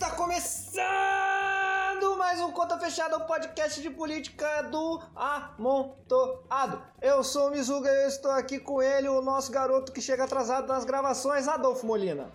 Está 0.00 0.12
começando 0.12 0.80
mais 2.16 2.40
um 2.40 2.50
Conta 2.52 2.78
Fechada, 2.78 3.18
o 3.18 3.26
podcast 3.26 3.82
de 3.82 3.90
política 3.90 4.62
do 4.62 4.98
Amontoado. 5.14 6.80
Eu 7.02 7.22
sou 7.22 7.48
o 7.48 7.50
Mizuga 7.50 7.90
e 7.90 8.04
eu 8.04 8.08
estou 8.08 8.30
aqui 8.30 8.58
com 8.58 8.80
ele, 8.80 9.08
o 9.10 9.20
nosso 9.20 9.52
garoto 9.52 9.92
que 9.92 10.00
chega 10.00 10.24
atrasado 10.24 10.66
nas 10.66 10.86
gravações, 10.86 11.46
Adolfo 11.46 11.86
Molina. 11.86 12.30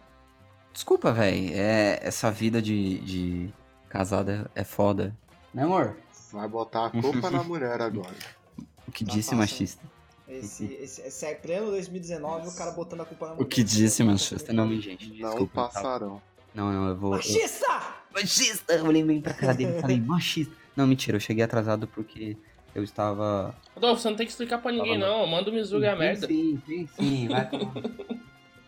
Desculpa, 0.72 1.12
velho. 1.12 1.56
É, 1.56 2.02
essa 2.04 2.30
vida 2.30 2.62
de, 2.62 3.00
de 3.00 3.52
casada 3.90 4.48
é 4.54 4.64
foda. 4.64 5.18
Né, 5.52 5.64
amor? 5.64 5.98
Vai 6.32 6.48
botar 6.48 6.86
a 6.86 6.92
culpa 6.92 7.32
na 7.32 7.44
mulher 7.44 7.82
agora. 7.82 8.14
O 8.88 8.92
que 8.92 9.04
Tá 9.04 9.12
disse 9.12 9.34
machista? 9.34 9.84
Esse, 10.28 10.66
esse, 10.76 11.02
esse 11.02 11.26
é 11.26 11.34
pleno 11.34 11.72
2019 11.72 12.48
o 12.48 12.56
cara 12.56 12.70
botando 12.70 13.02
a 13.02 13.06
culpa 13.06 13.30
na 13.30 13.34
O 13.34 13.44
que 13.44 13.64
disse 13.64 14.04
machista? 14.04 14.54
Não, 14.54 14.70
gente. 14.80 15.10
Não 15.20 15.30
Desculpa. 15.32 15.68
tá? 15.74 16.22
Não, 16.56 16.72
não, 16.72 16.88
eu 16.90 16.96
vou. 16.96 17.12
eu- 17.12 17.18
Machista! 17.18 17.82
Machista! 18.14 18.74
Eu 18.74 18.86
olhei 18.86 19.04
bem 19.04 19.22
pra 19.22 19.34
cara 19.34 19.54
dele 19.54 19.78
e 19.78 19.82
falei, 19.82 20.00
machista. 20.00 20.56
Não, 20.76 20.88
mentira, 20.88 21.18
eu 21.18 21.22
cheguei 21.22 21.44
atrasado 21.44 21.88
porque 21.88 22.36
eu 22.74 22.84
estava. 22.84 23.56
Adolfo, 23.76 24.02
você 24.02 24.10
não 24.10 24.16
tem 24.16 24.26
que 24.26 24.32
explicar 24.32 24.58
pra 24.60 24.72
ninguém, 24.72 25.00
Fala, 25.00 25.12
não. 25.20 25.28
Manda 25.28 25.50
o 25.50 25.54
Mizuga 25.54 25.92
a 25.94 25.96
merda. 25.96 26.28
Sim, 26.28 26.62
sim, 26.66 26.88
sim, 26.98 27.28
vai 27.28 27.50
tomar. 27.50 27.74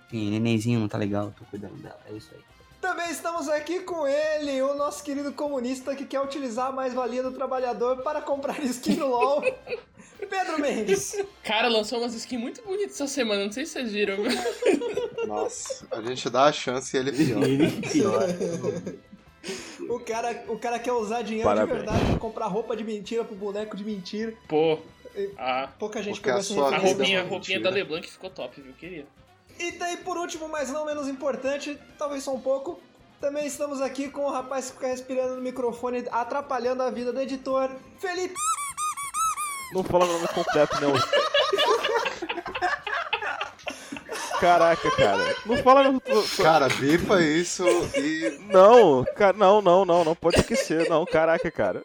Sim, 0.10 0.30
nenenzinho 0.32 0.80
não 0.80 0.88
tá 0.88 0.98
legal, 0.98 1.34
tô 1.38 1.44
cuidando 1.46 1.76
dela. 1.82 2.00
É 2.10 2.14
isso 2.14 2.30
aí. 2.34 2.42
Também 2.88 3.12
estamos 3.12 3.50
aqui 3.50 3.82
com 3.82 4.08
ele, 4.08 4.62
o 4.62 4.74
nosso 4.74 5.04
querido 5.04 5.34
comunista 5.34 5.94
que 5.94 6.06
quer 6.06 6.22
utilizar 6.22 6.68
a 6.68 6.72
mais-valia 6.72 7.22
do 7.22 7.34
trabalhador 7.34 7.98
para 7.98 8.22
comprar 8.22 8.64
skin 8.64 8.96
no 8.96 9.08
LOL, 9.08 9.42
Pedro 10.30 10.58
Mendes. 10.58 11.22
Cara, 11.44 11.68
lançou 11.68 12.00
umas 12.00 12.14
skins 12.14 12.40
muito 12.40 12.62
bonitas 12.62 12.94
essa 12.94 13.06
semana, 13.06 13.44
não 13.44 13.52
sei 13.52 13.66
se 13.66 13.74
vocês 13.74 13.92
viram. 13.92 14.16
viu? 14.16 15.28
Nossa, 15.28 15.86
a 15.92 16.02
gente 16.02 16.30
dá 16.30 16.46
a 16.46 16.52
chance 16.54 16.96
e 16.96 17.00
ele 17.02 17.12
pior. 17.92 18.24
O 19.90 20.00
cara, 20.00 20.46
o 20.48 20.58
cara 20.58 20.80
quer 20.80 20.94
usar 20.94 21.24
dinheiro 21.24 21.50
Parabéns. 21.50 21.80
de 21.80 21.86
verdade 21.86 22.06
pra 22.06 22.20
comprar 22.20 22.48
roupa 22.48 22.74
de 22.74 22.86
mentira 22.86 23.26
pro 23.26 23.36
boneco 23.36 23.76
de 23.76 23.84
mentira. 23.84 24.34
Pô, 24.48 24.80
a, 25.38 25.68
Pouca 25.78 26.02
gente 26.02 26.22
Porque 26.22 26.30
pegou 26.30 26.38
a 26.38 26.40
essa 26.40 26.54
sua 26.54 26.74
a 26.74 26.78
roupinha, 26.78 27.18
é 27.18 27.22
a 27.22 27.26
roupinha 27.26 27.60
da 27.60 27.70
LeBlanc 27.70 28.10
ficou 28.10 28.30
top, 28.30 28.62
viu? 28.62 28.72
Queria. 28.80 29.06
E 29.60 29.72
daí, 29.72 29.98
por 29.98 30.18
último, 30.18 30.48
mas 30.48 30.70
não 30.70 30.86
menos 30.86 31.08
importante, 31.08 31.78
talvez 31.98 32.24
só 32.24 32.34
um 32.34 32.40
pouco, 32.40 32.80
também 33.20 33.48
estamos 33.48 33.82
aqui 33.82 34.10
com 34.10 34.26
o 34.26 34.32
rapaz 34.32 34.68
que 34.68 34.74
fica 34.74 34.88
respirando 34.88 35.36
no 35.36 35.42
microfone, 35.42 36.06
atrapalhando 36.12 36.84
a 36.84 36.92
vida 36.92 37.12
do 37.12 37.20
editor, 37.20 37.70
Felipe. 38.00 38.36
Não 39.74 39.84
fala 39.84 40.06
meu 40.06 40.14
nome 40.14 40.28
completo, 40.28 40.80
não. 40.80 40.94
Caraca, 44.40 44.92
cara. 44.92 45.36
Não 45.46 45.58
fala 45.64 45.92
meu. 45.92 46.02
Cara, 46.38 46.70
bipa 46.70 47.20
isso 47.22 47.66
e. 47.96 48.40
Não, 48.52 49.04
cara, 49.16 49.36
não, 49.36 49.62
não, 49.62 49.84
não, 49.84 50.04
não 50.04 50.16
pode 50.16 50.40
esquecer, 50.40 50.88
não. 50.88 51.06
Caraca, 51.06 51.50
cara. 51.50 51.84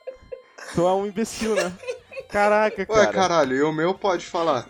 Tu 0.74 0.86
é 0.86 0.92
um 0.92 1.06
imbecil, 1.06 1.54
né? 1.54 1.72
Caraca, 2.32 2.80
Ué, 2.80 2.86
cara. 2.86 3.12
caralho, 3.12 3.54
e 3.56 3.62
o 3.62 3.72
meu 3.72 3.94
pode 3.94 4.24
falar. 4.26 4.66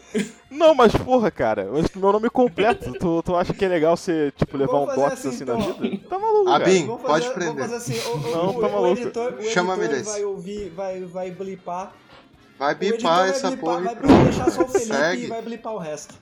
Não, 0.51 0.75
mas 0.75 0.93
porra, 0.95 1.31
cara. 1.31 1.69
Mas 1.73 1.87
meu 1.95 2.13
nome 2.13 2.29
completo. 2.29 2.93
Tu, 2.93 3.23
tu 3.23 3.37
acha 3.37 3.55
que 3.55 3.65
é 3.65 3.69
legal 3.69 3.97
você, 3.97 4.33
tipo, 4.37 4.57
levar 4.57 4.81
um 4.81 4.87
box 4.87 5.27
assim, 5.27 5.29
assim, 5.29 5.45
na 5.45 5.55
então. 5.59 5.73
vida? 5.75 6.09
Tá 6.09 6.19
maluco, 6.19 6.45
cara. 6.47 6.65
Abim. 6.65 6.87
Vamos 6.87 7.03
Pode 7.03 7.23
fazer, 7.25 7.35
prender. 7.35 7.55
Vamos 7.55 7.71
fazer 7.73 7.93
assim, 7.95 8.09
o, 8.11 8.13
o- 8.17 8.31
Não, 8.33 8.51
o- 8.57 8.61
tá 8.61 8.67
o 8.67 8.73
maluco. 8.73 9.01
editor, 9.01 9.35
o 9.35 9.43
Chama-me 9.45 9.85
editor 9.85 9.99
desse. 10.01 10.11
vai 10.11 10.25
ouvir, 10.25 10.69
vai, 10.71 11.01
vai 11.05 11.31
blipar. 11.31 11.93
Vai 12.59 12.75
o 12.75 13.01
vai 13.01 13.29
essa 13.31 13.49
blipar, 13.51 13.75
porra 13.83 13.95
vai 13.95 14.25
deixar 14.25 14.51
só 14.51 14.63
o 14.63 14.69
Felipe 14.69 14.95
Segue. 14.95 15.25
e 15.25 15.27
vai 15.29 15.43
blipar 15.43 15.73
o 15.75 15.79
resto. 15.79 16.15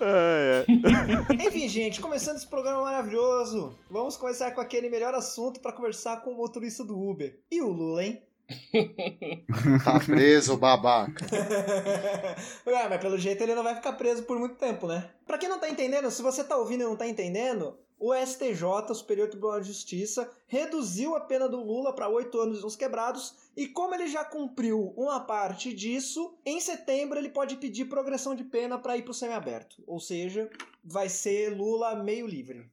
É, 0.00 0.64
é. 0.66 1.34
Enfim, 1.46 1.68
gente, 1.68 2.00
começando 2.00 2.36
esse 2.36 2.46
programa 2.46 2.82
maravilhoso, 2.82 3.74
vamos 3.90 4.16
começar 4.16 4.50
com 4.52 4.60
aquele 4.60 4.88
melhor 4.88 5.14
assunto 5.14 5.60
pra 5.60 5.70
conversar 5.72 6.22
com 6.22 6.30
o 6.30 6.36
motorista 6.36 6.82
do 6.82 6.98
Uber. 6.98 7.38
E 7.50 7.60
o 7.60 7.68
Lula, 7.68 8.02
hein? 8.04 8.22
Tá 9.84 10.00
preso, 10.00 10.56
babaca. 10.56 11.26
Ué, 12.66 12.88
mas 12.88 13.00
pelo 13.00 13.18
jeito 13.18 13.42
ele 13.42 13.54
não 13.54 13.62
vai 13.62 13.74
ficar 13.74 13.92
preso 13.92 14.24
por 14.24 14.38
muito 14.38 14.56
tempo, 14.56 14.86
né? 14.86 15.10
Pra 15.26 15.38
quem 15.38 15.48
não 15.48 15.58
tá 15.58 15.68
entendendo, 15.68 16.10
se 16.10 16.22
você 16.22 16.42
tá 16.42 16.56
ouvindo 16.56 16.82
e 16.82 16.86
não 16.86 16.96
tá 16.96 17.06
entendendo, 17.06 17.78
o 17.98 18.14
STJ, 18.14 18.64
o 18.88 18.94
Superior 18.94 19.28
Tribunal 19.28 19.60
de 19.60 19.68
Justiça, 19.68 20.30
reduziu 20.46 21.14
a 21.14 21.20
pena 21.20 21.48
do 21.48 21.62
Lula 21.62 21.94
pra 21.94 22.08
oito 22.08 22.40
anos 22.40 22.60
e 22.60 22.66
uns 22.66 22.74
quebrados, 22.74 23.34
e 23.54 23.68
como 23.68 23.94
ele 23.94 24.08
já 24.08 24.24
cumpriu 24.24 24.94
uma 24.96 25.20
parte 25.20 25.74
disso, 25.74 26.34
em 26.44 26.58
setembro 26.60 27.18
ele 27.18 27.28
pode 27.28 27.56
pedir 27.56 27.84
progressão 27.84 28.34
de 28.34 28.42
pena 28.42 28.78
pra 28.78 28.96
ir 28.96 29.02
pro 29.02 29.12
semiaberto. 29.12 29.82
Ou 29.86 30.00
seja, 30.00 30.48
vai 30.82 31.10
ser 31.10 31.50
Lula 31.50 31.94
meio 32.02 32.26
livre. 32.26 32.70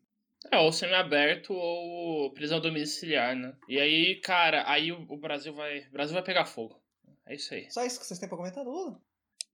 É, 0.51 0.57
ou 0.57 0.71
semi-aberto 0.71 1.53
ou 1.53 2.31
prisão 2.33 2.59
domiciliar, 2.59 3.35
né? 3.35 3.53
E 3.67 3.79
aí, 3.79 4.15
cara, 4.21 4.63
aí 4.69 4.91
o, 4.91 5.17
Brasil 5.17 5.53
vai. 5.53 5.79
O 5.79 5.91
Brasil 5.91 6.13
vai 6.13 6.23
pegar 6.23 6.45
fogo. 6.45 6.79
É 7.25 7.35
isso 7.35 7.53
aí. 7.53 7.69
Só 7.69 7.83
isso 7.83 7.99
que 7.99 8.05
vocês 8.05 8.19
têm 8.19 8.29
pra 8.29 8.37
comentar 8.37 8.63
do 8.63 8.69
Lula? 8.69 9.01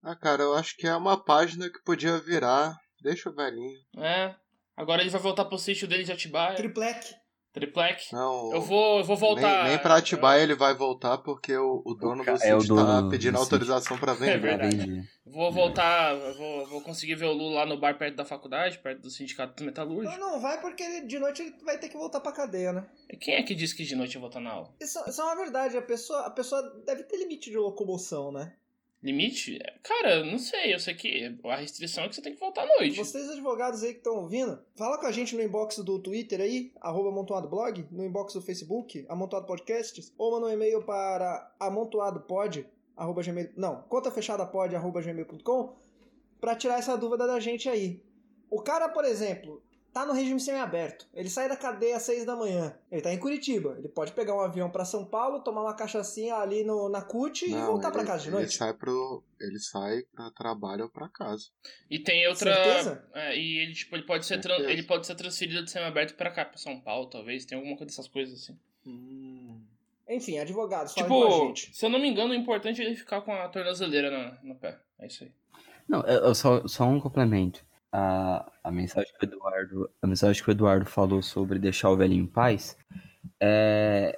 Ah, 0.03 0.15
cara, 0.15 0.43
eu 0.43 0.53
acho 0.53 0.77
que 0.77 0.85
é 0.85 0.95
uma 0.95 1.23
página 1.23 1.69
que 1.69 1.81
podia 1.83 2.19
virar. 2.19 2.77
Deixa 3.01 3.29
o 3.29 3.35
velhinho. 3.35 3.79
É. 3.97 4.35
Agora 4.75 5.01
ele 5.01 5.09
vai 5.09 5.21
voltar 5.21 5.45
pro 5.45 5.57
sítio 5.57 5.87
dele 5.87 6.03
de 6.03 6.11
Atibaia. 6.11 6.55
Triplec. 6.55 7.15
Triplec. 7.53 8.11
Não. 8.11 8.51
Eu 8.51 8.61
vou, 8.61 8.97
eu 8.97 9.03
vou 9.05 9.15
voltar. 9.15 9.63
Nem, 9.65 9.73
nem 9.73 9.77
pra 9.77 9.97
Atibaia 9.97 10.41
ele 10.41 10.55
vai 10.55 10.73
voltar 10.73 11.19
porque 11.19 11.55
o, 11.55 11.83
o 11.85 11.93
dono 11.93 12.23
do 12.23 12.29
é 12.29 12.33
o 12.33 12.59
sítio 12.59 12.75
tá 12.75 13.07
pedindo 13.09 13.33
do 13.35 13.39
autorização 13.39 13.95
pra 13.97 14.13
É 14.13 14.15
vender. 14.15 14.39
verdade. 14.39 14.75
Entendi. 14.75 15.07
Vou 15.25 15.51
voltar. 15.51 16.15
eu 16.15 16.33
Vou, 16.35 16.65
vou 16.67 16.81
conseguir 16.81 17.13
ver 17.13 17.27
o 17.27 17.31
Lula 17.33 17.59
lá 17.59 17.65
no 17.67 17.77
bar 17.79 17.95
perto 17.97 18.15
da 18.15 18.25
faculdade, 18.25 18.79
perto 18.79 19.01
do 19.01 19.09
sindicato 19.11 19.61
Não, 19.61 19.67
metalúrgico. 19.67 20.19
não 20.19 20.41
vai 20.41 20.59
porque 20.59 21.01
de 21.01 21.19
noite 21.19 21.43
ele 21.43 21.55
vai 21.63 21.77
ter 21.77 21.89
que 21.89 21.97
voltar 21.97 22.19
pra 22.21 22.31
cadeia, 22.31 22.73
né? 22.73 22.87
E 23.07 23.15
Quem 23.15 23.35
é 23.35 23.43
que 23.43 23.53
disse 23.53 23.75
que 23.75 23.83
de 23.83 23.95
noite 23.95 24.15
eu 24.15 24.21
vou 24.21 24.29
estar 24.29 24.39
na 24.41 24.49
aula? 24.51 24.73
Isso, 24.81 24.99
isso 25.07 25.21
é 25.21 25.23
uma 25.23 25.35
verdade, 25.35 25.77
a 25.77 25.81
pessoa, 25.81 26.21
a 26.25 26.31
pessoa 26.31 26.61
deve 26.85 27.03
ter 27.03 27.17
limite 27.17 27.51
de 27.51 27.57
locomoção, 27.57 28.31
né? 28.31 28.51
Limite? 29.03 29.59
Cara, 29.83 30.23
não 30.23 30.39
sei. 30.39 30.73
Eu 30.73 30.79
sei 30.79 30.93
que 30.95 31.37
a 31.43 31.55
restrição 31.57 32.05
é 32.05 32.09
que 32.09 32.15
você 32.15 32.21
tem 32.21 32.33
que 32.33 32.39
voltar 32.39 32.63
à 32.63 32.67
noite. 32.77 32.95
Vocês 32.95 33.29
advogados 33.29 33.83
aí 33.83 33.91
que 33.91 33.97
estão 33.97 34.15
ouvindo, 34.15 34.57
fala 34.75 34.97
com 34.97 35.05
a 35.05 35.11
gente 35.11 35.35
no 35.35 35.43
inbox 35.43 35.79
do 35.79 35.99
Twitter 35.99 36.39
aí, 36.39 36.71
arroba 36.79 37.09
amontoado 37.09 37.49
blog, 37.49 37.85
no 37.91 38.05
inbox 38.05 38.33
do 38.33 38.41
Facebook, 38.41 39.05
amontoado 39.09 39.45
podcasts, 39.45 40.13
ou 40.17 40.31
manda 40.31 40.47
um 40.47 40.49
e-mail 40.49 40.81
para 40.83 41.53
amontoadopod, 41.59 42.65
arroba 42.95 43.21
gmail, 43.21 43.51
não, 43.57 43.81
conta 43.83 44.09
fechada 44.09 44.45
pod, 44.45 44.73
arroba 44.73 45.01
gmail.com, 45.01 45.75
pra 46.39 46.55
tirar 46.55 46.79
essa 46.79 46.95
dúvida 46.95 47.27
da 47.27 47.41
gente 47.41 47.67
aí. 47.67 48.01
O 48.49 48.61
cara, 48.61 48.87
por 48.87 49.03
exemplo, 49.03 49.61
tá 49.93 50.05
no 50.05 50.13
regime 50.13 50.39
semiaberto, 50.39 51.07
ele 51.13 51.29
sai 51.29 51.47
da 51.47 51.55
cadeia 51.55 51.95
às 51.97 52.03
6 52.03 52.25
da 52.25 52.35
manhã, 52.35 52.75
ele 52.91 53.01
tá 53.01 53.13
em 53.13 53.19
Curitiba, 53.19 53.75
ele 53.77 53.87
pode 53.87 54.11
pegar 54.13 54.33
um 54.35 54.39
avião 54.41 54.69
pra 54.69 54.83
São 54.85 55.05
Paulo, 55.05 55.39
tomar 55.41 55.61
uma 55.61 55.75
cachaçinha 55.75 56.35
ali 56.35 56.63
no, 56.63 56.89
na 56.89 57.01
CUT 57.01 57.45
e 57.45 57.49
Não, 57.51 57.67
voltar 57.67 57.89
ele, 57.89 57.93
pra 57.97 58.05
casa 58.05 58.23
de 58.23 58.29
ele 58.29 58.35
noite. 58.37 58.55
sai 58.57 58.73
pro. 58.73 59.23
Ele 59.39 59.59
sai 59.59 60.01
pra 60.15 60.31
trabalho 60.31 60.83
ou 60.85 60.89
pra 60.89 61.07
casa. 61.09 61.45
E 61.89 61.99
tem 61.99 62.25
outra. 62.27 62.53
Certeza? 62.53 63.05
É, 63.13 63.37
e 63.37 63.59
ele, 63.59 63.73
tipo, 63.73 63.95
ele 63.95 64.03
pode 64.03 64.25
ser, 64.25 64.39
tran- 64.39 64.59
ele 64.69 64.83
pode 64.83 65.05
ser 65.05 65.15
transferido 65.15 65.63
de 65.63 65.69
semi-aberto 65.71 66.15
pra 66.15 66.31
cá, 66.31 66.45
pra 66.45 66.57
São 66.57 66.79
Paulo, 66.79 67.07
talvez. 67.07 67.45
Tem 67.45 67.57
alguma 67.57 67.75
coisa 67.75 67.87
dessas 67.91 68.07
coisas 68.07 68.41
assim. 68.41 68.57
Hum. 68.87 69.61
Enfim, 70.09 70.37
advogados, 70.39 70.93
falem 70.93 71.09
com 71.09 71.23
a 71.23 71.27
Tipo, 71.29 71.47
gente. 71.47 71.75
se 71.75 71.85
eu 71.85 71.89
não 71.89 71.99
me 71.99 72.07
engano, 72.09 72.31
o 72.31 72.35
importante 72.35 72.81
é 72.81 72.85
ele 72.85 72.95
ficar 72.95 73.21
com 73.21 73.33
a 73.33 73.47
tornozeleira 73.49 74.09
no, 74.43 74.49
no 74.49 74.55
pé. 74.55 74.77
É 74.99 75.07
isso 75.07 75.23
aí. 75.23 75.31
Não, 75.87 76.01
eu, 76.01 76.25
eu 76.25 76.35
só, 76.35 76.65
só 76.67 76.85
um 76.85 76.99
complemento. 76.99 77.65
A, 77.95 78.51
a 78.63 78.71
mensagem 78.71 79.13
que 79.19 79.23
o 79.23 79.29
Eduardo, 79.29 79.89
a 80.01 80.07
mensagem 80.07 80.41
que 80.41 80.49
o 80.49 80.51
Eduardo 80.51 80.85
falou 80.85 81.21
sobre 81.21 81.59
deixar 81.59 81.91
o 81.91 81.95
velhinho 81.95 82.23
em 82.23 82.27
paz, 82.27 82.75
é, 83.39 84.17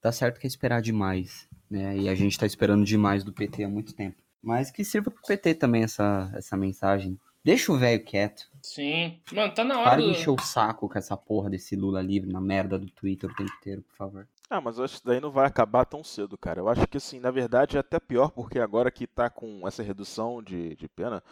tá 0.00 0.12
certo 0.12 0.38
que 0.38 0.46
é 0.46 0.48
esperar 0.48 0.82
demais, 0.82 1.48
né? 1.70 1.96
E 1.96 2.08
a 2.08 2.14
gente 2.14 2.38
tá 2.38 2.44
esperando 2.44 2.84
demais 2.84 3.24
do 3.24 3.32
PT 3.32 3.64
há 3.64 3.68
muito 3.68 3.94
tempo. 3.94 4.22
Mas 4.42 4.70
que 4.70 4.84
sirva 4.84 5.10
pro 5.10 5.22
PT 5.22 5.54
também 5.54 5.82
essa, 5.82 6.30
essa 6.34 6.56
mensagem. 6.56 7.18
Deixa 7.42 7.72
o 7.72 7.78
velho 7.78 8.04
quieto. 8.04 8.50
Sim. 8.62 9.18
Mano, 9.32 9.54
tá 9.54 9.64
na 9.64 9.78
hora 9.78 9.90
Para 9.90 10.00
de 10.00 10.06
do... 10.06 10.10
encher 10.10 10.30
o 10.30 10.38
saco 10.38 10.88
com 10.88 10.98
essa 10.98 11.16
porra 11.16 11.48
desse 11.48 11.74
Lula 11.74 12.02
livre 12.02 12.30
na 12.30 12.40
merda 12.40 12.78
do 12.78 12.90
Twitter 12.90 13.30
o 13.30 13.34
tempo 13.34 13.50
inteiro, 13.58 13.82
por 13.82 13.96
favor. 13.96 14.28
Ah, 14.48 14.60
mas 14.60 14.78
eu 14.78 14.84
acho 14.84 14.94
que 14.94 14.98
isso 14.98 15.06
daí 15.06 15.20
não 15.20 15.30
vai 15.30 15.46
acabar 15.46 15.84
tão 15.84 16.02
cedo, 16.02 16.36
cara. 16.36 16.60
Eu 16.60 16.68
acho 16.68 16.86
que, 16.86 16.96
assim, 16.96 17.20
na 17.20 17.30
verdade 17.30 17.76
é 17.76 17.80
até 17.80 18.00
pior, 18.00 18.30
porque 18.30 18.58
agora 18.58 18.90
que 18.90 19.06
tá 19.06 19.30
com 19.30 19.66
essa 19.66 19.82
redução 19.82 20.42
de, 20.42 20.74
de 20.74 20.88
pena, 20.88 21.22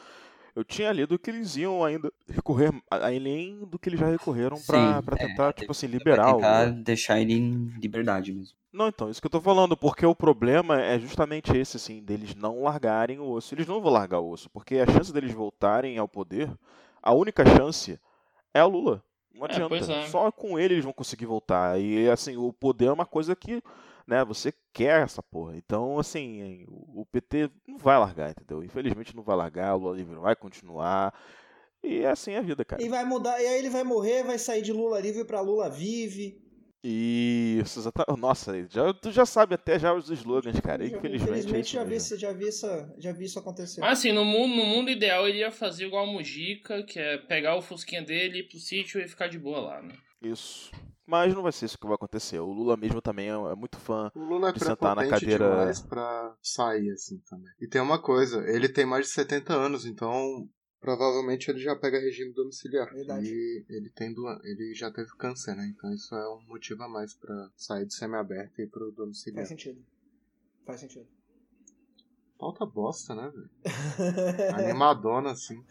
eu 0.58 0.64
tinha 0.64 0.92
lido 0.92 1.18
que 1.18 1.30
eles 1.30 1.56
iam 1.56 1.84
ainda 1.84 2.12
recorrer 2.28 2.72
além 2.90 3.64
do 3.64 3.78
que 3.78 3.88
eles 3.88 4.00
já 4.00 4.06
recorreram 4.06 4.56
pra 4.66 5.02
é, 5.16 5.26
tentar, 5.26 5.52
tipo 5.52 5.70
assim, 5.72 5.88
Pra 5.88 5.98
liberar 5.98 6.30
o. 6.32 6.36
tentar 6.36 6.66
deixar 6.72 7.20
ele 7.20 7.34
em 7.34 7.66
liberdade 7.80 8.32
mesmo. 8.32 8.56
Não, 8.72 8.88
então, 8.88 9.08
isso 9.10 9.20
que 9.20 9.26
eu 9.26 9.30
tô 9.30 9.40
falando, 9.40 9.76
porque 9.76 10.04
o 10.04 10.14
problema 10.14 10.80
é 10.80 10.98
justamente 10.98 11.56
esse, 11.56 11.76
assim, 11.76 12.02
deles 12.02 12.34
não 12.34 12.62
largarem 12.62 13.18
o 13.18 13.28
osso. 13.30 13.54
Eles 13.54 13.66
não 13.66 13.80
vão 13.80 13.90
largar 13.92 14.20
o 14.20 14.30
osso, 14.30 14.50
porque 14.50 14.76
a 14.78 14.86
chance 14.86 15.12
deles 15.12 15.32
voltarem 15.32 15.96
ao 15.96 16.06
poder, 16.06 16.50
a 17.02 17.12
única 17.14 17.44
chance 17.46 17.98
é 18.52 18.62
o 18.62 18.68
Lula. 18.68 19.02
Não 19.34 19.46
É, 19.46 19.50
adianta. 19.50 19.68
pois 19.68 19.88
é. 19.88 20.06
Só 20.08 20.30
com 20.30 20.58
ele 20.58 20.74
eles 20.74 20.84
vão 20.84 20.92
conseguir 20.92 21.26
voltar. 21.26 21.80
E, 21.80 22.10
assim, 22.10 22.36
o 22.36 22.52
poder 22.52 22.86
é 22.86 22.92
uma 22.92 23.06
coisa 23.06 23.34
que, 23.34 23.62
né, 24.08 24.24
você 24.24 24.52
quer 24.72 25.02
essa 25.02 25.22
porra. 25.22 25.56
Então, 25.56 25.98
assim, 25.98 26.64
o 26.68 27.04
PT 27.06 27.50
não 27.66 27.76
vai 27.78 27.98
largar, 27.98 28.30
entendeu? 28.30 28.64
Infelizmente 28.64 29.14
não 29.14 29.22
vai 29.22 29.36
largar, 29.36 29.74
o 29.76 29.78
Lula 29.78 29.96
livre 29.96 30.16
vai 30.16 30.34
continuar. 30.34 31.12
E 31.82 31.98
é 32.00 32.08
assim 32.10 32.34
a 32.34 32.40
vida, 32.40 32.64
cara. 32.64 32.82
E 32.82 32.88
vai 32.88 33.04
mudar, 33.04 33.40
e 33.40 33.46
aí 33.46 33.58
ele 33.58 33.70
vai 33.70 33.84
morrer, 33.84 34.24
vai 34.24 34.38
sair 34.38 34.62
de 34.62 34.72
Lula 34.72 34.98
livre 34.98 35.24
pra 35.24 35.40
Lula 35.40 35.68
vive. 35.70 36.42
Isso, 36.82 37.80
exatamente. 37.80 38.20
Nossa, 38.20 38.66
já, 38.70 38.94
tu 38.94 39.10
já 39.10 39.26
sabe 39.26 39.54
até 39.54 39.78
já 39.78 39.92
os 39.92 40.08
slogans, 40.10 40.58
cara. 40.60 40.86
Já 40.88 40.96
Infelizmente. 40.96 41.12
é 41.12 41.16
Infelizmente 41.16 41.64
isso 41.66 41.74
já 41.74 41.82
vi, 41.84 41.90
mesmo. 41.90 42.06
isso- 42.06 42.16
já, 42.18 42.32
vi 42.32 42.48
essa, 42.48 42.94
já 42.98 43.12
vi 43.12 43.24
isso 43.24 43.38
acontecer. 43.38 43.80
Mas 43.80 43.98
assim, 43.98 44.12
no 44.12 44.24
mundo, 44.24 44.54
no 44.56 44.64
mundo 44.64 44.90
ideal 44.90 45.28
ele 45.28 45.38
ia 45.38 45.50
fazer 45.50 45.86
igual 45.86 46.04
a 46.08 46.12
Mujica, 46.12 46.82
que 46.84 46.98
é 46.98 47.18
pegar 47.18 47.56
o 47.56 47.62
fusquinha 47.62 48.00
dele, 48.02 48.38
ir 48.40 48.48
pro 48.48 48.58
sítio 48.58 49.00
e 49.00 49.08
ficar 49.08 49.26
de 49.28 49.38
boa 49.38 49.60
lá, 49.60 49.82
né? 49.82 49.92
Isso. 50.22 50.70
Mas 51.10 51.34
não 51.34 51.42
vai 51.42 51.52
ser 51.52 51.64
isso 51.64 51.78
que 51.78 51.86
vai 51.86 51.94
acontecer. 51.94 52.38
O 52.38 52.52
Lula 52.52 52.76
mesmo 52.76 53.00
também 53.00 53.28
é, 53.30 53.32
é 53.32 53.54
muito 53.54 53.78
fã. 53.78 54.12
O 54.14 54.18
Lula 54.20 54.50
é 54.50 54.52
De 54.52 54.60
sentar 54.62 54.94
na 54.94 55.08
cadeira- 55.08 55.48
demais 55.48 55.80
pra 55.80 56.36
sair 56.42 56.90
assim 56.90 57.18
também. 57.30 57.50
E 57.58 57.66
tem 57.66 57.80
uma 57.80 57.98
coisa, 57.98 58.46
ele 58.46 58.68
tem 58.68 58.84
mais 58.84 59.06
de 59.06 59.12
70 59.12 59.54
anos, 59.54 59.86
então 59.86 60.46
provavelmente 60.80 61.50
ele 61.50 61.60
já 61.60 61.74
pega 61.74 61.98
regime 61.98 62.32
domiciliar. 62.34 62.92
Verdade. 62.92 63.26
E 63.26 63.64
ele 63.70 63.88
tem 63.88 64.12
doan- 64.12 64.38
ele 64.44 64.74
já 64.74 64.90
teve 64.90 65.08
câncer, 65.16 65.56
né? 65.56 65.72
Então 65.74 65.90
isso 65.94 66.14
é 66.14 66.28
um 66.28 66.42
motivo 66.46 66.82
a 66.82 66.88
mais 66.88 67.14
pra 67.14 67.48
sair 67.56 67.86
do 67.86 67.92
semiaberto 67.94 68.60
e 68.60 68.64
ir 68.64 68.68
pro 68.68 68.92
domiciliar. 68.92 69.38
Faz 69.38 69.48
sentido. 69.48 69.82
Faz 70.66 70.80
sentido. 70.80 71.06
Pauta 72.38 72.66
bosta, 72.66 73.14
né, 73.14 73.32
velho? 73.34 73.50
Animadona, 74.54 75.30
assim. 75.32 75.64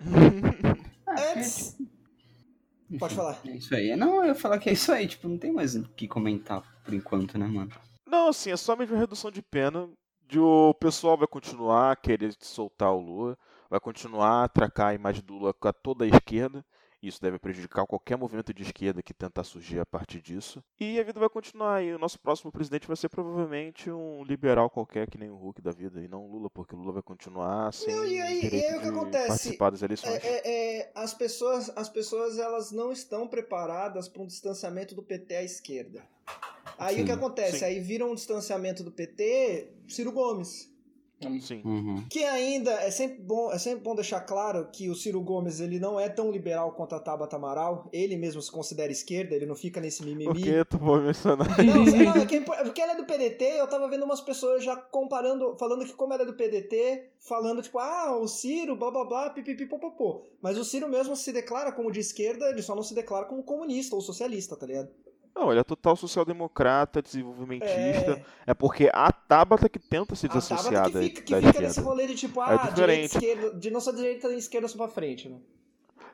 Antes. 1.06 1.76
Pode 2.98 3.14
falar. 3.14 3.40
É 3.46 3.56
isso 3.56 3.74
aí. 3.74 3.96
Não, 3.96 4.16
eu 4.22 4.26
ia 4.26 4.34
falar 4.34 4.58
que 4.58 4.70
é 4.70 4.72
isso 4.72 4.92
aí. 4.92 5.06
Tipo, 5.06 5.28
não 5.28 5.38
tem 5.38 5.52
mais 5.52 5.74
o 5.74 5.82
que 5.82 6.06
comentar 6.06 6.62
por 6.84 6.94
enquanto, 6.94 7.38
né, 7.38 7.46
mano? 7.46 7.70
Não, 8.06 8.28
assim, 8.28 8.50
é 8.50 8.56
só 8.56 8.76
mesmo 8.76 8.94
a 8.94 8.98
redução 8.98 9.30
de 9.30 9.42
pena. 9.42 9.88
De 10.28 10.38
o 10.38 10.74
pessoal 10.74 11.16
vai 11.16 11.28
continuar 11.28 11.92
a 11.92 11.96
querer 11.96 12.34
soltar 12.40 12.92
o 12.92 13.00
Lula, 13.00 13.38
vai 13.70 13.78
continuar 13.78 14.28
a 14.28 14.44
atracar 14.44 14.88
a 14.88 14.94
imagem 14.94 15.22
do 15.22 15.34
Lula 15.34 15.54
com 15.54 15.68
a 15.68 15.72
toda 15.72 16.04
a 16.04 16.08
esquerda. 16.08 16.64
Isso 17.06 17.20
deve 17.22 17.38
prejudicar 17.38 17.86
qualquer 17.86 18.16
movimento 18.16 18.52
de 18.52 18.62
esquerda 18.62 19.02
que 19.02 19.14
tentar 19.14 19.44
surgir 19.44 19.78
a 19.78 19.86
partir 19.86 20.20
disso. 20.20 20.62
E 20.80 20.98
a 20.98 21.04
vida 21.04 21.20
vai 21.20 21.28
continuar. 21.28 21.82
E 21.82 21.92
o 21.92 21.98
nosso 21.98 22.18
próximo 22.18 22.50
presidente 22.50 22.86
vai 22.86 22.96
ser 22.96 23.08
provavelmente 23.08 23.90
um 23.90 24.24
liberal 24.24 24.68
qualquer, 24.68 25.08
que 25.08 25.18
nem 25.18 25.30
o 25.30 25.36
Hulk 25.36 25.62
da 25.62 25.70
vida, 25.72 26.00
e 26.00 26.08
não 26.08 26.26
Lula, 26.26 26.50
porque 26.50 26.74
o 26.74 26.78
Lula 26.78 26.92
vai 26.92 27.02
continuar 27.02 27.72
sem 27.72 27.94
Não, 27.94 28.04
e 28.04 28.20
aí- 28.20 28.38
e 28.38 28.40
direito 28.40 28.68
aí 28.70 28.76
o 28.78 28.80
que 28.82 28.88
acontece? 28.88 29.28
participar 29.28 29.70
das 29.70 29.82
eleições. 29.82 30.24
É, 30.24 30.28
é, 30.28 30.78
é, 30.80 30.92
as 30.94 31.14
pessoas, 31.14 31.70
as 31.76 31.88
pessoas 31.88 32.38
elas 32.38 32.72
não 32.72 32.90
estão 32.92 33.26
preparadas 33.28 34.08
para 34.08 34.22
um 34.22 34.26
distanciamento 34.26 34.94
do 34.94 35.02
PT 35.02 35.36
à 35.36 35.42
esquerda. 35.42 36.02
Aí 36.78 36.96
Sim, 36.96 37.02
o 37.02 37.06
que 37.06 37.12
acontece? 37.12 37.58
sim. 37.60 37.64
Aí 37.64 37.80
vira 37.80 38.04
um 38.04 38.14
distanciamento 38.14 38.82
do 38.82 38.90
PT, 38.90 39.70
Ciro 39.88 40.12
Gomes. 40.12 40.70
Sim. 41.40 41.62
Uhum. 41.64 42.04
Que 42.10 42.22
ainda 42.24 42.70
é 42.72 42.90
sempre 42.90 43.22
bom, 43.22 43.50
é 43.50 43.58
sempre 43.58 43.80
bom 43.82 43.94
deixar 43.94 44.20
claro 44.20 44.68
que 44.70 44.90
o 44.90 44.94
Ciro 44.94 45.20
Gomes 45.20 45.60
ele 45.60 45.80
não 45.80 45.98
é 45.98 46.08
tão 46.10 46.30
liberal 46.30 46.72
quanto 46.72 46.94
a 46.94 47.00
Tabata 47.00 47.36
Amaral. 47.36 47.88
Ele 47.92 48.16
mesmo 48.16 48.42
se 48.42 48.52
considera 48.52 48.92
esquerda, 48.92 49.34
ele 49.34 49.46
não 49.46 49.54
fica 49.54 49.80
nesse 49.80 50.04
mimimi. 50.04 50.26
Por 50.26 50.36
que 50.36 50.64
tu 50.66 50.78
vou 50.78 51.00
mencionar? 51.00 51.48
Não, 51.64 51.86
sei 51.86 52.04
lá, 52.04 52.18
é 52.18 52.26
que 52.26 52.34
é 52.36 52.38
impor- 52.38 52.56
porque 52.62 52.80
ela 52.82 52.92
é 52.92 52.96
do 52.96 53.04
PDT, 53.06 53.44
eu 53.44 53.66
tava 53.66 53.88
vendo 53.88 54.04
umas 54.04 54.20
pessoas 54.20 54.62
já 54.62 54.76
comparando, 54.76 55.56
falando 55.58 55.84
que 55.86 55.94
como 55.94 56.12
ela 56.12 56.22
é 56.22 56.26
do 56.26 56.34
PDT, 56.34 57.04
falando 57.18 57.62
tipo, 57.62 57.78
ah, 57.78 58.16
o 58.18 58.28
Ciro, 58.28 58.76
blá 58.76 58.90
blá 58.90 59.04
blá, 59.04 59.30
pipipi, 59.30 59.64
popopô. 59.66 60.22
Mas 60.42 60.58
o 60.58 60.64
Ciro 60.64 60.86
mesmo 60.88 61.16
se 61.16 61.32
declara 61.32 61.72
como 61.72 61.90
de 61.90 62.00
esquerda, 62.00 62.50
ele 62.50 62.62
só 62.62 62.74
não 62.74 62.82
se 62.82 62.94
declara 62.94 63.24
como 63.24 63.42
comunista 63.42 63.94
ou 63.96 64.02
socialista, 64.02 64.54
tá 64.54 64.66
ligado? 64.66 64.90
Não, 65.36 65.50
ele 65.50 65.60
é 65.60 65.64
total 65.64 65.94
social-democrata, 65.94 67.02
desenvolvimentista. 67.02 68.12
É, 68.46 68.50
É 68.50 68.54
porque 68.54 68.88
a 68.90 69.12
Tabata 69.12 69.68
que 69.68 69.78
tenta 69.78 70.16
se 70.16 70.24
a 70.24 70.28
Tabata 70.30 70.46
desassociar 70.48 70.86
que 70.86 70.92
da, 70.92 71.00
fica, 71.00 71.22
que 71.22 71.34
da 71.34 71.42
fica 71.52 71.60
nesse 71.60 71.80
rolê 71.80 72.06
de 72.06 72.14
tipo, 72.14 72.40
ah, 72.40 72.70
É 72.70 72.72
direita, 72.72 72.74
diferente. 72.74 73.14
esquerda, 73.16 73.58
de 73.58 73.70
não 73.70 73.80
só 73.80 73.92
direita 73.92 74.28
e 74.28 74.38
esquerda 74.38 74.66
só 74.66 74.78
pra 74.78 74.88
frente, 74.88 75.28
né? 75.28 75.36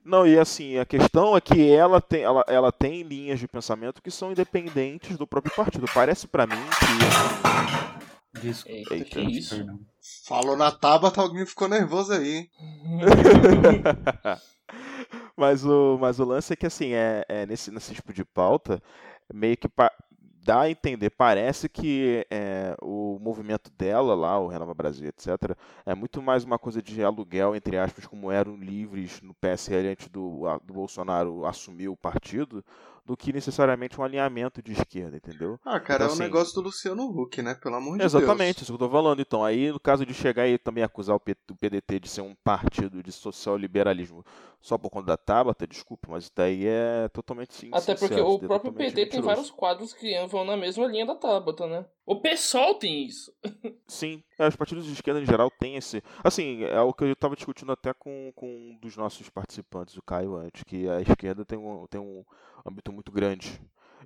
Não, 0.05 0.27
e 0.27 0.37
assim, 0.37 0.79
a 0.79 0.85
questão 0.85 1.37
é 1.37 1.41
que 1.41 1.71
ela 1.71 2.01
tem, 2.01 2.23
ela, 2.23 2.45
ela 2.49 2.73
tem 2.73 3.03
linhas 3.03 3.39
de 3.39 3.47
pensamento 3.47 4.03
que 4.03 4.11
são 4.11 4.33
independentes 4.33 5.17
do 5.17 5.29
próprio 5.29 5.55
partido. 5.55 5.87
Parece 5.95 6.27
pra 6.27 6.45
mim 6.45 6.57
que. 6.57 8.41
Desculpa. 8.41 8.95
Eita, 8.95 9.05
que 9.05 9.21
isso? 9.21 9.55
Perdão. 9.55 9.79
Falou 10.27 10.57
na 10.57 10.73
Tabata, 10.73 11.21
alguém 11.21 11.47
ficou 11.47 11.69
nervoso 11.69 12.13
aí. 12.13 12.39
hein? 12.39 12.51
mas, 15.37 15.65
o, 15.65 15.99
mas 16.01 16.19
o 16.19 16.25
lance 16.25 16.53
é 16.53 16.57
que, 16.57 16.67
assim, 16.67 16.93
é, 16.93 17.25
é 17.29 17.47
nesse, 17.47 17.71
nesse 17.71 17.95
tipo 17.95 18.13
de 18.13 18.25
pauta, 18.25 18.83
meio 19.33 19.57
que 19.57 19.69
dá 20.45 20.63
a 20.63 20.71
entender, 20.71 21.11
parece 21.11 21.69
que 21.69 22.27
é, 22.31 22.75
o 22.83 23.19
movimento 23.21 23.71
dela 23.71 24.15
lá, 24.15 24.39
o 24.39 24.49
Renova 24.49 24.75
Brasil, 24.75 25.09
etc., 25.09 25.57
é 25.87 25.95
muito 25.95 26.21
mais 26.21 26.43
uma 26.43 26.59
coisa 26.59 26.83
de 26.83 27.03
aluguel, 27.03 27.55
entre 27.55 27.77
aspas, 27.77 28.07
como 28.07 28.31
eram 28.31 28.57
livres 28.57 29.21
no 29.23 29.35
PSL 29.35 29.89
antes 29.89 30.09
do, 30.09 30.43
do 30.65 30.75
Bolsonaro 30.75 31.47
assumir 31.47 31.89
o 31.89 31.97
partido, 31.97 32.65
do 33.05 33.17
que 33.17 33.33
necessariamente 33.33 34.01
um 34.01 34.05
alinhamento 34.05 34.63
de 34.63 34.73
esquerda, 34.73 35.17
entendeu? 35.17 35.59
Ah, 35.65 35.81
cara, 35.81 36.05
Então, 36.05 36.07
é 36.07 36.11
o 36.11 36.13
assim- 36.13 36.23
negócio 36.23 36.55
do 36.55 36.61
Luciano 36.61 37.03
Huck, 37.05 37.43
né? 37.43 37.55
Pelo 37.55 37.75
amor 37.77 37.99
de 37.99 38.05
Exatamente, 38.05 38.57
Deus. 38.57 38.63
isso 38.63 38.67
que 38.67 38.83
eu 38.83 38.89
tô 38.89 38.91
falando. 38.91 39.21
Então, 39.21 39.45
aí 39.45 39.73
no 39.73 39.81
caso 39.81 40.07
de 40.07 40.15
chegar 40.15 40.47
e 40.47 40.57
também 40.57 40.85
acusar 40.85 41.17
o 41.17 41.21
PDT 41.21 41.99
de 41.99 42.09
ser 42.09 42.21
um 42.21 42.35
partido 42.45 43.03
de 43.03 43.11
social-liberalismo 43.11 44.25
só 44.61 44.79
por 44.79 44.91
conta 44.91 45.07
da 45.09 45.17
Tabata, 45.17 45.67
desculpa, 45.67 46.07
mas 46.11 46.25
isso 46.25 46.33
daí 46.37 46.65
é 46.67 47.09
totalmente 47.09 47.53
sim. 47.55 47.71
Até 47.73 47.97
porque 47.97 48.15
o 48.21 48.37
é 48.37 48.39
próprio 48.39 48.73
PT 48.73 48.93
tem 48.95 49.05
mentiroso. 49.07 49.27
vários 49.27 49.51
quadros 49.51 49.93
que 49.93 50.25
vão 50.29 50.45
na 50.45 50.57
mesma 50.57 50.87
linha 50.87 51.05
da 51.05 51.17
Tabata, 51.17 51.67
né? 51.67 51.85
O 52.07 52.21
PSOL 52.21 52.75
tem 52.77 53.05
isso. 53.07 53.33
Sim, 53.89 54.23
é, 54.39 54.47
os 54.47 54.55
partidos 54.57 54.85
de 54.87 54.93
esquerda 54.93 55.21
em 55.21 55.27
geral 55.27 55.51
têm 55.51 55.75
esse. 55.77 56.03
Assim, 56.23 56.63
é 56.65 56.81
o 56.81 56.93
que 56.93 57.03
eu 57.05 57.13
estava 57.13 57.35
discutindo 57.35 57.73
até 57.73 57.93
com, 57.93 58.33
com 58.37 58.47
um 58.47 58.79
dos 58.81 58.97
nossos 58.97 59.29
participantes, 59.29 59.97
o 59.97 60.03
Caio, 60.03 60.37
antes, 60.37 60.63
que 60.63 60.89
a 60.89 61.01
esquerda 61.01 61.45
tem 61.45 61.59
um, 61.59 61.85
tem 61.89 62.01
um 62.01 62.25
âmbito 62.65 62.92
muito 62.93 63.11
grande. 63.11 63.61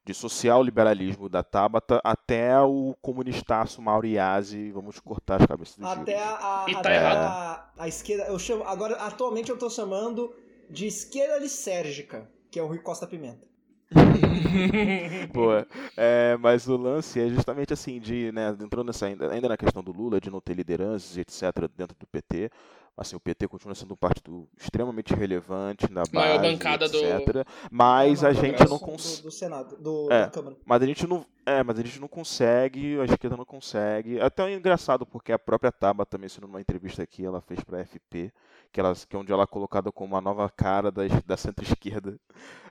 De 0.04 0.14
social-liberalismo 0.14 1.28
da 1.28 1.42
Tabata 1.42 2.00
até 2.04 2.60
o 2.60 2.94
comunistaço 3.02 3.82
Mauriase, 3.82 4.70
vamos 4.70 5.00
cortar 5.00 5.40
as 5.40 5.46
cabeças 5.46 5.76
dos 5.76 5.88
Até 5.90 6.22
a, 6.22 6.64
a, 6.64 6.66
E 6.68 6.72
tá 6.74 6.78
até 6.78 6.94
errado. 6.94 7.18
a, 7.18 7.72
a 7.76 7.88
esquerda, 7.88 8.24
eu 8.26 8.38
chamo, 8.38 8.62
agora 8.62 8.94
atualmente 8.96 9.50
eu 9.50 9.58
tô 9.58 9.68
chamando 9.68 10.32
de 10.70 10.86
esquerda 10.86 11.38
lisérgica, 11.38 12.30
que 12.50 12.58
é 12.58 12.62
o 12.62 12.68
Rui 12.68 12.78
Costa 12.78 13.06
Pimenta. 13.06 13.48
Boa. 15.32 15.66
É, 15.96 16.36
mas 16.38 16.68
o 16.68 16.76
lance 16.76 17.20
é 17.20 17.28
justamente 17.28 17.72
assim, 17.72 18.00
de, 18.00 18.32
né, 18.32 18.50
entrando 18.60 18.86
nessa, 18.86 19.06
ainda, 19.06 19.32
ainda 19.32 19.48
na 19.48 19.56
questão 19.56 19.82
do 19.82 19.92
Lula, 19.92 20.20
de 20.20 20.30
não 20.30 20.40
ter 20.40 20.54
lideranças, 20.54 21.16
etc., 21.16 21.68
dentro 21.76 21.96
do 21.98 22.06
PT. 22.06 22.50
Assim, 22.96 23.14
o 23.14 23.20
PT 23.20 23.46
continua 23.46 23.74
sendo 23.74 23.92
um 23.92 23.96
partido 23.96 24.48
extremamente 24.58 25.12
relevante 25.14 25.84
na 25.92 26.00
base, 26.00 26.14
Maior 26.14 26.40
bancada 26.40 26.88
do- 26.88 26.96
etc. 26.96 27.46
Mas 27.70 28.22
Não, 28.22 28.28
a 28.30 28.32
gente 28.32 28.62
do- 28.64 28.70
não 28.70 28.78
do, 28.78 28.84
consegue. 28.84 29.22
do 29.22 29.30
Senado, 29.30 29.76
do, 29.76 30.10
É. 30.10 30.22
da 30.22 30.30
Câmara. 30.30 30.56
Mas 30.64 30.82
a 30.82 30.86
gente 30.86 31.06
não. 31.06 31.26
É, 31.44 31.62
mas 31.62 31.78
a 31.78 31.82
gente 31.82 32.00
não 32.00 32.08
consegue, 32.08 32.98
a 32.98 33.04
esquerda 33.04 33.36
não 33.36 33.44
consegue. 33.44 34.18
Até 34.20 34.50
é 34.50 34.54
engraçado, 34.56 35.04
porque 35.04 35.30
a 35.30 35.38
própria 35.38 35.70
Tabata 35.70 36.16
mencionou 36.16 36.48
numa 36.48 36.60
entrevista 36.60 37.02
aqui, 37.02 37.24
ela 37.24 37.40
fez 37.42 37.62
pra 37.62 37.78
FP, 37.84 38.32
que, 38.72 38.80
ela, 38.80 38.94
que 38.94 39.14
é 39.14 39.18
onde 39.18 39.30
ela 39.30 39.42
é 39.44 39.46
colocada 39.46 39.92
como 39.92 40.16
a 40.16 40.20
nova 40.22 40.48
cara 40.48 40.90
da, 40.90 41.02
da 41.26 41.36
centro-esquerda. 41.36 42.18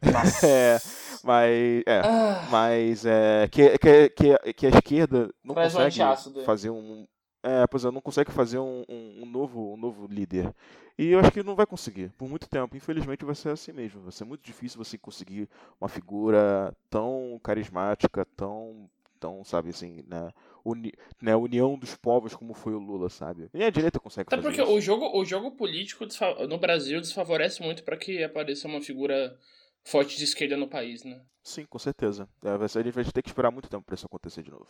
É, 0.43 0.77
mas. 1.23 1.83
É. 1.85 2.01
Ah, 2.03 2.47
Mas 2.51 3.05
é, 3.05 3.47
que, 3.51 3.77
que, 3.77 4.09
que, 4.09 4.53
que 4.53 4.65
a 4.67 4.69
esquerda 4.69 5.29
não 5.43 5.53
um 5.53 5.55
consegue 5.55 6.01
aí. 6.01 6.45
fazer 6.45 6.69
um. 6.71 7.05
É, 7.47 7.67
pois 7.67 7.85
é, 7.85 7.91
não 7.91 8.01
consegue 8.01 8.31
fazer 8.31 8.57
um, 8.57 8.83
um, 8.89 9.21
um 9.21 9.25
novo, 9.27 9.73
um 9.73 9.77
novo 9.77 10.07
líder. 10.07 10.51
E 10.97 11.11
eu 11.11 11.19
acho 11.19 11.31
que 11.31 11.43
não 11.43 11.55
vai 11.55 11.67
conseguir, 11.67 12.09
por 12.17 12.27
muito 12.27 12.49
tempo. 12.49 12.75
Infelizmente 12.75 13.23
vai 13.23 13.35
ser 13.35 13.49
assim 13.49 13.71
mesmo. 13.71 14.01
Vai 14.01 14.11
ser 14.11 14.25
muito 14.25 14.41
difícil 14.41 14.83
você 14.83 14.97
conseguir 14.97 15.47
uma 15.79 15.87
figura 15.87 16.75
tão 16.89 17.39
carismática, 17.43 18.25
tão, 18.35 18.89
tão 19.19 19.43
sabe 19.43 19.69
assim, 19.69 20.03
né, 20.07 20.31
uni, 20.65 20.91
né, 21.21 21.35
união 21.35 21.77
dos 21.77 21.95
povos 21.95 22.35
como 22.35 22.55
foi 22.55 22.73
o 22.73 22.79
Lula, 22.79 23.11
sabe? 23.11 23.47
E 23.53 23.63
a 23.63 23.69
direita 23.69 23.99
consegue 23.99 24.27
Até 24.27 24.37
fazer 24.37 24.47
porque 24.47 24.63
isso. 24.63 24.71
o 24.71 24.81
jogo, 24.81 25.15
o 25.15 25.23
jogo 25.23 25.51
político 25.51 26.03
no 26.49 26.57
Brasil 26.57 26.99
desfavorece 26.99 27.61
muito 27.61 27.83
pra 27.83 27.95
que 27.95 28.23
apareça 28.23 28.67
uma 28.67 28.81
figura 28.81 29.37
forte 29.83 30.17
de 30.17 30.23
esquerda 30.23 30.57
no 30.57 30.67
país, 30.67 31.03
né? 31.03 31.21
Sim, 31.43 31.63
com 31.65 31.77
certeza. 31.77 32.27
É, 32.43 32.49
a 32.49 32.67
gente 32.67 32.89
vai 32.89 33.03
ter 33.05 33.21
que 33.21 33.29
esperar 33.29 33.51
muito 33.51 33.69
tempo 33.69 33.85
pra 33.85 33.93
isso 33.93 34.07
acontecer 34.07 34.41
de 34.41 34.49
novo. 34.49 34.67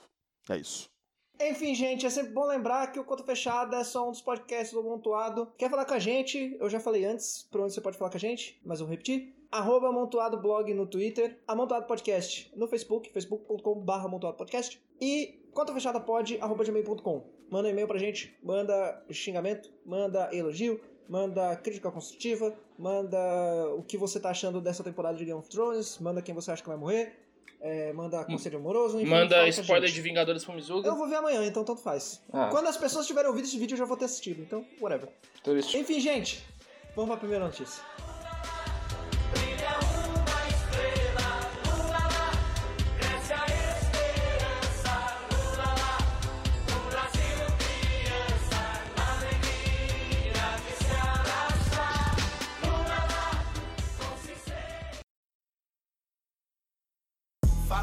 É 0.50 0.58
isso. 0.58 0.94
Enfim, 1.40 1.76
gente, 1.76 2.06
é 2.06 2.10
sempre 2.10 2.32
bom 2.32 2.46
lembrar 2.46 2.92
que 2.92 3.00
o 3.00 3.04
Conta 3.04 3.24
Fechada 3.24 3.78
é 3.78 3.84
só 3.84 4.08
um 4.08 4.12
dos 4.12 4.22
podcasts 4.22 4.72
do 4.72 4.80
Amontoado. 4.80 5.52
Quer 5.58 5.70
falar 5.70 5.86
com 5.86 5.94
a 5.94 6.00
gente? 6.00 6.56
Eu 6.60 6.70
já 6.70 6.80
falei 6.80 7.04
antes 7.04 7.48
por 7.52 7.62
onde 7.62 7.74
você 7.74 7.82
pode 7.82 7.98
falar 7.98 8.10
com 8.10 8.18
a 8.18 8.20
gente, 8.20 8.60
mas 8.64 8.80
eu 8.80 8.86
vou 8.86 8.92
repetir. 8.92 9.36
Arroba 9.52 9.90
Amontoado 9.90 10.42
Blog 10.42 10.74
no 10.74 10.88
Twitter, 10.88 11.38
Amontoado 11.46 11.88
Podcast 11.88 12.52
no 12.56 12.68
Facebook, 12.68 13.12
facebook.com.br 13.12 13.92
Amontoado 13.92 14.38
Podcast 14.38 14.82
e 15.00 15.42
contafechadapod, 15.54 16.38
arroba 16.40 16.64
gmail.com. 16.64 17.24
Manda 17.50 17.70
e-mail 17.70 17.88
pra 17.88 18.00
gente, 18.00 18.38
manda 18.42 19.06
xingamento, 19.12 19.72
manda 19.86 20.30
elogio, 20.34 20.80
manda 21.08 21.56
crítica 21.58 21.92
construtiva, 21.92 22.54
manda 22.78 23.18
o 23.76 23.84
que 23.84 23.98
você 23.98 24.20
tá 24.20 24.30
achando 24.30 24.60
dessa 24.62 24.84
temporada 24.84 25.18
de 25.18 25.26
Game 25.26 25.40
of 25.40 25.50
Thrones, 25.50 26.00
manda 26.00 26.22
quem 26.22 26.34
você 26.34 26.52
acha 26.52 26.64
que 26.64 26.70
vai 26.70 26.78
morrer, 26.78 27.25
é, 27.68 27.92
manda 27.94 28.24
conselho 28.26 28.60
amoroso, 28.60 29.00
enfim, 29.00 29.10
Manda 29.10 29.48
spoiler 29.50 29.88
gente. 29.90 29.96
de 29.96 30.02
Vingadores 30.02 30.46
pro 30.46 30.54
Mizuga. 30.54 30.88
Eu 30.88 30.96
vou 30.96 31.08
ver 31.08 31.16
amanhã, 31.16 31.44
então 31.44 31.64
tanto 31.64 31.82
faz. 31.82 32.22
Ah, 32.32 32.50
Quando 32.52 32.68
as 32.68 32.78
pessoas 32.78 33.08
tiverem 33.08 33.28
ouvido 33.28 33.46
esse 33.46 33.58
vídeo, 33.58 33.74
eu 33.74 33.80
já 33.80 33.86
vou 33.86 33.98
ter 33.98 34.06
assistido, 34.06 34.40
então, 34.42 34.64
whatever. 34.80 35.10
turístico. 35.44 35.76
Enfim, 35.82 36.00
gente, 36.00 36.46
vamos 36.96 37.10
pra 37.10 37.18
primeira 37.18 37.44
notícia. 37.46 37.82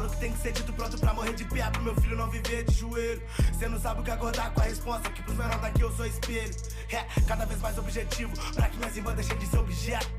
Falo 0.03 0.15
que 0.15 0.19
tem 0.19 0.33
que 0.33 0.39
ser 0.39 0.51
dito 0.51 0.73
pronto 0.73 0.99
pra 0.99 1.13
morrer 1.13 1.33
de 1.33 1.45
pé, 1.45 1.69
pro 1.71 1.81
meu 1.81 1.95
filho 1.95 2.17
não 2.17 2.29
viver 2.29 2.65
de 2.65 2.73
joelho. 2.73 3.21
Cê 3.57 3.69
não 3.69 3.79
sabe 3.79 4.01
o 4.01 4.03
que 4.03 4.11
acordar 4.11 4.53
com 4.53 4.59
a 4.59 4.65
resposta, 4.65 5.09
que 5.09 5.23
pros 5.23 5.37
menores 5.37 5.61
daqui 5.61 5.81
eu 5.81 5.89
sou 5.93 6.05
espelho. 6.05 6.53
É, 6.91 7.05
cada 7.25 7.45
vez 7.45 7.61
mais 7.61 7.77
objetivo, 7.77 8.33
pra 8.53 8.67
que 8.67 8.75
minhas 8.75 8.97
irmãs 8.97 9.15
deixem 9.15 9.37
de 9.37 9.45
ser 9.45 9.59
objeto. 9.59 10.11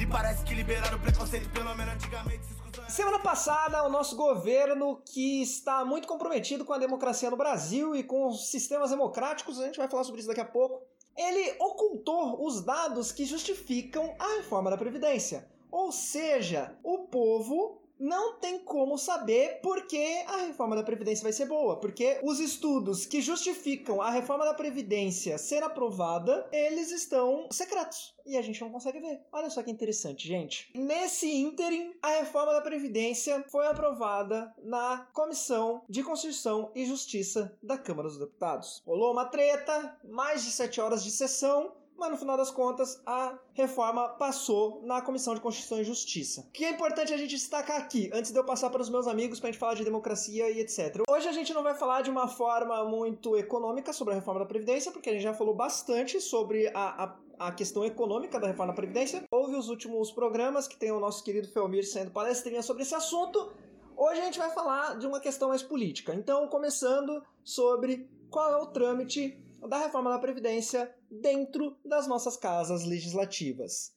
E 0.00 0.04
parece 0.04 0.42
que 0.42 0.52
liberaram 0.52 0.96
o 0.96 1.00
preconceito, 1.00 1.48
pelo 1.50 1.72
menos 1.76 1.94
antigamente 1.94 2.44
se. 2.44 2.92
Semana 2.92 3.20
passada, 3.20 3.84
o 3.84 3.88
nosso 3.88 4.16
governo, 4.16 5.00
que 5.04 5.42
está 5.42 5.84
muito 5.84 6.08
comprometido 6.08 6.64
com 6.64 6.72
a 6.72 6.78
democracia 6.78 7.30
no 7.30 7.36
Brasil 7.36 7.94
e 7.94 8.02
com 8.02 8.26
os 8.26 8.50
sistemas 8.50 8.90
democráticos, 8.90 9.60
a 9.60 9.66
gente 9.66 9.78
vai 9.78 9.86
falar 9.88 10.02
sobre 10.02 10.18
isso 10.18 10.28
daqui 10.28 10.40
a 10.40 10.44
pouco, 10.44 10.82
ele 11.16 11.54
ocultou 11.60 12.44
os 12.44 12.64
dados 12.64 13.12
que 13.12 13.24
justificam 13.24 14.16
a 14.18 14.38
reforma 14.38 14.70
da 14.70 14.76
Previdência. 14.76 15.48
Ou 15.70 15.92
seja, 15.92 16.76
o 16.82 17.06
povo 17.06 17.87
não 17.98 18.38
tem 18.38 18.58
como 18.58 18.96
saber 18.96 19.60
por 19.60 19.86
que 19.86 20.22
a 20.26 20.46
reforma 20.46 20.76
da 20.76 20.82
Previdência 20.82 21.22
vai 21.22 21.32
ser 21.32 21.46
boa, 21.46 21.78
porque 21.80 22.20
os 22.22 22.40
estudos 22.40 23.04
que 23.06 23.20
justificam 23.20 24.00
a 24.00 24.10
reforma 24.10 24.44
da 24.44 24.54
Previdência 24.54 25.38
ser 25.38 25.62
aprovada, 25.62 26.48
eles 26.52 26.90
estão 26.90 27.48
secretos 27.50 28.14
e 28.24 28.36
a 28.36 28.42
gente 28.42 28.60
não 28.60 28.70
consegue 28.70 29.00
ver. 29.00 29.20
Olha 29.32 29.48
só 29.48 29.62
que 29.62 29.70
interessante, 29.70 30.28
gente. 30.28 30.70
Nesse 30.74 31.30
ínterim, 31.30 31.94
a 32.02 32.10
reforma 32.18 32.52
da 32.52 32.60
Previdência 32.60 33.44
foi 33.48 33.66
aprovada 33.66 34.54
na 34.62 35.08
Comissão 35.12 35.82
de 35.88 36.02
Constituição 36.02 36.70
e 36.74 36.84
Justiça 36.84 37.56
da 37.62 37.78
Câmara 37.78 38.08
dos 38.08 38.18
Deputados. 38.18 38.82
Rolou 38.86 39.12
uma 39.12 39.24
treta, 39.24 39.98
mais 40.04 40.44
de 40.44 40.50
sete 40.50 40.80
horas 40.80 41.02
de 41.02 41.10
sessão, 41.10 41.72
mas 41.98 42.10
no 42.10 42.16
final 42.16 42.36
das 42.36 42.50
contas 42.50 43.00
a 43.04 43.38
reforma 43.52 44.08
passou 44.10 44.80
na 44.84 45.02
Comissão 45.02 45.34
de 45.34 45.40
Constituição 45.40 45.80
e 45.80 45.84
Justiça. 45.84 46.42
O 46.48 46.52
que 46.52 46.64
é 46.64 46.70
importante 46.70 47.12
a 47.12 47.16
gente 47.16 47.30
destacar 47.30 47.76
aqui, 47.76 48.10
antes 48.12 48.32
de 48.32 48.38
eu 48.38 48.44
passar 48.44 48.70
para 48.70 48.80
os 48.80 48.88
meus 48.88 49.06
amigos 49.06 49.40
para 49.40 49.48
a 49.48 49.52
gente 49.52 49.60
falar 49.60 49.74
de 49.74 49.84
democracia 49.84 50.50
e 50.50 50.60
etc. 50.60 51.02
Hoje 51.08 51.28
a 51.28 51.32
gente 51.32 51.52
não 51.52 51.62
vai 51.62 51.74
falar 51.74 52.02
de 52.02 52.10
uma 52.10 52.28
forma 52.28 52.84
muito 52.84 53.36
econômica 53.36 53.92
sobre 53.92 54.14
a 54.14 54.16
reforma 54.16 54.40
da 54.40 54.46
Previdência, 54.46 54.92
porque 54.92 55.10
a 55.10 55.12
gente 55.12 55.22
já 55.22 55.34
falou 55.34 55.54
bastante 55.54 56.20
sobre 56.20 56.68
a, 56.68 57.04
a 57.04 57.16
a 57.38 57.52
questão 57.52 57.84
econômica 57.84 58.40
da 58.40 58.48
reforma 58.48 58.72
da 58.72 58.76
Previdência. 58.76 59.22
Houve 59.30 59.54
os 59.54 59.68
últimos 59.68 60.10
programas 60.10 60.66
que 60.66 60.76
tem 60.76 60.90
o 60.90 60.98
nosso 60.98 61.22
querido 61.22 61.48
Felmir 61.48 61.86
sendo 61.86 62.10
palestrinha 62.10 62.62
sobre 62.62 62.82
esse 62.82 62.94
assunto. 62.94 63.52
Hoje 63.96 64.20
a 64.20 64.24
gente 64.24 64.38
vai 64.38 64.50
falar 64.50 64.98
de 64.98 65.06
uma 65.06 65.20
questão 65.20 65.48
mais 65.48 65.62
política. 65.62 66.14
Então, 66.14 66.48
começando 66.48 67.22
sobre 67.44 68.08
qual 68.30 68.52
é 68.52 68.56
o 68.56 68.66
trâmite 68.66 69.40
da 69.68 69.78
reforma 69.78 70.10
da 70.10 70.18
Previdência 70.18 70.94
dentro 71.10 71.76
das 71.84 72.06
nossas 72.06 72.36
casas 72.36 72.84
legislativas. 72.84 73.92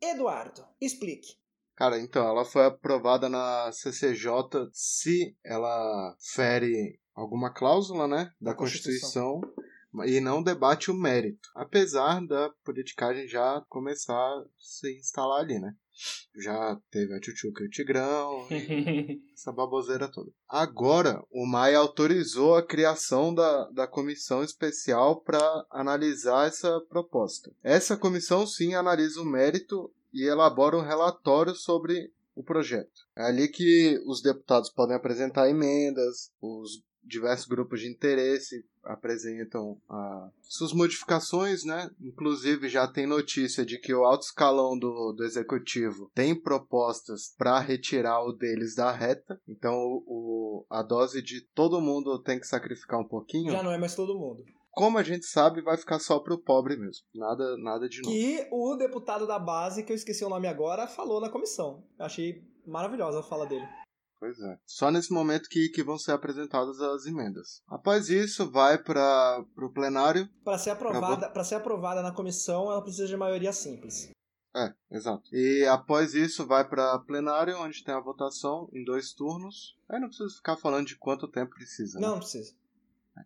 Eduardo, 0.00 0.64
explique. 0.80 1.36
Cara, 1.74 2.00
então, 2.00 2.26
ela 2.26 2.44
foi 2.44 2.66
aprovada 2.66 3.28
na 3.28 3.70
CCJ 3.70 4.70
se 4.72 5.36
ela 5.44 6.16
fere 6.34 6.98
alguma 7.14 7.52
cláusula, 7.52 8.06
né, 8.08 8.32
da, 8.40 8.52
Da 8.52 8.56
Constituição. 8.56 9.40
Constituição. 9.40 10.06
e 10.06 10.20
não 10.20 10.42
debate 10.42 10.90
o 10.90 10.94
mérito, 10.94 11.48
apesar 11.54 12.24
da 12.26 12.50
politicagem 12.64 13.28
já 13.28 13.62
começar 13.68 14.14
a 14.14 14.44
se 14.58 14.98
instalar 14.98 15.40
ali, 15.40 15.58
né? 15.58 15.74
Já 16.36 16.78
teve 16.90 17.14
a 17.14 17.20
Tchutchuca 17.20 17.62
e 17.62 17.66
o 17.66 17.70
Tigrão, 17.70 18.46
essa 19.32 19.50
baboseira 19.52 20.08
toda. 20.08 20.30
Agora, 20.48 21.22
o 21.30 21.46
Maia 21.46 21.78
autorizou 21.78 22.54
a 22.54 22.66
criação 22.66 23.34
da, 23.34 23.70
da 23.70 23.86
comissão 23.86 24.42
especial 24.42 25.20
para 25.20 25.40
analisar 25.70 26.48
essa 26.48 26.80
proposta. 26.88 27.50
Essa 27.62 27.96
comissão, 27.96 28.46
sim, 28.46 28.74
analisa 28.74 29.20
o 29.20 29.24
mérito 29.24 29.90
e 30.12 30.24
elabora 30.24 30.76
um 30.76 30.82
relatório 30.82 31.54
sobre 31.54 32.12
o 32.36 32.44
projeto. 32.44 33.06
É 33.16 33.24
ali 33.24 33.48
que 33.48 33.98
os 34.06 34.22
deputados 34.22 34.70
podem 34.70 34.94
apresentar 34.94 35.48
emendas, 35.48 36.30
os 36.40 36.84
diversos 37.02 37.46
grupos 37.46 37.80
de 37.80 37.88
interesse 37.88 38.64
apresentam 38.82 39.80
ah, 39.88 40.28
suas 40.42 40.72
modificações, 40.72 41.64
né? 41.64 41.90
Inclusive 42.00 42.68
já 42.68 42.86
tem 42.86 43.06
notícia 43.06 43.64
de 43.64 43.78
que 43.78 43.94
o 43.94 44.04
alto 44.04 44.24
escalão 44.26 44.78
do, 44.78 45.12
do 45.12 45.24
executivo 45.24 46.10
tem 46.14 46.34
propostas 46.34 47.34
para 47.36 47.58
retirar 47.58 48.22
o 48.24 48.32
deles 48.32 48.74
da 48.74 48.92
reta. 48.92 49.40
Então 49.48 49.74
o, 50.06 50.64
a 50.70 50.82
dose 50.82 51.22
de 51.22 51.40
todo 51.40 51.80
mundo 51.80 52.20
tem 52.22 52.38
que 52.38 52.46
sacrificar 52.46 53.00
um 53.00 53.08
pouquinho. 53.08 53.52
Já 53.52 53.62
não 53.62 53.72
é 53.72 53.78
mais 53.78 53.94
todo 53.94 54.18
mundo. 54.18 54.44
Como 54.76 54.98
a 54.98 55.02
gente 55.02 55.24
sabe, 55.24 55.62
vai 55.62 55.78
ficar 55.78 55.98
só 55.98 56.18
pro 56.18 56.36
pobre 56.36 56.76
mesmo. 56.76 57.02
Nada, 57.14 57.56
nada 57.56 57.88
de 57.88 58.02
novo. 58.02 58.14
Que 58.14 58.46
o 58.52 58.76
deputado 58.76 59.26
da 59.26 59.38
base, 59.38 59.82
que 59.82 59.90
eu 59.90 59.96
esqueci 59.96 60.22
o 60.22 60.28
nome 60.28 60.46
agora, 60.46 60.86
falou 60.86 61.18
na 61.18 61.30
comissão. 61.30 61.82
Achei 61.98 62.44
maravilhosa 62.66 63.20
a 63.20 63.22
fala 63.22 63.46
dele. 63.46 63.66
Pois 64.20 64.38
é. 64.38 64.58
Só 64.66 64.90
nesse 64.90 65.10
momento 65.14 65.48
que, 65.48 65.70
que 65.70 65.82
vão 65.82 65.98
ser 65.98 66.12
apresentadas 66.12 66.78
as 66.78 67.06
emendas. 67.06 67.62
Após 67.66 68.10
isso, 68.10 68.50
vai 68.50 68.76
para 68.76 69.42
o 69.56 69.72
plenário. 69.72 70.28
Para 70.44 70.58
ser 70.58 70.70
aprovada, 70.70 71.30
para 71.30 71.44
ser 71.44 71.54
aprovada 71.54 72.02
na 72.02 72.12
comissão, 72.12 72.70
ela 72.70 72.82
precisa 72.82 73.06
de 73.06 73.16
maioria 73.16 73.54
simples. 73.54 74.10
É, 74.54 74.74
exato. 74.90 75.22
E 75.32 75.64
após 75.66 76.14
isso, 76.14 76.46
vai 76.46 76.68
para 76.68 76.98
plenário, 76.98 77.58
onde 77.58 77.82
tem 77.82 77.94
a 77.94 78.00
votação 78.00 78.68
em 78.74 78.84
dois 78.84 79.14
turnos. 79.14 79.74
Aí 79.88 79.98
não 79.98 80.08
precisa 80.08 80.34
ficar 80.34 80.56
falando 80.58 80.86
de 80.86 80.98
quanto 80.98 81.28
tempo 81.28 81.54
precisa. 81.54 81.98
né? 81.98 82.06
Não, 82.06 82.12
não 82.14 82.20
precisa. 82.20 82.54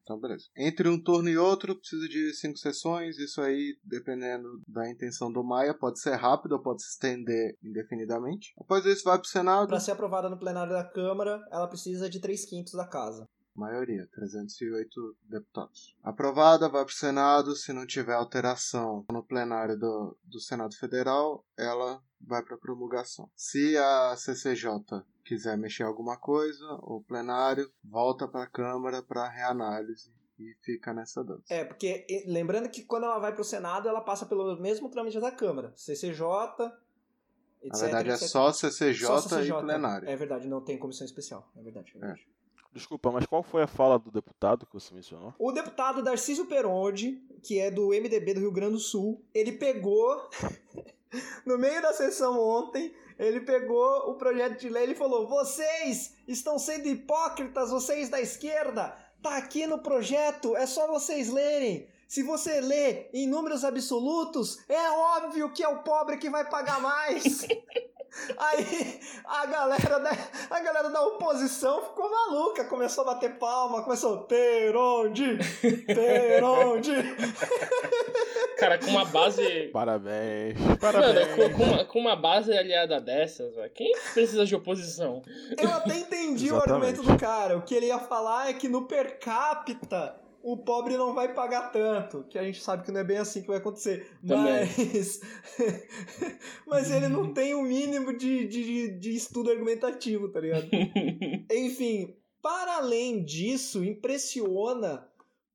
Então, 0.03 0.19
beleza. 0.19 0.45
Entre 0.57 0.89
um 0.89 1.03
turno 1.03 1.29
e 1.29 1.39
outro, 1.39 1.77
precisa 1.77 2.09
de 2.09 2.33
cinco 2.35 2.59
sessões. 2.59 3.19
Isso 3.19 3.41
aí, 3.41 3.77
dependendo 3.85 4.61
da 4.67 4.89
intenção 4.89 5.33
do 5.33 5.43
Maia, 5.43 5.75
pode 5.75 6.01
ser 6.01 6.15
rápido 6.15 6.53
ou 6.53 6.63
pode 6.63 6.83
se 6.83 6.91
estender 6.91 7.57
indefinidamente. 7.63 8.53
Após 8.59 8.85
isso, 8.85 9.05
vai 9.05 9.19
para 9.19 9.27
o 9.27 9.29
Senado. 9.29 9.69
Para 9.69 9.81
ser 9.81 9.93
aprovada 9.93 10.29
no 10.29 10.39
plenário 10.39 10.73
da 10.73 10.85
Câmara, 10.85 11.41
ela 11.51 11.69
precisa 11.69 12.09
de 12.09 12.21
3 12.21 12.45
quintos 12.47 12.73
da 12.73 12.87
casa. 12.87 13.29
Maioria, 13.55 14.09
308 14.15 15.17
deputados. 15.29 15.95
Aprovada, 16.03 16.69
vai 16.69 16.85
para 16.85 16.93
o 16.93 16.95
Senado. 16.95 17.55
Se 17.55 17.73
não 17.73 17.87
tiver 17.87 18.15
alteração 18.15 19.05
no 19.11 19.23
plenário 19.23 19.79
do, 19.79 20.17
do 20.25 20.41
Senado 20.41 20.75
Federal, 20.77 21.45
ela 21.59 22.03
vai 22.21 22.43
para 22.43 22.57
promulgação. 22.57 23.31
Se 23.35 23.77
a 23.77 24.15
CCJ 24.17 25.03
quiser 25.25 25.57
mexer 25.57 25.85
alguma 25.85 26.17
coisa, 26.17 26.65
o 26.83 27.03
plenário 27.07 27.71
volta 27.85 28.27
para 28.29 28.45
a 28.45 28.47
Câmara 28.47 29.03
para 29.03 29.29
reanálise 29.29 30.13
e 30.39 30.55
fica 30.63 30.93
nessa 30.93 31.23
dança. 31.23 31.45
É, 31.49 31.65
porque 31.65 32.25
lembrando 32.27 32.69
que 32.69 32.83
quando 32.83 33.05
ela 33.05 33.19
vai 33.19 33.35
pro 33.35 33.45
Senado, 33.45 33.89
ela 33.89 34.01
passa 34.01 34.27
pelo 34.27 34.61
mesmo 34.61 34.91
trâmite 34.91 35.21
da 35.21 35.31
Câmara. 35.31 35.73
CCJ, 35.77 36.25
etc. 37.63 37.73
Na 37.73 37.79
verdade, 37.79 38.11
é 38.11 38.15
etc. 38.15 38.29
só 38.29 38.53
CCJ, 38.53 39.07
Só 39.07 39.19
CCJ, 39.19 39.51
e 39.51 39.61
plenário. 39.63 40.09
É 40.09 40.17
verdade, 40.17 40.49
não 40.49 40.61
tem 40.61 40.79
comissão 40.79 41.05
especial. 41.05 41.51
É 41.57 41.63
verdade. 41.63 41.93
É 41.97 41.99
verdade. 41.99 42.27
Desculpa, 42.73 43.11
mas 43.11 43.27
qual 43.27 43.43
foi 43.43 43.63
a 43.63 43.67
fala 43.67 43.99
do 43.99 44.13
deputado 44.13 44.65
que 44.65 44.73
você 44.73 44.95
mencionou? 44.95 45.35
O 45.39 45.51
deputado 45.51 46.03
Darcísio 46.03 46.47
Peronde, 46.47 47.21
que 47.43 47.59
é 47.59 47.69
do 47.69 47.89
MDB 47.89 48.35
do 48.35 48.41
Rio 48.41 48.53
Grande 48.53 48.75
do 48.75 48.79
Sul, 48.79 49.25
ele 49.35 49.53
pegou, 49.53 50.31
no 51.45 51.59
meio 51.59 51.83
da 51.83 51.93
sessão 51.93 52.39
ontem, 52.39 52.95
ele 53.19 53.41
pegou 53.41 54.11
o 54.11 54.15
projeto 54.15 54.59
de 54.59 54.69
lei 54.69 54.93
e 54.93 54.95
falou: 54.95 55.29
Vocês 55.29 56.15
estão 56.27 56.59
sendo 56.59 56.89
hipócritas, 56.89 57.71
vocês 57.71 58.09
da 58.09 58.21
esquerda, 58.21 58.97
tá 59.23 59.37
aqui 59.37 59.67
no 59.67 59.79
projeto, 59.79 60.57
é 60.57 60.67
só 60.67 60.87
vocês 60.87 61.31
lerem. 61.31 61.89
Se 62.09 62.23
você 62.25 62.61
lê 62.61 63.09
em 63.13 63.29
números 63.29 63.65
absolutos, 63.65 64.59
é 64.69 64.91
óbvio 64.91 65.53
que 65.53 65.63
é 65.63 65.69
o 65.69 65.83
pobre 65.85 66.17
que 66.17 66.29
vai 66.29 66.49
pagar 66.49 66.81
mais. 66.81 67.47
Aí 68.37 69.01
a 69.25 69.47
galera, 69.47 70.01
da, 70.01 70.11
a 70.51 70.61
galera 70.61 70.91
da 70.91 71.03
oposição 71.03 71.83
ficou 71.83 72.11
maluca, 72.11 72.65
começou 72.65 73.03
a 73.05 73.15
bater 73.15 73.39
palma, 73.39 73.85
começou 73.85 74.25
Peronde, 74.25 75.39
Peronde. 75.87 76.91
Cara, 78.61 78.79
com 78.79 78.91
uma 78.91 79.05
base. 79.07 79.69
Parabéns. 79.73 80.61
Mano, 80.61 80.79
Parabéns. 80.79 81.35
com, 81.35 81.57
com 81.57 81.63
uma, 81.65 81.85
com 81.85 81.99
uma 81.99 82.17
base 82.17 82.53
aliada 82.53 83.01
dessas, 83.01 83.55
velho, 83.55 83.71
quem 83.73 83.93
precisa 84.13 84.45
de 84.45 84.55
oposição? 84.55 85.23
Eu 85.59 85.73
até 85.73 85.97
entendi 85.97 86.53
o 86.53 86.57
argumento 86.57 87.03
do 87.03 87.17
cara. 87.19 87.57
O 87.57 87.63
que 87.63 87.75
ele 87.75 87.87
ia 87.87 87.99
falar 87.99 88.51
é 88.51 88.53
que 88.53 88.69
no 88.69 88.87
per 88.87 89.19
capita 89.19 90.15
o 90.43 90.57
pobre 90.57 90.97
não 90.97 91.15
vai 91.15 91.33
pagar 91.33 91.71
tanto. 91.71 92.25
Que 92.29 92.39
a 92.39 92.43
gente 92.43 92.63
sabe 92.63 92.85
que 92.85 92.93
não 92.93 93.01
é 93.01 93.05
bem 93.05 93.19
assim 93.19 93.43
que 93.43 93.49
vai 93.49 93.59
acontecer. 93.59 94.11
Também. 94.27 94.67
Mas. 94.67 95.21
Mas 96.67 96.91
ele 96.91 97.09
não 97.09 97.33
tem 97.33 97.55
o 97.55 97.63
mínimo 97.63 98.17
de, 98.17 98.47
de, 98.47 98.89
de 98.99 99.15
estudo 99.15 99.51
argumentativo, 99.51 100.29
tá 100.29 100.41
ligado? 100.41 100.69
Enfim, 101.51 102.15
para 102.43 102.77
além 102.77 103.23
disso, 103.25 103.85
impressiona 103.85 105.07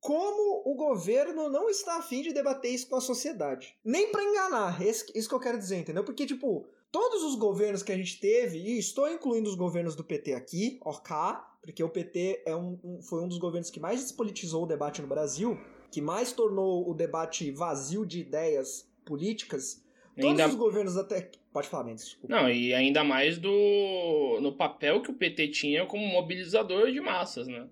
como 0.06 0.62
o 0.66 0.76
governo 0.76 1.50
não 1.50 1.68
está 1.68 1.98
afim 1.98 2.22
de 2.22 2.32
debater 2.32 2.72
isso 2.72 2.88
com 2.88 2.96
a 2.96 3.02
sociedade. 3.02 3.76
Nem 3.84 4.12
pra 4.12 4.24
enganar, 4.24 4.80
esse- 4.86 5.12
isso 5.16 5.28
que 5.28 5.34
eu 5.34 5.40
quero 5.40 5.58
dizer, 5.58 5.78
entendeu? 5.78 6.04
Porque, 6.04 6.28
tipo, 6.28 6.68
todos 6.92 7.24
os 7.24 7.36
governos 7.36 7.82
que 7.82 7.92
a 7.92 7.98
gente 7.98 8.20
teve, 8.20 8.60
e 8.60 8.78
estou 8.78 9.10
incluindo 9.12 9.50
os 9.50 9.56
governos 9.56 9.96
do 9.96 10.04
PT 10.04 10.34
aqui, 10.34 10.80
OK, 10.86 11.16
porque 11.62 11.84
o 11.84 11.90
PT 11.90 12.44
é 12.46 12.56
um, 12.56 12.78
um- 12.84 13.02
foi 13.02 13.24
um 13.24 13.28
dos 13.28 13.40
governos 13.40 13.72
que 13.72 13.80
mais 13.80 14.00
despolitizou 14.02 14.64
o 14.64 14.68
debate 14.68 15.02
no 15.02 15.08
Brasil, 15.08 15.58
que 15.92 16.02
mais 16.02 16.32
tornou 16.32 16.88
o 16.88 16.94
debate 16.94 17.50
vazio 17.52 18.06
de 18.06 18.20
ideias 18.20 18.88
políticas. 19.06 19.84
Todos 20.16 20.30
Ainda- 20.30 20.48
os 20.48 20.56
governos 20.56 20.98
até. 20.98 21.32
Pode 21.52 21.68
falar, 21.68 21.86
Mendes, 21.86 22.06
desculpa. 22.06 22.36
Não, 22.36 22.50
e 22.50 22.74
ainda 22.74 23.04
mais 23.04 23.38
do 23.38 24.40
no 24.42 24.54
papel 24.56 25.02
que 25.02 25.10
o 25.10 25.14
PT 25.14 25.48
tinha 25.50 25.86
como 25.86 26.06
mobilizador 26.06 26.92
de 26.92 27.00
massas, 27.02 27.48
né? 27.48 27.68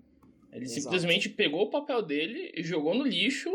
Ele 0.54 0.64
Exato. 0.64 0.82
simplesmente 0.82 1.28
pegou 1.28 1.62
o 1.62 1.70
papel 1.70 2.00
dele 2.00 2.52
e 2.56 2.62
jogou 2.62 2.94
no 2.94 3.04
lixo 3.04 3.50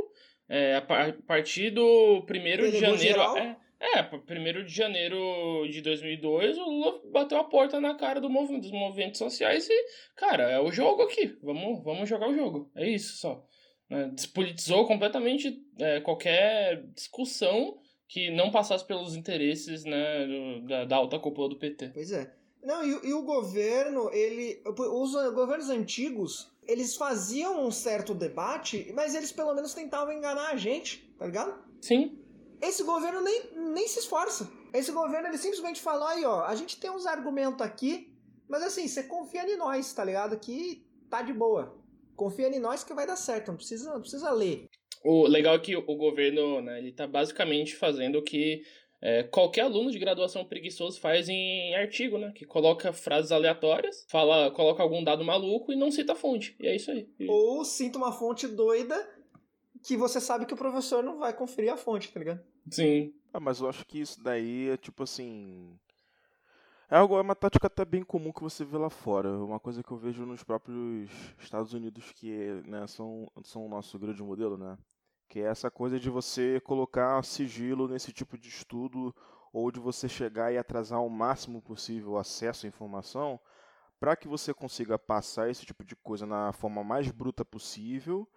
é, 0.50 0.76
a 0.76 0.82
par- 0.82 1.10
a 1.10 1.14
partir 1.26 1.70
do 1.72 2.26
1 2.30 2.72
de 2.72 2.80
janeiro. 2.80 3.22
É, 3.38 3.58
é, 4.00 4.02
1 4.02 4.66
de 4.66 4.74
janeiro 4.74 5.66
de 5.72 5.82
2002, 5.82 6.58
o 6.58 6.66
Lula 6.66 7.02
bateu 7.12 7.38
a 7.38 7.44
porta 7.46 7.80
na 7.80 7.96
cara 7.96 8.20
do 8.20 8.30
movimento, 8.30 8.64
dos 8.64 8.72
movimentos 8.72 9.18
sociais 9.18 9.70
e, 9.70 9.86
cara, 10.18 10.44
é 10.52 10.60
o 10.60 10.72
jogo 10.72 11.04
aqui. 11.04 11.38
Vamos, 11.42 11.82
vamos 11.84 12.10
jogar 12.10 12.28
o 12.30 12.36
jogo. 12.36 12.70
É 12.76 12.90
isso 12.90 13.16
só. 13.18 13.46
né? 13.90 14.12
Despolitizou 14.14 14.86
completamente 14.86 15.58
é, 15.80 16.02
qualquer 16.02 16.84
discussão 16.94 17.78
que 18.08 18.30
não 18.32 18.52
passasse 18.52 18.86
pelos 18.86 19.16
interesses 19.16 19.86
né, 19.86 20.26
do- 20.28 20.68
da, 20.68 20.86
da 20.86 20.96
alta 20.98 21.18
cúpula 21.20 21.48
do 21.48 21.58
PT. 21.60 21.92
Pois 21.94 22.12
é. 22.12 22.34
Não, 22.62 22.84
e, 22.86 22.94
o- 22.94 23.06
e 23.06 23.14
o 23.14 23.24
governo, 23.24 24.10
ele. 24.12 24.62
Os 24.66 25.14
governos 25.34 25.70
antigos, 25.70 26.52
eles 26.70 26.96
faziam 26.96 27.66
um 27.66 27.72
certo 27.72 28.14
debate, 28.14 28.92
mas 28.94 29.16
eles 29.16 29.32
pelo 29.32 29.54
menos 29.56 29.74
tentavam 29.74 30.14
enganar 30.14 30.52
a 30.52 30.56
gente, 30.56 31.12
tá 31.18 31.26
ligado? 31.26 31.60
Sim, 31.82 32.18
Esse 32.62 32.84
governo 32.84 33.22
nem, 33.22 33.56
nem 33.74 33.88
se 33.88 34.00
esforça. 34.00 34.50
Esse 34.74 34.92
governo, 34.92 35.28
ele 35.28 35.38
simplesmente 35.38 35.82
fala, 35.82 36.12
aí, 36.12 36.24
ó, 36.26 36.44
a 36.44 36.54
gente 36.54 36.80
tem 36.80 36.92
uns 36.92 37.08
argumentos 37.08 37.62
aqui, 37.66 38.14
mas 38.48 38.62
assim, 38.62 38.88
você 38.88 39.04
confia 39.04 39.50
em 39.50 39.58
nós, 39.58 39.92
tá 39.94 40.04
ligado? 40.04 40.38
Que 40.38 40.86
tá 41.10 41.22
de 41.22 41.34
boa. 41.34 41.76
Confia 42.16 42.48
em 42.50 42.60
nós 42.60 42.84
que 42.84 42.94
vai 42.94 43.08
dar 43.08 43.16
certo, 43.16 43.48
não 43.48 43.56
precisa, 43.56 43.92
não 43.94 44.02
precisa 44.02 44.30
ler. 44.32 44.68
o 45.04 45.26
legal 45.26 45.56
é 45.56 45.60
que 45.60 45.76
o 45.76 45.96
governo, 45.96 46.62
né, 46.62 46.78
ele 46.80 46.92
tá 46.92 47.08
basicamente 47.08 47.76
fazendo 47.76 48.20
o 48.20 48.24
que 48.24 48.62
é, 49.02 49.24
qualquer 49.24 49.62
aluno 49.62 49.92
de 49.92 50.00
graduação 50.00 50.44
preguiçoso 50.46 51.00
faz 51.00 51.30
em 51.30 51.74
artigo, 51.76 52.18
né? 52.18 52.32
Que 52.36 52.46
coloca 52.46 52.92
frases 52.92 53.32
aleatórias, 53.32 54.06
fala, 54.10 54.52
coloca 54.52 54.84
algum 54.84 55.04
dado 55.04 55.24
maluco 55.24 55.72
e 55.72 55.76
não 55.76 55.92
cita 55.92 56.14
a 56.14 56.16
fonte. 56.16 56.56
E 56.60 56.68
é 56.68 56.76
isso 56.76 56.92
aí. 56.92 57.08
E- 57.20 57.28
Ou 57.30 57.64
sinta 57.64 57.98
uma 57.98 58.12
fonte 58.12 58.48
doida 58.48 58.96
que 59.84 59.96
você 59.96 60.20
sabe 60.20 60.46
que 60.46 60.54
o 60.54 60.58
professor 60.58 61.02
não 61.02 61.18
vai 61.20 61.34
conferir 61.34 61.72
a 61.72 61.78
fonte, 61.78 62.12
tá 62.12 62.20
ligado? 62.20 62.44
Sim. 62.70 63.14
Ah, 63.34 63.40
mas 63.40 63.62
eu 63.62 63.70
acho 63.70 63.86
que 63.86 64.00
isso 64.02 64.22
daí 64.24 64.70
é 64.70 64.78
tipo 64.78 65.04
assim. 65.04 65.78
É 66.92 66.98
algo, 66.98 67.16
é 67.18 67.22
uma 67.22 67.36
tática 67.36 67.68
até 67.68 67.86
bem 67.86 68.04
comum 68.04 68.32
que 68.34 68.42
você 68.42 68.66
vê 68.66 68.76
lá 68.76 68.90
fora. 68.90 69.30
Uma 69.32 69.60
coisa 69.60 69.84
que 69.84 69.92
eu 69.92 69.98
vejo 69.98 70.26
nos 70.26 70.44
próprios 70.44 71.10
Estados 71.40 71.72
Unidos, 71.72 72.12
que 72.14 72.32
né, 72.66 72.88
são, 72.88 73.32
são 73.44 73.66
o 73.66 73.70
nosso 73.70 73.98
grande 74.00 74.24
modelo, 74.24 74.58
né? 74.58 74.76
Que 75.30 75.40
é 75.40 75.44
essa 75.44 75.72
coisa 75.72 76.00
de 76.00 76.10
você 76.10 76.60
colocar 76.60 77.24
sigilo 77.24 77.88
nesse 77.88 78.12
tipo 78.12 78.38
de 78.38 78.50
estudo, 78.50 79.16
ou 79.54 79.72
de 79.72 79.80
você 79.80 80.10
chegar 80.10 80.52
e 80.52 80.58
atrasar 80.58 81.02
o 81.02 81.10
máximo 81.10 81.62
possível 81.62 82.12
o 82.12 82.18
acesso 82.18 82.66
à 82.66 82.70
informação, 82.70 83.40
para 84.00 84.16
que 84.16 84.28
você 84.28 84.54
consiga 84.54 84.98
passar 84.98 85.50
esse 85.50 85.66
tipo 85.66 85.84
de 85.84 85.96
coisa 85.96 86.26
na 86.26 86.52
forma 86.54 86.84
mais 86.84 87.10
bruta 87.12 87.44
possível 87.46 88.28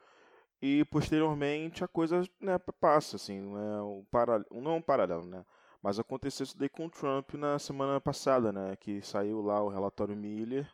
e 0.61 0.85
posteriormente 0.87 1.85
a 1.85 1.88
coisa 1.88 2.23
né, 2.40 2.59
passa, 2.81 3.16
assim, 3.16 3.40
não 3.40 3.59
é 3.59 3.83
um, 3.83 4.05
para... 4.11 4.45
não 4.51 4.73
é 4.73 4.75
um 4.75 4.83
paralelo, 4.83 5.25
né? 5.25 5.45
Mas 5.83 5.99
aconteceu 5.99 6.45
isso 6.45 6.57
daí 6.57 6.69
com 6.69 6.87
o 6.87 6.90
Trump 6.90 7.35
na 7.35 7.59
semana 7.59 8.01
passada, 8.01 8.53
né? 8.53 8.77
Que 8.77 9.03
saiu 9.03 9.43
lá 9.43 9.61
o 9.61 9.69
relatório 9.69 10.16
Miller, 10.16 10.71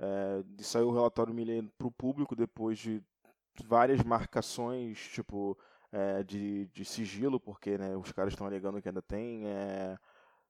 é, 0.00 0.42
saiu 0.58 0.88
o 0.88 0.92
relatório 0.92 1.32
Miller 1.32 1.64
para 1.78 1.86
o 1.86 1.92
público 1.92 2.34
depois 2.34 2.78
de 2.78 3.00
várias 3.64 4.02
marcações, 4.02 4.98
tipo, 5.08 5.58
é, 5.90 6.22
de, 6.22 6.66
de 6.66 6.84
sigilo, 6.84 7.38
porque 7.40 7.76
né, 7.78 7.96
os 7.96 8.12
caras 8.12 8.32
estão 8.32 8.46
alegando 8.46 8.80
que 8.80 8.88
ainda 8.88 9.02
tem, 9.02 9.46
é, 9.46 9.98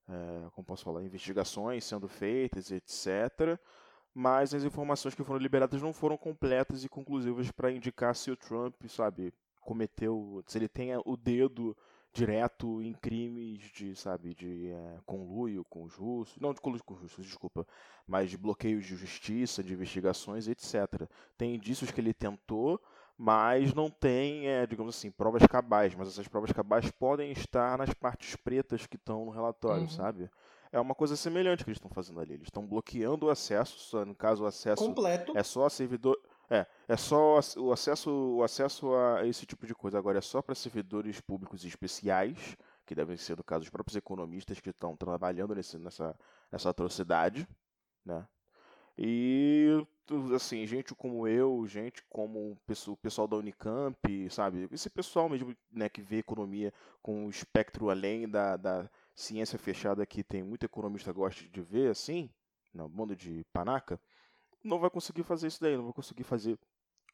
é, 0.08 0.48
como 0.52 0.66
posso 0.66 0.84
falar, 0.84 1.02
investigações 1.02 1.84
sendo 1.84 2.08
feitas, 2.08 2.70
etc 2.70 3.58
mas 4.14 4.52
as 4.52 4.64
informações 4.64 5.14
que 5.14 5.24
foram 5.24 5.40
liberadas 5.40 5.80
não 5.80 5.92
foram 5.92 6.16
completas 6.16 6.84
e 6.84 6.88
conclusivas 6.88 7.50
para 7.50 7.72
indicar 7.72 8.14
se 8.14 8.30
o 8.30 8.36
Trump, 8.36 8.74
sabe, 8.88 9.32
cometeu, 9.60 10.42
se 10.46 10.58
ele 10.58 10.68
tem 10.68 10.90
o 11.04 11.16
dedo 11.16 11.76
direto 12.12 12.82
em 12.82 12.92
crimes 12.92 13.58
de, 13.70 13.96
sabe, 13.96 14.34
de 14.34 14.68
é, 14.68 14.98
conluio 15.06 15.64
com 15.64 15.82
os 15.84 15.94
russos, 15.94 16.38
não 16.38 16.52
de 16.52 16.60
conluio 16.60 16.84
com 16.84 16.92
os 16.92 17.00
russos, 17.00 17.24
desculpa, 17.24 17.66
mas 18.06 18.28
de 18.28 18.36
bloqueios 18.36 18.84
de 18.84 18.94
justiça, 18.94 19.62
de 19.62 19.72
investigações, 19.72 20.46
etc. 20.46 21.08
Tem 21.38 21.54
indícios 21.54 21.90
que 21.90 22.00
ele 22.00 22.12
tentou, 22.12 22.78
mas 23.16 23.72
não 23.74 23.90
tem, 23.90 24.48
é, 24.48 24.66
digamos 24.66 24.96
assim, 24.96 25.10
provas 25.10 25.46
cabais, 25.46 25.94
mas 25.94 26.08
essas 26.08 26.26
provas 26.28 26.50
cabais 26.52 26.90
podem 26.90 27.30
estar 27.32 27.78
nas 27.78 27.92
partes 27.94 28.34
pretas 28.36 28.86
que 28.86 28.96
estão 28.96 29.24
no 29.26 29.30
relatório, 29.30 29.82
Uhum. 29.82 29.88
sabe? 29.88 30.30
É 30.72 30.80
uma 30.80 30.94
coisa 30.94 31.16
semelhante 31.16 31.64
que 31.64 31.70
eles 31.70 31.76
estão 31.76 31.90
fazendo 31.90 32.18
ali. 32.18 32.32
Eles 32.32 32.46
estão 32.46 32.66
bloqueando 32.66 33.26
o 33.26 33.30
acesso, 33.30 34.04
no 34.06 34.14
caso 34.14 34.42
o 34.44 34.46
acesso 34.46 34.82
Completo. 34.82 35.36
é 35.36 35.42
só 35.42 35.66
a 35.66 35.70
servidor. 35.70 36.18
É, 36.48 36.66
é 36.88 36.96
só 36.96 37.38
o 37.58 37.72
acesso, 37.72 38.10
o 38.10 38.42
acesso 38.42 38.94
a 38.94 39.26
esse 39.26 39.44
tipo 39.44 39.66
de 39.66 39.74
coisa. 39.74 39.98
Agora 39.98 40.16
é 40.18 40.22
só 40.22 40.40
para 40.40 40.54
servidores 40.54 41.20
públicos 41.20 41.62
especiais, 41.64 42.56
que 42.86 42.94
devem 42.94 43.16
ser, 43.18 43.36
no 43.36 43.44
caso, 43.44 43.64
os 43.64 43.70
próprios 43.70 43.96
economistas 43.96 44.60
que 44.60 44.70
estão 44.70 44.96
trabalhando 44.96 45.54
nesse, 45.54 45.76
nessa, 45.78 46.16
nessa 46.50 46.70
atrocidade, 46.70 47.46
né? 48.04 48.26
E, 48.98 49.86
assim, 50.34 50.66
gente 50.66 50.94
como 50.94 51.26
eu, 51.28 51.66
gente 51.66 52.02
como 52.08 52.52
o 52.52 52.56
pesso- 52.66 52.92
o 52.92 52.96
pessoal 52.96 53.26
da 53.28 53.36
Unicamp, 53.36 53.96
sabe? 54.30 54.68
Esse 54.72 54.88
pessoal 54.90 55.28
mesmo, 55.28 55.54
né, 55.70 55.88
que 55.88 56.00
vê 56.02 56.18
economia 56.18 56.72
com 57.02 57.26
o 57.26 57.30
espectro 57.30 57.90
além 57.90 58.28
da, 58.28 58.56
da 58.56 58.90
ciência 59.14 59.58
fechada 59.58 60.06
que 60.06 60.22
tem 60.24 60.42
muito 60.42 60.64
economista 60.64 61.12
gosta 61.12 61.44
de 61.44 61.60
ver, 61.62 61.90
assim, 61.90 62.30
no 62.72 62.88
mundo 62.88 63.14
de 63.14 63.44
panaca, 63.52 64.00
não 64.64 64.78
vai 64.78 64.90
conseguir 64.90 65.22
fazer 65.22 65.48
isso 65.48 65.60
daí, 65.60 65.76
não 65.76 65.84
vai 65.84 65.92
conseguir 65.92 66.24
fazer 66.24 66.58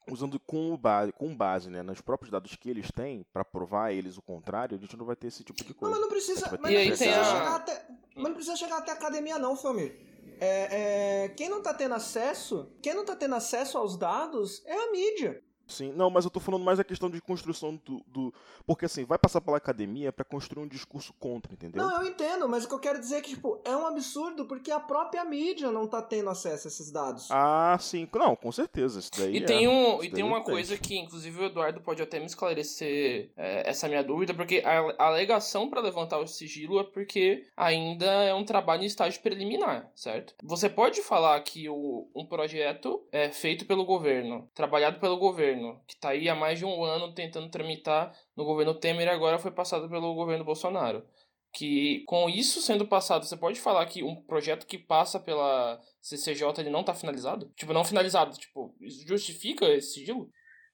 usando 0.09 0.39
com, 0.39 0.75
base, 0.77 1.11
com 1.11 1.35
base 1.35 1.69
né, 1.69 1.83
nos 1.83 2.01
próprios 2.01 2.31
dados 2.31 2.55
que 2.55 2.69
eles 2.69 2.91
têm 2.91 3.23
para 3.31 3.43
provar 3.45 3.85
a 3.85 3.93
eles 3.93 4.17
o 4.17 4.21
contrário, 4.21 4.75
a 4.77 4.79
gente 4.79 4.95
não 4.97 5.05
vai 5.05 5.15
ter 5.15 5.27
esse 5.27 5.43
tipo 5.43 5.63
de 5.63 5.69
Não, 5.69 5.75
coisa. 5.79 5.91
mas 5.95 6.01
não 6.01 6.09
precisa, 6.09 6.49
mas 6.59 6.73
não 6.73 6.85
precisa 6.85 7.23
chegar 7.23 7.55
até, 7.55 7.87
mas 8.15 8.23
não 8.23 8.33
precisa 8.33 8.55
chegar 8.55 8.77
até 8.79 8.91
a 8.91 8.95
academia 8.95 9.37
não, 9.37 9.55
Famir. 9.55 10.08
É, 10.39 11.25
é, 11.25 11.29
quem 11.29 11.49
não 11.49 11.61
tá 11.61 11.73
tendo 11.73 11.93
acesso, 11.95 12.71
quem 12.81 12.93
não 12.93 13.03
tá 13.03 13.15
tendo 13.15 13.35
acesso 13.35 13.77
aos 13.77 13.97
dados 13.97 14.63
é 14.65 14.73
a 14.73 14.91
mídia. 14.91 15.43
Sim, 15.69 15.93
não, 15.93 16.09
mas 16.09 16.25
eu 16.25 16.31
tô 16.31 16.39
falando 16.39 16.63
mais 16.63 16.79
a 16.79 16.83
questão 16.83 17.09
de 17.09 17.21
construção 17.21 17.79
do. 17.85 18.01
do- 18.07 18.33
porque 18.65 18.85
assim, 18.85 19.05
vai 19.05 19.17
passar 19.17 19.39
pela 19.41 19.57
academia 19.57 20.11
para 20.11 20.25
construir 20.25 20.63
um 20.63 20.67
discurso 20.67 21.13
contra, 21.19 21.53
entendeu? 21.53 21.81
Não, 21.81 22.01
eu 22.01 22.09
entendo, 22.09 22.47
mas 22.49 22.65
o 22.65 22.67
que 22.67 22.73
eu 22.73 22.79
quero 22.79 22.99
dizer 22.99 23.17
é 23.17 23.21
que, 23.21 23.29
tipo, 23.35 23.61
é 23.63 23.75
um 23.75 23.85
absurdo 23.87 24.45
porque 24.45 24.71
a 24.71 24.79
própria 24.79 25.23
mídia 25.23 25.71
não 25.71 25.87
tá 25.87 26.01
tendo 26.01 26.29
acesso 26.29 26.67
a 26.67 26.69
esses 26.69 26.91
dados. 26.91 27.27
Ah, 27.31 27.77
sim, 27.79 28.07
não, 28.13 28.35
com 28.35 28.51
certeza. 28.51 28.99
Isso 28.99 29.11
daí 29.17 29.35
E 29.37 29.43
é, 29.43 29.45
tem, 29.45 29.67
um, 29.67 29.93
isso 29.95 30.03
e 30.03 30.07
daí 30.07 30.11
tem 30.15 30.23
uma 30.23 30.43
tem. 30.43 30.53
coisa 30.53 30.77
que, 30.77 30.97
inclusive, 30.97 31.39
o 31.39 31.45
Eduardo 31.45 31.81
pode 31.81 32.01
até 32.01 32.19
me 32.19 32.25
esclarecer 32.25 33.31
é, 33.37 33.69
essa 33.69 33.87
minha 33.87 34.03
dúvida, 34.03 34.33
porque 34.33 34.61
a, 34.65 34.79
a 34.97 35.07
alegação 35.07 35.69
para 35.69 35.81
levantar 35.81 36.17
o 36.19 36.27
sigilo 36.27 36.79
é 36.79 36.83
porque 36.83 37.45
ainda 37.55 38.05
é 38.05 38.33
um 38.33 38.43
trabalho 38.43 38.83
em 38.83 38.87
estágio 38.87 39.21
preliminar, 39.21 39.89
certo? 39.95 40.33
Você 40.43 40.69
pode 40.69 41.01
falar 41.01 41.39
que 41.41 41.69
o, 41.69 42.09
um 42.15 42.25
projeto 42.25 43.01
é 43.11 43.29
feito 43.31 43.65
pelo 43.65 43.85
governo, 43.85 44.49
trabalhado 44.53 44.99
pelo 44.99 45.17
governo, 45.17 45.58
que 45.87 45.99
tá 45.99 46.09
aí 46.09 46.29
há 46.29 46.35
mais 46.35 46.59
de 46.59 46.65
um 46.65 46.83
ano 46.83 47.13
tentando 47.13 47.49
tramitar 47.49 48.13
no 48.35 48.45
governo 48.45 48.73
Temer 48.73 49.07
e 49.07 49.09
agora 49.09 49.39
foi 49.39 49.51
passado 49.51 49.89
pelo 49.89 50.13
governo 50.13 50.43
Bolsonaro. 50.43 51.05
Que 51.51 52.03
com 52.05 52.29
isso 52.29 52.61
sendo 52.61 52.87
passado, 52.87 53.25
você 53.25 53.35
pode 53.35 53.59
falar 53.59 53.85
que 53.87 54.03
um 54.03 54.15
projeto 54.15 54.67
que 54.67 54.77
passa 54.77 55.19
pela 55.19 55.79
CCJ 56.01 56.59
ele 56.59 56.69
não 56.69 56.83
tá 56.83 56.93
finalizado? 56.93 57.51
Tipo, 57.55 57.73
não 57.73 57.83
finalizado, 57.83 58.37
tipo, 58.37 58.75
isso 58.81 59.07
justifica 59.07 59.65
esse 59.67 59.93
sigilo? 59.93 60.29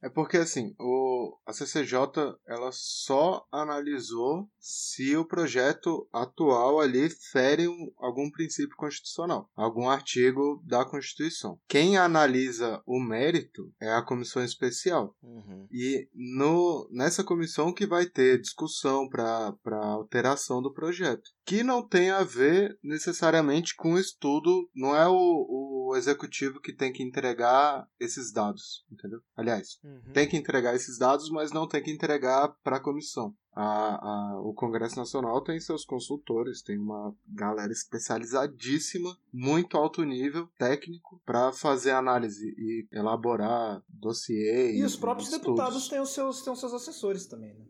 É 0.06 0.10
porque 0.10 0.38
assim, 0.38 0.76
o, 0.80 1.36
a 1.48 1.52
CCJ 1.52 1.98
ela 2.48 2.70
só 2.72 3.44
analisou 3.52 4.48
se 4.60 5.18
o 5.18 5.26
projeto 5.26 6.08
atual 6.13 6.80
ali 6.80 7.10
fere 7.10 7.68
um- 7.68 7.91
algum 7.98 8.30
princípio 8.30 8.78
constitucional, 8.78 9.50
algum 9.56 9.89
artigo 9.89 10.62
da 10.63 10.86
Constituição. 10.86 11.60
Quem 11.68 11.98
analisa 11.98 12.84
o 12.86 13.00
mérito 13.00 13.74
é 13.82 13.91
a 13.91 14.04
comissão 14.04 14.44
especial. 14.44 15.15
Uhum. 15.24 15.68
E 15.72 16.08
no, 16.13 16.88
nessa 16.91 17.24
comissão 17.24 17.74
que 17.74 17.88
vai 17.88 18.06
ter 18.06 18.39
discussão 18.39 19.10
para 19.10 19.56
alteração 19.74 20.62
do 20.62 20.72
projeto. 20.72 21.32
Que 21.44 21.63
não 21.63 21.82
tem 21.82 22.12
a 22.12 22.24
ver 22.24 22.78
necessariamente 22.84 23.76
com 23.76 23.94
o 23.94 24.00
estudo, 24.00 24.70
não 24.76 24.96
é 24.96 25.08
o, 25.08 25.13
o 25.13 25.75
executivo 25.98 26.60
que 26.60 26.74
tem 26.74 26.92
que 26.92 27.04
entregar 27.04 27.88
esses 28.00 28.32
dados, 28.32 28.86
entendeu? 28.92 29.20
Aliás, 29.36 29.80
Uhum. 29.84 30.14
tem 30.14 30.28
que 30.28 30.38
entregar 30.38 30.76
esses 30.76 30.98
dados, 30.98 31.30
mas 31.30 31.52
não 31.52 31.68
tem 31.68 31.82
que 31.84 31.92
entregar 31.92 32.50
para 32.64 32.78
a 32.78 32.80
comissão. 32.82 33.34
A, 33.58 33.64
a- 34.34 34.42
o 34.42 34.54
Congresso 34.54 34.98
Nacional 34.98 35.42
tem 35.42 35.60
seus 35.62 35.86
consultores, 35.86 36.62
tem 36.62 36.78
uma 36.78 37.16
galera 37.28 37.72
especializadíssima, 37.72 39.18
muito 39.32 39.78
alto 39.78 40.04
nível 40.04 40.48
técnico, 40.58 41.22
para 41.26 41.52
fazer 41.54 41.92
análise 41.92 42.46
e 42.58 42.88
elaborar 42.92 43.82
dossiê. 43.88 44.76
E 44.78 44.84
os 44.84 44.96
próprios 44.96 45.30
estudos. 45.32 45.56
deputados 45.56 45.88
têm 45.88 46.02
os 46.02 46.14
seus, 46.14 46.42
têm 46.42 46.52
os 46.54 46.60
seus 46.60 46.74
assessores 46.74 47.26
também, 47.28 47.54
né? 47.54 47.66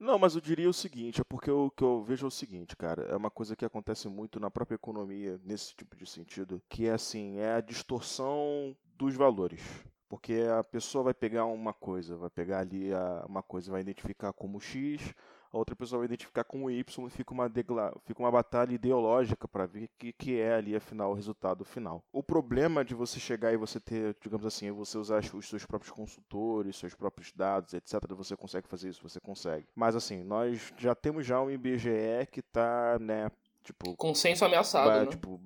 Não, 0.00 0.18
mas 0.18 0.34
eu 0.34 0.40
diria 0.40 0.68
o 0.68 0.72
seguinte, 0.72 1.20
é 1.20 1.24
porque 1.24 1.50
o 1.50 1.70
que 1.70 1.84
eu 1.84 2.02
vejo 2.02 2.24
é 2.24 2.28
o 2.28 2.30
seguinte, 2.30 2.74
cara, 2.74 3.02
é 3.02 3.14
uma 3.14 3.30
coisa 3.30 3.54
que 3.54 3.66
acontece 3.66 4.08
muito 4.08 4.40
na 4.40 4.50
própria 4.50 4.76
economia, 4.76 5.38
nesse 5.44 5.76
tipo 5.76 5.94
de 5.94 6.06
sentido, 6.06 6.60
que 6.70 6.86
é 6.86 6.92
assim, 6.92 7.38
é 7.38 7.52
a 7.52 7.60
distorção 7.60 8.74
dos 8.96 9.14
valores. 9.14 9.60
Porque 10.08 10.42
a 10.58 10.64
pessoa 10.64 11.04
vai 11.04 11.14
pegar 11.14 11.44
uma 11.44 11.74
coisa, 11.74 12.16
vai 12.16 12.30
pegar 12.30 12.60
ali 12.60 12.92
a, 12.94 13.26
uma 13.28 13.42
coisa, 13.42 13.70
vai 13.70 13.82
identificar 13.82 14.32
como 14.32 14.58
X, 14.58 15.14
a 15.52 15.58
outra 15.58 15.74
pessoa 15.74 15.98
vai 15.98 16.06
identificar 16.06 16.44
como 16.44 16.70
Y 16.70 17.06
e 17.06 17.10
fica 17.10 17.32
uma, 17.32 17.48
degla... 17.48 17.92
fica 18.04 18.20
uma 18.20 18.30
batalha 18.30 18.72
ideológica 18.72 19.48
para 19.48 19.66
ver 19.66 19.84
o 19.84 19.90
que, 19.98 20.12
que 20.12 20.38
é 20.40 20.54
ali, 20.54 20.76
afinal, 20.76 21.10
o 21.10 21.14
resultado 21.14 21.64
final. 21.64 22.04
O 22.12 22.22
problema 22.22 22.84
de 22.84 22.94
você 22.94 23.18
chegar 23.18 23.52
e 23.52 23.56
você 23.56 23.80
ter, 23.80 24.16
digamos 24.20 24.46
assim, 24.46 24.70
você 24.70 24.96
usar 24.96 25.22
os 25.34 25.48
seus 25.48 25.66
próprios 25.66 25.92
consultores, 25.92 26.76
seus 26.76 26.94
próprios 26.94 27.32
dados, 27.32 27.74
etc., 27.74 28.00
você 28.10 28.36
consegue 28.36 28.68
fazer 28.68 28.88
isso, 28.90 29.02
você 29.02 29.18
consegue. 29.18 29.66
Mas 29.74 29.96
assim, 29.96 30.22
nós 30.22 30.72
já 30.78 30.94
temos 30.94 31.26
já 31.26 31.40
um 31.40 31.50
IBGE 31.50 32.26
que 32.30 32.40
está, 32.40 32.98
né, 33.00 33.30
tipo... 33.64 33.96
Consenso 33.96 34.44
ameaçado, 34.44 34.88
ba- 34.88 35.00
né? 35.00 35.06
Tipo, 35.06 35.40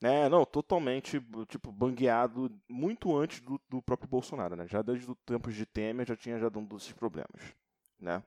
é, 0.00 0.28
não, 0.28 0.44
totalmente, 0.44 1.20
tipo, 1.48 1.72
bangueado 1.72 2.50
muito 2.68 3.14
antes 3.16 3.40
do, 3.40 3.60
do 3.68 3.82
próprio 3.82 4.08
Bolsonaro, 4.08 4.54
né? 4.54 4.66
Já 4.68 4.80
desde 4.80 5.10
os 5.10 5.16
tempos 5.26 5.54
de 5.54 5.66
Temer 5.66 6.06
já 6.06 6.16
tinha 6.16 6.38
já 6.38 6.48
dado 6.48 6.76
esses 6.76 6.92
problemas, 6.92 7.42
né? 8.00 8.22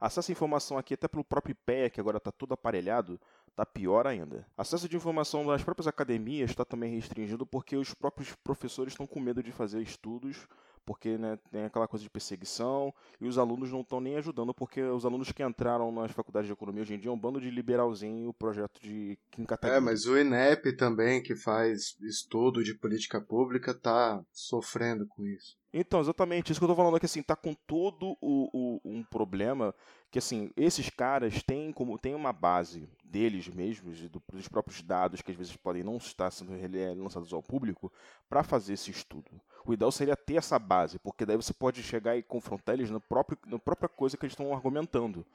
Acesso 0.00 0.30
à 0.30 0.32
informação 0.32 0.78
aqui 0.78 0.94
até 0.94 1.08
pelo 1.08 1.24
próprio 1.24 1.52
IPEA, 1.52 1.90
que 1.90 2.00
agora 2.00 2.18
está 2.18 2.30
todo 2.30 2.52
aparelhado, 2.52 3.20
está 3.48 3.64
pior 3.64 4.06
ainda. 4.06 4.46
Acesso 4.56 4.88
de 4.88 4.96
informação 4.96 5.46
das 5.46 5.64
próprias 5.64 5.86
academias 5.86 6.50
está 6.50 6.64
também 6.64 6.94
restringido 6.94 7.46
porque 7.46 7.76
os 7.76 7.94
próprios 7.94 8.34
professores 8.44 8.92
estão 8.92 9.06
com 9.06 9.18
medo 9.18 9.42
de 9.42 9.50
fazer 9.50 9.80
estudos, 9.80 10.46
porque 10.84 11.18
né, 11.18 11.36
tem 11.50 11.64
aquela 11.64 11.88
coisa 11.88 12.04
de 12.04 12.10
perseguição, 12.10 12.94
e 13.20 13.26
os 13.26 13.38
alunos 13.38 13.72
não 13.72 13.80
estão 13.80 14.00
nem 14.00 14.16
ajudando, 14.16 14.54
porque 14.54 14.80
os 14.80 15.04
alunos 15.04 15.32
que 15.32 15.42
entraram 15.42 15.90
nas 15.90 16.12
faculdades 16.12 16.46
de 16.46 16.52
economia 16.52 16.82
hoje 16.82 16.94
em 16.94 16.98
dia 16.98 17.10
é 17.10 17.12
um 17.12 17.18
bando 17.18 17.40
de 17.40 17.50
liberalzinho, 17.50 18.28
o 18.28 18.34
projeto 18.34 18.80
de 18.80 19.18
Kim. 19.32 19.44
É, 19.62 19.80
mas 19.80 20.06
o 20.06 20.16
INEP 20.16 20.76
também, 20.76 21.20
que 21.20 21.34
faz 21.34 21.96
estudo 22.02 22.62
de 22.62 22.72
política 22.74 23.20
pública, 23.20 23.74
tá 23.74 24.22
sofrendo 24.30 25.06
com 25.08 25.26
isso. 25.26 25.58
Então, 25.78 26.00
exatamente, 26.00 26.50
isso 26.50 26.58
que 26.58 26.64
eu 26.64 26.68
tô 26.70 26.74
falando 26.74 26.96
é 26.96 27.00
que 27.00 27.04
assim, 27.04 27.22
tá 27.22 27.36
com 27.36 27.52
todo 27.52 28.16
o, 28.18 28.48
o- 28.50 28.80
um 28.82 29.02
problema 29.02 29.74
que 30.10 30.18
assim, 30.18 30.50
esses 30.56 30.88
caras 30.88 31.42
têm 31.42 31.70
como 31.70 31.98
tem 31.98 32.14
uma 32.14 32.32
base 32.32 32.88
deles 33.04 33.46
mesmos 33.48 34.00
do- 34.08 34.22
dos 34.32 34.48
próprios 34.48 34.80
dados 34.80 35.20
que 35.20 35.30
às 35.30 35.36
vezes 35.36 35.54
podem 35.56 35.82
não 35.82 35.98
estar 35.98 36.30
sendo 36.30 36.52
rele- 36.56 36.94
lançados 36.94 37.30
ao 37.30 37.42
público 37.42 37.92
para 38.26 38.42
fazer 38.42 38.72
esse 38.72 38.90
estudo. 38.90 39.30
O 39.66 39.74
ideal 39.74 39.92
seria 39.92 40.16
ter 40.16 40.36
essa 40.36 40.58
base, 40.58 40.98
porque 40.98 41.26
daí 41.26 41.36
você 41.36 41.52
pode 41.52 41.82
chegar 41.82 42.16
e 42.16 42.22
confrontar 42.22 42.74
eles 42.74 42.88
no 42.90 43.00
próprio, 43.00 43.36
na 43.46 43.58
própria 43.58 43.88
coisa 43.88 44.16
que 44.16 44.24
eles 44.24 44.32
estão 44.32 44.54
argumentando. 44.54 45.26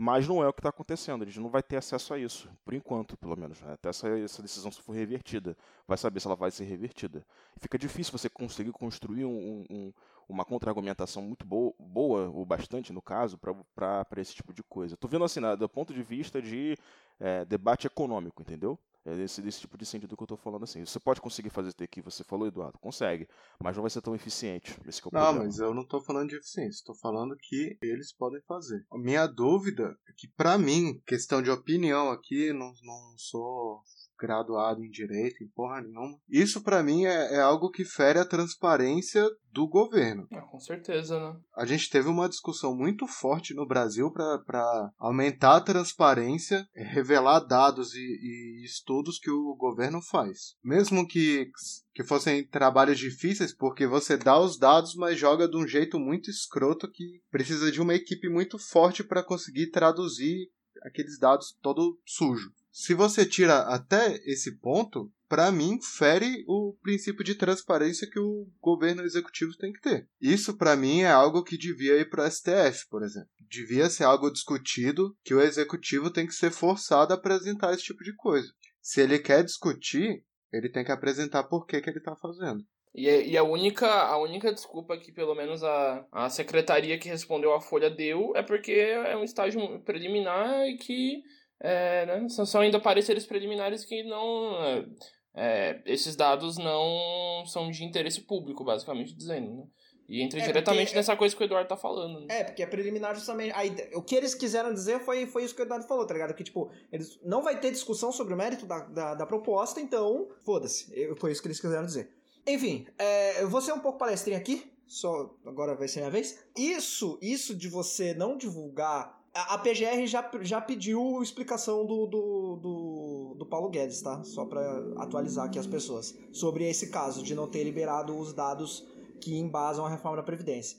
Mas 0.00 0.28
não 0.28 0.40
é 0.42 0.48
o 0.48 0.52
que 0.52 0.60
está 0.60 0.68
acontecendo, 0.68 1.22
a 1.22 1.26
gente 1.26 1.40
não 1.40 1.48
vai 1.48 1.60
ter 1.60 1.76
acesso 1.76 2.14
a 2.14 2.18
isso, 2.18 2.48
por 2.64 2.72
enquanto, 2.72 3.16
pelo 3.16 3.36
menos. 3.36 3.60
né? 3.60 3.72
Até 3.72 3.88
essa, 3.88 4.08
essa 4.20 4.40
decisão 4.40 4.70
se 4.70 4.80
for 4.80 4.92
revertida. 4.92 5.56
Vai 5.88 5.98
saber 5.98 6.20
se 6.20 6.26
ela 6.28 6.36
vai 6.36 6.52
ser 6.52 6.64
revertida. 6.64 7.26
Fica 7.60 7.76
difícil 7.76 8.16
você 8.16 8.28
conseguir 8.30 8.70
construir 8.70 9.24
um- 9.24 9.64
um- 9.68 9.92
uma 10.28 10.44
contra-argumentação 10.44 11.20
muito 11.22 11.44
boa, 11.44 11.74
boa, 11.80 12.28
ou 12.28 12.44
bastante 12.46 12.92
no 12.92 13.02
caso, 13.02 13.36
para 13.74 14.06
esse 14.18 14.34
tipo 14.34 14.52
de 14.52 14.62
coisa. 14.62 14.94
Estou 14.94 15.10
vendo 15.10 15.24
assim, 15.24 15.40
do 15.58 15.68
ponto 15.68 15.92
de 15.92 16.02
vista 16.02 16.40
de 16.40 16.76
é, 17.20 17.44
debate 17.44 17.84
econômico, 17.88 18.40
entendeu? 18.42 18.78
É 19.08 19.16
desse, 19.16 19.40
desse 19.40 19.60
tipo 19.60 19.78
de 19.78 19.86
sentido 19.86 20.14
que 20.14 20.22
eu 20.22 20.26
estou 20.26 20.36
falando 20.36 20.64
assim. 20.64 20.84
Você 20.84 21.00
pode 21.00 21.20
conseguir 21.20 21.48
fazer 21.48 21.68
isso 21.68 21.88
que 21.88 22.02
você 22.02 22.22
falou, 22.22 22.46
Eduardo? 22.46 22.78
Consegue, 22.78 23.26
mas 23.58 23.74
não 23.74 23.82
vai 23.82 23.90
ser 23.90 24.02
tão 24.02 24.14
eficiente. 24.14 24.78
Esse 24.86 25.00
que 25.00 25.08
é 25.08 25.10
o 25.10 25.14
Não, 25.14 25.20
problema. 25.24 25.44
mas 25.46 25.58
eu 25.58 25.72
não 25.72 25.84
tô 25.86 26.00
falando 26.00 26.28
de 26.28 26.36
eficiência, 26.36 26.84
tô 26.84 26.94
falando 26.94 27.34
que 27.36 27.78
eles 27.80 28.12
podem 28.12 28.40
fazer. 28.42 28.84
A 28.92 28.98
minha 28.98 29.26
dúvida 29.26 29.96
é 30.08 30.12
que, 30.16 30.28
pra 30.28 30.58
mim, 30.58 31.00
questão 31.06 31.40
de 31.40 31.50
opinião 31.50 32.10
aqui, 32.10 32.52
não, 32.52 32.72
não 32.82 33.14
sou 33.16 33.82
graduado 34.18 34.84
em 34.84 34.90
direito, 34.90 35.42
em 35.42 35.48
porra 35.48 35.80
nenhuma. 35.80 36.18
Isso 36.28 36.62
pra 36.62 36.82
mim 36.82 37.04
é, 37.04 37.34
é 37.36 37.40
algo 37.40 37.70
que 37.70 37.84
fere 37.84 38.18
a 38.18 38.24
transparência 38.24 39.24
do 39.52 39.66
governo. 39.66 40.26
Ah, 40.32 40.42
com 40.42 40.60
certeza, 40.60 41.18
né? 41.18 41.36
A 41.56 41.64
gente 41.64 41.90
teve 41.90 42.08
uma 42.08 42.28
discussão 42.28 42.76
muito 42.76 43.06
forte 43.06 43.54
no 43.54 43.66
Brasil 43.66 44.12
para 44.12 44.92
aumentar 44.98 45.56
a 45.56 45.60
transparência, 45.60 46.66
revelar 46.74 47.40
dados 47.40 47.94
e, 47.94 47.98
e 47.98 48.64
estudos 48.64 49.18
que 49.18 49.30
o 49.30 49.54
governo 49.56 50.00
faz. 50.00 50.54
Mesmo 50.62 51.06
que, 51.06 51.50
que 51.94 52.04
fossem 52.04 52.46
trabalhos 52.46 52.98
difíceis, 52.98 53.54
porque 53.54 53.86
você 53.86 54.16
dá 54.16 54.38
os 54.38 54.58
dados, 54.58 54.94
mas 54.94 55.18
joga 55.18 55.48
de 55.48 55.56
um 55.56 55.66
jeito 55.66 55.98
muito 55.98 56.30
escroto 56.30 56.90
que 56.90 57.20
precisa 57.30 57.72
de 57.72 57.80
uma 57.80 57.94
equipe 57.94 58.28
muito 58.28 58.58
forte 58.58 59.02
para 59.02 59.24
conseguir 59.24 59.70
traduzir 59.70 60.50
aqueles 60.84 61.18
dados 61.18 61.56
todo 61.60 61.98
sujo. 62.04 62.52
Se 62.80 62.94
você 62.94 63.26
tira 63.26 63.58
até 63.62 64.20
esse 64.24 64.56
ponto, 64.60 65.12
para 65.28 65.50
mim 65.50 65.80
fere 65.82 66.44
o 66.46 66.76
princípio 66.80 67.24
de 67.24 67.34
transparência 67.34 68.08
que 68.08 68.20
o 68.20 68.46
governo 68.62 69.02
executivo 69.02 69.50
tem 69.58 69.72
que 69.72 69.80
ter. 69.80 70.08
Isso 70.20 70.56
para 70.56 70.76
mim 70.76 71.00
é 71.00 71.10
algo 71.10 71.42
que 71.42 71.58
devia 71.58 71.96
ir 71.96 72.08
para 72.08 72.30
STF, 72.30 72.86
por 72.88 73.02
exemplo. 73.02 73.28
Devia 73.50 73.90
ser 73.90 74.04
algo 74.04 74.30
discutido 74.30 75.12
que 75.24 75.34
o 75.34 75.40
executivo 75.40 76.08
tem 76.08 76.24
que 76.24 76.32
ser 76.32 76.52
forçado 76.52 77.12
a 77.12 77.16
apresentar 77.16 77.74
esse 77.74 77.82
tipo 77.82 78.04
de 78.04 78.14
coisa. 78.14 78.46
Se 78.80 79.00
ele 79.00 79.18
quer 79.18 79.42
discutir, 79.42 80.22
ele 80.52 80.68
tem 80.70 80.84
que 80.84 80.92
apresentar 80.92 81.42
por 81.42 81.66
que, 81.66 81.80
que 81.80 81.90
ele 81.90 81.98
está 81.98 82.14
fazendo. 82.14 82.62
E, 82.94 83.08
é- 83.08 83.26
e 83.26 83.36
a, 83.36 83.42
única, 83.42 83.88
a 83.88 84.16
única 84.22 84.54
desculpa 84.54 84.96
que 84.96 85.10
pelo 85.10 85.34
menos 85.34 85.64
a, 85.64 86.06
a 86.12 86.30
secretaria 86.30 86.96
que 86.96 87.08
respondeu 87.08 87.52
à 87.52 87.60
Folha 87.60 87.90
deu 87.90 88.36
é 88.36 88.42
porque 88.42 88.70
é 88.70 89.16
um 89.16 89.24
estágio 89.24 89.80
preliminar 89.80 90.64
e 90.68 90.76
que 90.76 91.22
é, 91.60 92.06
né, 92.06 92.28
são, 92.28 92.44
são 92.46 92.60
ainda 92.60 92.80
pareceres 92.80 93.26
preliminares 93.26 93.84
que 93.84 94.02
não. 94.04 94.56
é, 94.64 94.86
é, 95.34 95.82
esses 95.86 96.16
dados 96.16 96.56
não 96.58 97.44
são 97.46 97.70
de 97.70 97.84
interesse 97.84 98.22
público, 98.22 98.64
basicamente 98.64 99.14
dizendo. 99.14 99.54
Né? 99.56 99.64
E 100.08 100.22
entra 100.22 100.40
É, 100.40 100.46
diretamente 100.46 100.86
porque- 100.86 100.96
nessa 100.96 101.14
coisa 101.16 101.36
que 101.36 101.42
o 101.42 101.44
Eduardo 101.44 101.68
tá 101.68 101.76
falando. 101.76 102.20
Né? 102.20 102.26
É, 102.40 102.44
porque 102.44 102.62
é 102.62 102.66
preliminar 102.66 103.14
justamente. 103.14 103.52
A 103.54 103.64
ide- 103.66 103.90
o 103.94 104.00
que 104.02 104.14
eles 104.16 104.34
quiseram 104.34 104.72
dizer 104.72 105.00
foi, 105.00 105.26
foi 105.26 105.44
isso 105.44 105.54
que 105.54 105.60
o 105.60 105.64
Eduardo 105.64 105.86
falou, 105.86 106.06
tá 106.06 106.14
ligado? 106.14 106.32
Que, 106.34 106.42
tipo, 106.42 106.70
eles 106.90 107.20
não 107.22 107.42
vai 107.42 107.60
ter 107.60 107.70
discussão 107.70 108.10
sobre 108.10 108.32
o 108.32 108.36
mérito 108.36 108.64
da, 108.64 108.80
da, 108.86 109.14
da 109.14 109.26
proposta, 109.26 109.80
então, 109.82 110.28
foda-se. 110.44 110.90
Eu- 110.98 111.14
Foi 111.16 111.30
isso 111.30 111.42
que 111.42 111.48
eles 111.48 111.60
quiseram 111.60 111.84
dizer. 111.84 112.10
Enfim, 112.46 112.86
é, 112.98 113.42
eu 113.42 113.50
vou 113.50 113.60
ser 113.60 113.72
um 113.72 113.80
pouco 113.80 113.98
palestrinha 113.98 114.38
aqui, 114.38 114.72
só 114.86 115.30
agora 115.44 115.74
vai 115.76 115.86
ser 115.86 116.00
minha 116.00 116.10
vez. 116.10 116.42
Isso, 116.56 117.18
isso 117.20 117.54
de 117.54 117.68
você 117.68 118.14
não 118.14 118.38
divulgar. 118.38 119.17
A, 119.46 119.58
PGR 119.58 120.06
já, 120.06 120.28
já 120.42 120.60
pediu 120.60 121.22
explicação 121.22 121.86
do, 121.86 122.06
do, 122.06 122.56
do, 122.56 123.34
do 123.38 123.46
Paulo 123.46 123.68
Guedes, 123.68 124.02
tá? 124.02 124.24
Só 124.24 124.44
pra 124.44 124.60
atualizar 124.96 125.46
aqui 125.46 125.58
as 125.58 125.66
pessoas. 125.66 126.16
Sobre 126.32 126.68
esse 126.68 126.90
caso 126.90 127.22
de 127.22 127.34
não 127.34 127.46
ter 127.46 127.62
liberado 127.62 128.16
os 128.16 128.32
dados 128.32 128.86
que 129.20 129.36
embasam 129.36 129.84
a 129.84 129.88
reforma 129.88 130.16
da 130.16 130.22
Previdência. 130.22 130.78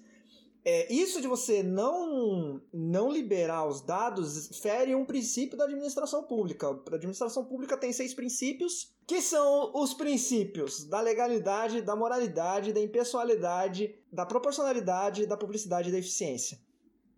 É, 0.65 0.91
isso 0.93 1.21
de 1.21 1.27
você 1.27 1.63
não, 1.63 2.61
não 2.73 3.09
liberar 3.11 3.65
os 3.65 3.81
dados 3.81 4.49
fere 4.61 4.93
um 4.93 5.05
princípio 5.05 5.57
da 5.57 5.63
administração 5.63 6.23
pública. 6.23 6.67
A 6.67 6.95
administração 6.95 7.45
pública 7.45 7.77
tem 7.77 7.93
seis 7.93 8.13
princípios, 8.13 8.93
que 9.07 9.21
são 9.21 9.71
os 9.73 9.93
princípios 9.93 10.83
da 10.83 10.99
legalidade, 10.99 11.81
da 11.81 11.95
moralidade, 11.95 12.73
da 12.73 12.81
impessoalidade, 12.81 13.95
da 14.11 14.25
proporcionalidade, 14.25 15.25
da 15.25 15.37
publicidade 15.37 15.89
e 15.89 15.91
da 15.91 15.97
eficiência. 15.97 16.59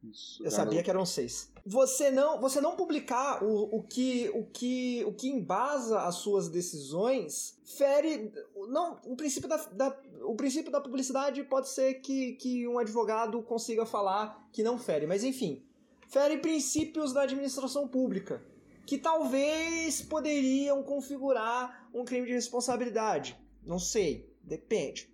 Isso, 0.03 0.43
Eu 0.43 0.49
sabia 0.49 0.81
que 0.81 0.89
eram 0.89 1.05
seis. 1.05 1.51
Você 1.65 2.09
não, 2.09 2.41
você 2.41 2.59
não 2.59 2.75
publicar 2.75 3.43
o, 3.43 3.77
o, 3.77 3.83
que, 3.83 4.29
o, 4.33 4.45
que, 4.45 5.03
o 5.05 5.13
que 5.13 5.29
embasa 5.29 6.01
as 6.01 6.15
suas 6.15 6.49
decisões 6.49 7.59
fere. 7.77 8.31
Não, 8.69 8.99
o 9.05 9.15
princípio 9.15 9.47
da, 9.47 9.57
da- 9.57 10.01
o 10.23 10.35
princípio 10.35 10.71
da 10.71 10.81
publicidade 10.81 11.43
pode 11.43 11.69
ser 11.69 11.95
que, 11.95 12.33
que 12.33 12.67
um 12.67 12.79
advogado 12.79 13.41
consiga 13.43 13.85
falar 13.85 14.47
que 14.51 14.63
não 14.63 14.77
fere, 14.79 15.05
mas 15.05 15.23
enfim. 15.23 15.63
Fere 16.09 16.37
princípios 16.39 17.13
da 17.13 17.21
administração 17.21 17.87
pública, 17.87 18.41
que 18.85 18.97
talvez 18.97 20.01
poderiam 20.01 20.83
configurar 20.83 21.87
um 21.93 22.03
crime 22.03 22.25
de 22.27 22.33
responsabilidade. 22.33 23.39
Não 23.63 23.77
sei, 23.79 24.29
depende. 24.43 25.09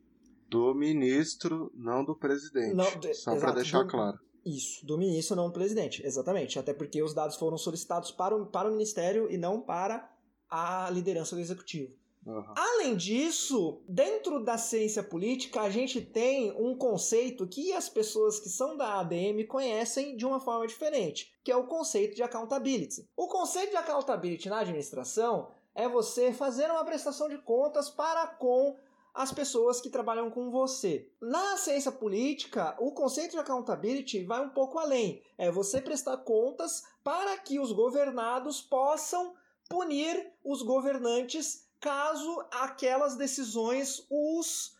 Do 0.50 0.74
ministro, 0.74 1.72
não 1.76 2.04
do 2.06 2.16
presidente. 2.16 2.74
Não, 2.74 2.90
de- 3.00 3.14
Só 3.14 3.36
para 3.36 3.52
deixar 3.52 3.84
do- 3.84 3.90
claro. 3.90 4.18
Isso, 4.48 4.86
do 4.86 4.98
ministro, 4.98 5.36
não 5.36 5.48
do 5.48 5.54
presidente. 5.54 6.06
Exatamente. 6.06 6.58
Até 6.58 6.74
porque 6.74 7.04
os 7.04 7.14
dados 7.14 7.36
foram 7.36 7.58
solicitados 7.58 8.12
para 8.12 8.34
o, 8.34 8.46
para 8.46 8.70
o 8.70 8.72
ministério 8.72 9.30
e 9.30 9.38
não 9.38 9.60
para 9.60 10.10
a 10.50 10.90
liderança 10.90 11.36
do 11.36 11.42
executivo. 11.42 11.94
Aham. 12.26 12.54
Além 12.56 12.96
disso, 12.96 13.82
dentro 13.88 14.44
da 14.44 14.58
ciência 14.58 15.04
política, 15.04 15.62
a 15.62 15.70
gente 15.70 16.02
tem 16.02 16.52
um 16.52 16.78
conceito 16.78 17.48
que 17.48 17.74
as 17.74 17.90
pessoas 17.90 18.40
que 18.40 18.50
são 18.50 18.78
da 18.78 19.00
ADM 19.00 19.46
conhecem 19.48 20.16
de 20.16 20.26
uma 20.26 20.40
forma 20.40 20.66
diferente, 20.66 21.34
que 21.44 21.52
é 21.52 21.56
o 21.56 21.68
conceito 21.68 22.16
de 22.16 22.24
accountability. 22.24 23.06
O 23.16 23.28
conceito 23.28 23.72
de 23.72 23.78
accountability 23.78 24.50
na 24.50 24.60
administração 24.60 25.52
é 25.76 25.88
você 25.88 26.34
fazer 26.34 26.72
uma 26.72 26.84
prestação 26.86 27.30
de 27.30 27.38
contas 27.38 27.90
para 27.90 28.28
com 28.28 28.78
as 29.18 29.32
pessoas 29.32 29.82
que 29.82 29.90
trabalham 29.90 30.30
com 30.30 30.52
você. 30.52 31.10
Na 31.20 31.58
ciência 31.58 31.92
política, 31.92 32.78
o 32.80 32.92
conceito 32.92 33.32
de 33.32 33.40
accountability 33.40 34.24
vai 34.24 34.46
um 34.46 34.50
pouco 34.50 34.78
além. 34.78 35.24
É 35.40 35.50
você 35.50 35.82
prestar 35.82 36.18
contas 36.18 36.84
para 37.04 37.36
que 37.40 37.60
os 37.60 37.72
governados 37.72 38.62
possam 38.62 39.34
punir 39.68 40.32
os 40.44 40.62
governantes 40.62 41.68
caso 41.80 42.46
aquelas 42.52 43.16
decisões 43.16 44.06
os, 44.08 44.78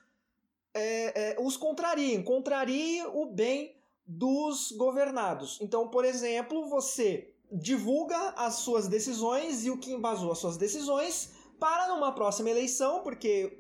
é, 0.72 1.32
é, 1.32 1.38
os 1.40 1.58
contrariem, 1.58 2.24
o 3.16 3.26
bem 3.26 3.76
dos 4.06 4.72
governados. 4.72 5.60
Então, 5.62 5.88
por 5.88 6.06
exemplo, 6.06 6.70
você 6.70 7.34
divulga 7.52 8.36
as 8.38 8.56
suas 8.56 8.88
decisões 8.88 9.66
e 9.66 9.72
o 9.72 9.80
que 9.80 9.92
embasou 9.92 10.32
as 10.32 10.38
suas 10.38 10.58
decisões 10.58 11.34
para 11.60 11.88
numa 11.88 12.12
próxima 12.12 12.52
eleição, 12.52 13.02
porque 13.02 13.60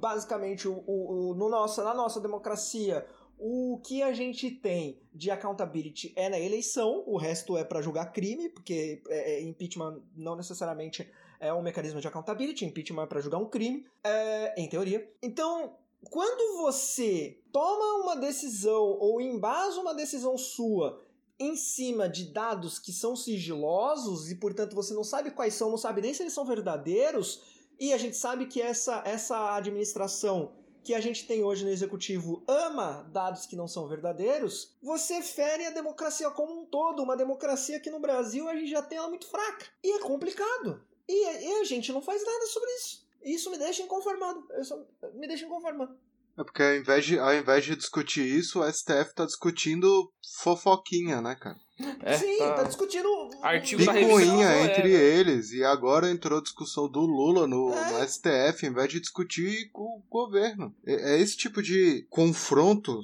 basicamente 0.00 0.66
o, 0.66 0.82
o, 0.86 1.30
o, 1.30 1.34
no 1.34 1.48
nossa, 1.48 1.84
na 1.84 1.94
nossa 1.94 2.20
democracia 2.20 3.06
o 3.42 3.80
que 3.82 4.02
a 4.02 4.12
gente 4.12 4.50
tem 4.50 5.00
de 5.14 5.30
accountability 5.30 6.12
é 6.14 6.28
na 6.28 6.38
eleição, 6.38 7.02
o 7.06 7.16
resto 7.16 7.56
é 7.56 7.64
para 7.64 7.80
julgar 7.80 8.12
crime, 8.12 8.50
porque 8.50 9.02
é, 9.08 9.36
é, 9.36 9.42
impeachment 9.42 10.02
não 10.14 10.36
necessariamente 10.36 11.10
é 11.40 11.50
um 11.54 11.62
mecanismo 11.62 12.02
de 12.02 12.06
accountability, 12.06 12.66
impeachment 12.66 13.04
é 13.04 13.06
para 13.06 13.20
julgar 13.22 13.38
um 13.38 13.48
crime, 13.48 13.86
é, 14.04 14.60
em 14.60 14.68
teoria. 14.68 15.10
Então, 15.22 15.74
quando 16.10 16.62
você 16.62 17.40
toma 17.50 18.04
uma 18.04 18.14
decisão 18.14 18.98
ou 19.00 19.22
embasa 19.22 19.80
uma 19.80 19.94
decisão 19.94 20.36
sua 20.36 21.00
em 21.38 21.56
cima 21.56 22.06
de 22.06 22.26
dados 22.26 22.78
que 22.78 22.92
são 22.92 23.16
sigilosos 23.16 24.30
e, 24.30 24.34
portanto, 24.34 24.74
você 24.74 24.92
não 24.92 25.02
sabe 25.02 25.30
quais 25.30 25.54
são, 25.54 25.70
não 25.70 25.78
sabe 25.78 26.02
nem 26.02 26.12
se 26.12 26.22
eles 26.22 26.34
são 26.34 26.44
verdadeiros, 26.44 27.49
e 27.80 27.94
a 27.94 27.98
gente 27.98 28.14
sabe 28.14 28.46
que 28.46 28.60
essa, 28.60 29.02
essa 29.06 29.56
administração 29.56 30.52
que 30.84 30.94
a 30.94 31.00
gente 31.00 31.26
tem 31.26 31.42
hoje 31.42 31.64
no 31.64 31.70
executivo 31.70 32.44
ama 32.46 33.08
dados 33.10 33.46
que 33.46 33.56
não 33.56 33.66
são 33.66 33.88
verdadeiros, 33.88 34.76
você 34.82 35.22
fere 35.22 35.64
a 35.64 35.70
democracia 35.70 36.30
como 36.30 36.60
um 36.60 36.66
todo. 36.66 37.02
Uma 37.02 37.16
democracia 37.16 37.80
que 37.80 37.90
no 37.90 37.98
Brasil 37.98 38.48
a 38.48 38.54
gente 38.54 38.70
já 38.70 38.82
tem 38.82 38.98
ela 38.98 39.08
muito 39.08 39.26
fraca. 39.26 39.66
E 39.82 39.92
é 39.92 39.98
complicado. 40.00 40.82
E, 41.08 41.46
e 41.46 41.60
a 41.60 41.64
gente 41.64 41.90
não 41.92 42.02
faz 42.02 42.24
nada 42.24 42.46
sobre 42.46 42.70
isso. 42.72 43.06
Isso 43.22 43.50
me 43.50 43.58
deixa 43.58 43.82
inconformado. 43.82 44.46
Só, 44.62 44.78
me 45.14 45.26
deixa 45.26 45.46
inconformado. 45.46 45.96
É 46.38 46.44
porque 46.44 46.62
ao 46.62 46.74
invés, 46.74 47.04
de, 47.04 47.18
ao 47.18 47.34
invés 47.34 47.64
de 47.64 47.76
discutir 47.76 48.24
isso, 48.24 48.60
o 48.60 48.72
STF 48.72 49.14
tá 49.14 49.26
discutindo 49.26 50.10
fofoquinha, 50.38 51.20
né, 51.20 51.34
cara? 51.34 51.58
É, 52.02 52.16
Sim, 52.16 52.38
tá, 52.38 52.54
tá 52.54 52.62
discutindo 52.64 53.08
artigo 53.42 53.80
picuinha 53.84 54.64
entre 54.64 54.94
é, 54.94 55.18
eles. 55.18 55.52
E 55.52 55.64
agora 55.64 56.10
entrou 56.10 56.38
a 56.38 56.42
discussão 56.42 56.88
do 56.88 57.00
Lula 57.00 57.46
no, 57.46 57.72
é. 57.72 57.92
no 57.92 58.08
STF, 58.08 58.66
ao 58.66 58.72
invés 58.72 58.90
de 58.90 59.00
discutir 59.00 59.70
com 59.72 59.82
o 59.82 60.02
governo. 60.10 60.74
É, 60.86 61.14
é 61.14 61.20
esse 61.20 61.36
tipo 61.36 61.62
de 61.62 62.06
confronto 62.08 63.00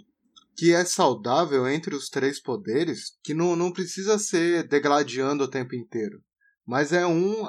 que 0.56 0.72
é 0.72 0.84
saudável 0.84 1.68
entre 1.68 1.94
os 1.94 2.08
três 2.08 2.40
poderes, 2.40 3.16
que 3.22 3.34
não, 3.34 3.54
não 3.54 3.70
precisa 3.70 4.18
ser 4.18 4.66
degladiando 4.66 5.44
o 5.44 5.48
tempo 5.48 5.74
inteiro. 5.74 6.18
Mas 6.66 6.92
é 6.92 7.06
um 7.06 7.44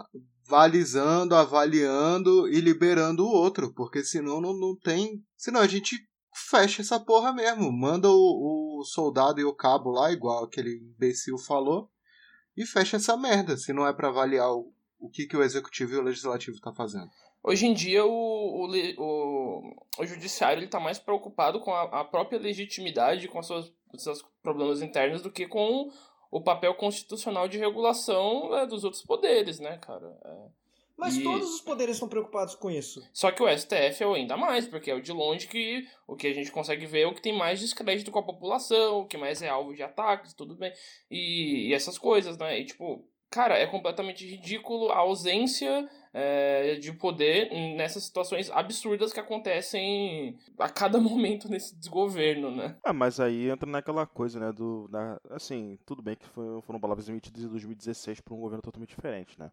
valizando, 0.47 1.35
avaliando 1.35 2.47
e 2.49 2.59
liberando 2.61 3.23
o 3.23 3.31
outro, 3.31 3.73
porque 3.73 4.03
senão 4.03 4.41
não, 4.41 4.53
não 4.57 4.75
tem. 4.75 5.21
Senão 5.35 5.61
a 5.61 5.67
gente 5.67 5.97
fecha 6.37 6.81
essa 6.81 6.99
porra 6.99 7.33
mesmo. 7.33 7.71
Manda 7.71 8.09
o, 8.09 8.79
o 8.79 8.83
soldado 8.83 9.41
e 9.41 9.43
o 9.43 9.53
cabo 9.53 9.89
lá, 9.89 10.11
igual 10.11 10.43
aquele 10.43 10.77
imbecil 10.77 11.37
falou, 11.37 11.89
e 12.55 12.65
fecha 12.65 12.97
essa 12.97 13.17
merda, 13.17 13.57
se 13.57 13.73
não 13.73 13.85
é 13.85 13.93
para 13.93 14.09
avaliar 14.09 14.51
o, 14.51 14.71
o 14.99 15.09
que, 15.09 15.25
que 15.25 15.35
o 15.35 15.43
executivo 15.43 15.93
e 15.93 15.97
o 15.97 16.03
legislativo 16.03 16.59
tá 16.61 16.73
fazendo. 16.73 17.09
Hoje 17.43 17.65
em 17.65 17.73
dia, 17.73 18.05
o, 18.05 18.09
o, 18.09 18.67
o, 18.97 19.85
o 19.99 20.05
judiciário 20.05 20.63
está 20.63 20.79
mais 20.79 20.99
preocupado 20.99 21.59
com 21.59 21.73
a, 21.73 22.01
a, 22.01 22.03
própria 22.03 22.39
legitimidade, 22.39 23.27
com, 23.27 23.39
com 23.39 23.97
seus 23.97 24.25
problemas 24.41 24.81
internos, 24.81 25.21
do 25.21 25.31
que 25.31 25.47
com 25.47 25.89
o 26.29 26.41
papel 26.41 26.75
constitucional 26.75 27.47
de 27.47 27.57
regulação 27.57 28.55
é, 28.55 28.65
dos 28.65 28.83
outros 28.83 29.01
poderes, 29.01 29.59
né, 29.59 29.77
cara? 29.77 30.17
É. 30.25 30.66
Mas 30.97 31.15
e... 31.15 31.23
todos 31.23 31.53
os 31.53 31.61
poderes 31.61 31.95
estão 31.95 32.09
preocupados 32.09 32.55
com 32.55 32.71
isso. 32.71 33.07
Só 33.13 33.31
que 33.31 33.43
o 33.43 33.47
STF 33.47 34.03
é 34.03 34.07
o 34.07 34.13
ainda 34.13 34.35
mais, 34.35 34.67
porque 34.67 34.89
é 34.89 34.95
o 34.95 35.01
de 35.01 35.11
longe 35.11 35.47
que 35.47 35.87
o 36.07 36.15
que 36.15 36.27
a 36.27 36.33
gente 36.33 36.51
consegue 36.51 36.85
ver 36.85 37.01
é 37.01 37.07
o 37.07 37.13
que 37.13 37.21
tem 37.21 37.37
mais 37.37 37.59
descrédito 37.59 38.11
com 38.11 38.19
a 38.19 38.23
população, 38.23 38.99
o 38.99 39.05
que 39.05 39.17
mais 39.17 39.41
é 39.41 39.49
alvo 39.49 39.75
de 39.75 39.83
ataques, 39.83 40.33
tudo 40.33 40.55
bem. 40.55 40.73
E, 41.09 41.67
e 41.69 41.73
essas 41.73 41.97
coisas, 41.97 42.37
né? 42.37 42.59
E 42.59 42.65
tipo, 42.65 43.07
cara, 43.29 43.57
é 43.57 43.67
completamente 43.67 44.25
ridículo 44.25 44.91
a 44.91 44.97
ausência 44.97 45.87
é, 46.13 46.75
de 46.75 46.91
poder 46.93 47.51
nessas 47.75 48.03
situações 48.03 48.49
absurdas 48.49 49.13
que 49.13 49.19
acontecem 49.19 50.35
a 50.57 50.67
cada 50.67 50.97
momento 50.99 51.47
nesse 51.47 51.75
desgoverno, 51.75 52.49
né? 52.49 52.75
Ah, 52.83 52.93
mas 52.93 53.19
aí 53.19 53.49
entra 53.49 53.69
naquela 53.69 54.07
coisa, 54.07 54.39
né, 54.39 54.51
do... 54.51 54.87
Na, 54.89 55.19
assim, 55.29 55.77
tudo 55.85 56.01
bem 56.01 56.15
que 56.15 56.25
foi, 56.27 56.59
foram 56.61 56.79
palavras 56.79 57.07
emitidas 57.07 57.43
em 57.43 57.49
2016 57.49 58.21
para 58.21 58.33
um 58.33 58.39
governo 58.39 58.63
totalmente 58.63 58.89
diferente, 58.89 59.37
né? 59.37 59.51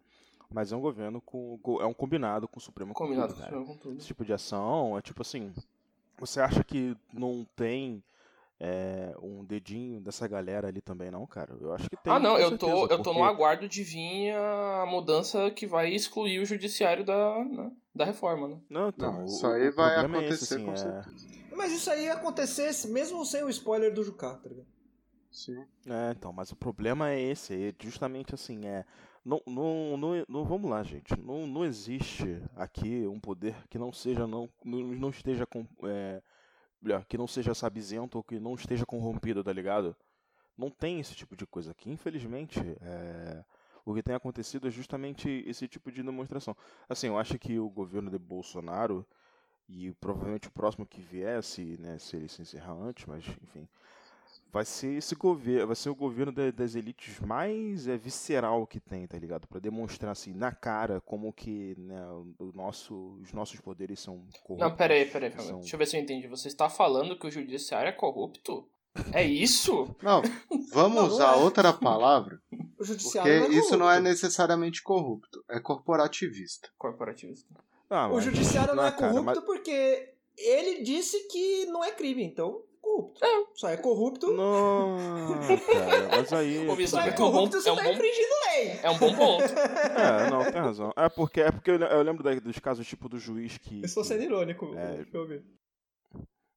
Mas 0.55 0.73
é 0.73 0.77
um 0.77 0.81
governo 0.81 1.21
com... 1.21 1.59
é 1.81 1.87
um 1.87 1.93
combinado 1.93 2.47
com 2.47 2.59
o 2.59 2.63
Supremo 2.63 2.95
Combinado 2.95 3.35
com, 3.35 3.77
tudo. 3.77 3.99
Esse 3.99 4.07
tipo 4.07 4.25
de 4.25 4.33
ação 4.33 4.97
é 4.97 5.03
tipo 5.03 5.21
assim... 5.21 5.53
Você 6.19 6.41
acha 6.41 6.63
que 6.63 6.97
não 7.13 7.45
tem 7.57 8.03
é, 8.61 9.15
um 9.21 9.45
dedinho 9.45 10.01
dessa 10.01 10.29
galera 10.29 10.69
ali 10.69 10.81
também, 10.81 11.11
não, 11.11 11.27
cara? 11.27 11.57
Eu 11.61 11.75
acho 11.75 11.91
que 11.91 11.97
tem. 11.97 12.13
Ah, 12.13 12.19
não, 12.19 12.39
eu 12.39 12.57
tô, 12.57 12.87
eu 12.87 13.03
tô 13.03 13.13
no 13.13 13.25
aguardo 13.25 13.69
de 13.69 13.83
vir 13.83 14.33
a 14.33 14.87
mudança 14.87 15.51
que 15.51 15.67
vai 15.67 15.93
excluir 15.93 16.39
o 16.39 16.47
judiciário 16.47 17.05
da, 17.05 17.45
né, 17.45 17.73
da 17.95 18.05
reforma, 18.05 18.49
né? 18.49 18.61
Não, 18.71 18.89
então. 18.89 19.13
Não, 19.13 19.25
isso 19.25 19.47
aí 19.47 19.71
vai 19.71 19.97
acontecer 19.97 20.25
é 20.25 20.29
esse, 20.29 20.55
assim, 20.55 20.65
com 20.65 20.73
é... 20.73 20.77
certeza. 20.77 21.27
Mas 21.55 21.73
isso 21.73 21.91
aí 21.91 22.05
ia 22.05 22.15
acontecer 22.15 22.89
mesmo 22.89 23.25
sem 23.25 23.43
o 23.43 23.51
spoiler 23.51 23.93
do 23.93 24.03
Jucá, 24.03 24.35
tá 24.35 24.49
ligado? 24.49 24.67
Sim. 25.31 25.65
É, 25.87 26.13
então, 26.13 26.33
mas 26.33 26.53
o 26.53 26.57
problema 26.57 27.11
é 27.11 27.21
esse, 27.21 27.55
é 27.55 27.75
justamente 27.83 28.35
assim, 28.35 28.67
é. 28.67 28.85
Não, 29.25 29.41
não, 29.47 29.97
não, 29.97 30.25
não, 30.29 30.45
vamos 30.45 30.71
lá, 30.71 30.83
gente. 30.83 31.19
Não, 31.19 31.47
não 31.47 31.65
existe 31.65 32.43
aqui 32.55 33.07
um 33.07 33.19
poder 33.19 33.57
que 33.71 33.79
não 33.79 33.91
seja, 33.91 34.27
não, 34.27 34.51
não, 34.63 35.09
esteja 35.09 35.47
com. 35.47 35.67
É, 35.85 36.23
que 37.09 37.17
não 37.17 37.27
seja 37.27 37.55
sabizento 37.55 38.19
ou 38.19 38.25
que 38.25 38.39
não 38.39 38.55
esteja 38.55 38.85
corrompido, 38.85 39.43
tá 39.43 39.51
ligado? 39.51 39.97
Não 40.59 40.71
tem 40.71 41.01
esse 41.01 41.15
tipo 41.15 41.35
de 41.35 41.47
coisa 41.47 41.71
aqui. 41.71 41.91
Infelizmente, 41.91 42.61
é... 42.83 43.43
o 43.85 43.95
que 43.95 44.03
tem 44.03 44.15
acontecido 44.15 44.69
é 44.69 44.71
justamente 44.71 45.43
esse 45.47 45.67
tipo 45.67 45.91
de 45.91 46.03
demonstração. 46.03 46.55
Assim, 46.87 47.07
eu 47.07 47.19
acho 47.19 47.39
que 47.39 47.59
o 47.59 47.71
governo 47.71 48.11
de 48.11 48.19
Bolsonaro, 48.19 49.07
e 49.67 49.93
provavelmente 49.93 50.49
o 50.49 50.53
próximo 50.53 50.87
que 50.87 51.01
viesse, 51.01 51.79
né, 51.79 51.99
se 51.99 52.17
ele 52.17 52.29
se 52.29 52.43
encerrar 52.43 52.75
antes, 52.75 53.07
mas 53.07 53.25
enfim, 53.43 53.67
vai 54.55 54.65
ser 54.65 54.97
esse 54.97 55.17
governo, 55.17 55.67
vai 55.67 55.75
ser 55.75 55.91
o 55.91 55.97
governo 55.97 56.31
das 56.53 56.77
elites 56.77 57.19
mais 57.19 57.89
é, 57.89 57.97
visceral 57.97 58.65
que 58.69 58.79
tem, 58.79 59.05
tá 59.05 59.19
ligado? 59.19 59.49
Para 59.49 59.59
demonstrar 59.59 60.13
assim 60.13 60.33
na 60.33 60.53
cara 60.53 61.01
como 61.01 61.33
que 61.33 61.75
né, 61.77 62.01
o 62.39 62.53
nosso, 62.55 63.19
os 63.21 63.33
nossos 63.33 63.61
poderes 63.61 63.99
são 63.99 64.25
corruptos. 64.45 64.59
Não, 64.59 64.77
peraí, 64.77 65.07
peraí, 65.07 65.31
peraí. 65.31 65.45
São... 65.45 65.59
deixa 65.59 65.75
eu 65.75 65.79
ver 65.79 65.87
se 65.87 65.97
eu 65.97 66.01
entendi. 66.01 66.29
Você 66.29 66.47
está 66.47 66.71
falando 66.71 67.19
que 67.19 67.27
o 67.27 67.31
judiciário 67.33 67.89
é 67.89 67.93
corrupto? 67.93 68.65
É 69.13 69.25
isso? 69.25 69.93
Não, 70.01 70.23
vamos 70.73 70.97
não, 70.99 71.07
usar 71.09 71.35
é. 71.35 71.37
outra 71.37 71.73
palavra. 71.73 72.41
O 72.77 72.85
judiciário 72.85 73.33
porque 73.33 73.49
não 73.49 73.57
é 73.57 73.59
isso 73.59 73.77
não 73.77 73.91
é 73.91 74.01
necessariamente 74.01 74.83
corrupto, 74.83 75.43
é 75.49 75.59
corporativista. 75.61 76.69
Corporativista. 76.77 77.49
Ah, 77.89 78.13
o 78.13 78.21
judiciário 78.21 78.75
não, 78.75 78.83
não 78.83 78.85
é, 78.85 78.89
é 78.89 78.93
corrupto 78.93 79.25
cara, 79.25 79.37
mas... 79.37 79.45
porque 79.45 80.13
ele 80.37 80.83
disse 80.83 81.29
que 81.29 81.67
não 81.67 81.85
é 81.85 81.93
crime, 81.93 82.25
então 82.25 82.63
corrupto. 82.85 83.25
É. 83.25 83.45
Só 83.55 83.69
é 83.69 83.77
corrupto. 83.77 84.33
Não, 84.33 84.97
cara, 85.73 86.09
mas 86.11 86.33
aí. 86.33 86.87
Só 86.87 87.01
é 87.01 87.13
corrupto 87.13 87.61
se 87.61 87.69
é 87.69 87.73
um 87.73 87.77
tá 87.77 87.83
bom... 87.83 87.91
infringindo 87.91 88.35
lei. 88.49 88.81
É 88.83 88.91
um 88.91 88.99
bom 88.99 89.15
ponto. 89.15 89.45
é, 89.59 90.31
não, 90.31 90.53
tem 90.53 90.61
razão. 90.61 90.93
É 90.97 91.09
porque, 91.09 91.41
é 91.41 91.51
porque 91.51 91.71
eu 91.71 92.03
lembro 92.03 92.23
dos 92.41 92.59
casos 92.59 92.87
tipo 92.87 93.09
do 93.09 93.19
juiz 93.19 93.59
que. 93.59 93.81
Eu 93.81 93.87
estou 93.87 94.05
sendo 94.05 94.23
irônico, 94.23 94.75
é... 94.77 95.05
eu 95.13 95.27
ver. 95.27 95.45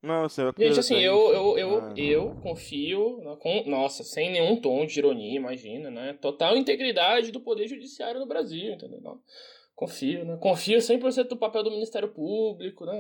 Não, 0.04 0.24
eu 0.24 0.30
sei, 0.30 0.46
Gente, 0.60 0.80
assim, 0.80 1.00
eu, 1.00 1.34
eu, 1.34 1.58
eu, 1.58 1.80
ah, 1.80 1.94
eu 1.98 2.36
confio, 2.44 3.20
com, 3.40 3.64
nossa, 3.66 4.04
sem 4.04 4.32
nenhum 4.32 4.62
tom 4.62 4.86
de 4.86 5.00
ironia, 5.00 5.36
imagina, 5.36 5.90
né? 5.90 6.14
Total 6.22 6.56
integridade 6.56 7.32
do 7.32 7.42
Poder 7.42 7.68
Judiciário 7.68 8.20
no 8.20 8.28
Brasil, 8.28 8.74
entendeu? 8.74 9.02
Confio, 9.78 10.26
né? 10.26 10.38
Confio 10.42 10.80
100% 10.80 11.28
do 11.28 11.38
papel 11.38 11.62
do 11.62 11.70
Ministério 11.70 12.10
Público, 12.10 12.84
né? 12.84 13.00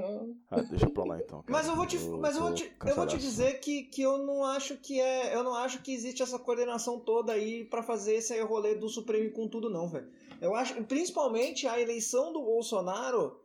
Ah, 0.52 0.62
deixa 0.62 0.88
pra 0.88 1.06
lá 1.06 1.20
então. 1.20 1.42
Cara. 1.42 1.52
Mas 1.52 1.68
eu 1.68 1.76
vou 1.76 1.88
te, 1.88 1.96
eu, 1.96 2.18
mas 2.20 2.36
eu 2.36 2.44
vou 2.44 2.54
te, 2.54 2.72
eu 2.86 2.96
vou 2.96 3.08
te 3.08 3.18
dizer 3.18 3.60
que, 3.60 3.82
que 3.82 4.04
eu 4.04 4.20
não 4.20 4.46
acho 4.46 4.78
que 4.78 5.02
é, 5.02 5.34
eu 5.34 5.44
não 5.44 5.56
acho 5.56 5.82
que 5.82 5.92
existe 5.92 6.22
essa 6.22 6.38
coordenação 6.38 7.00
toda 7.00 7.34
aí 7.34 7.66
para 7.66 7.82
fazer 7.82 8.18
esse 8.18 8.40
rolê 8.42 8.76
do 8.76 8.88
Supremo 8.88 9.32
com 9.32 9.48
tudo 9.48 9.72
não, 9.72 9.90
velho. 9.90 10.08
Eu 10.40 10.54
acho, 10.54 10.76
principalmente 10.84 11.66
a 11.66 11.82
eleição 11.82 12.32
do 12.32 12.44
Bolsonaro 12.44 13.42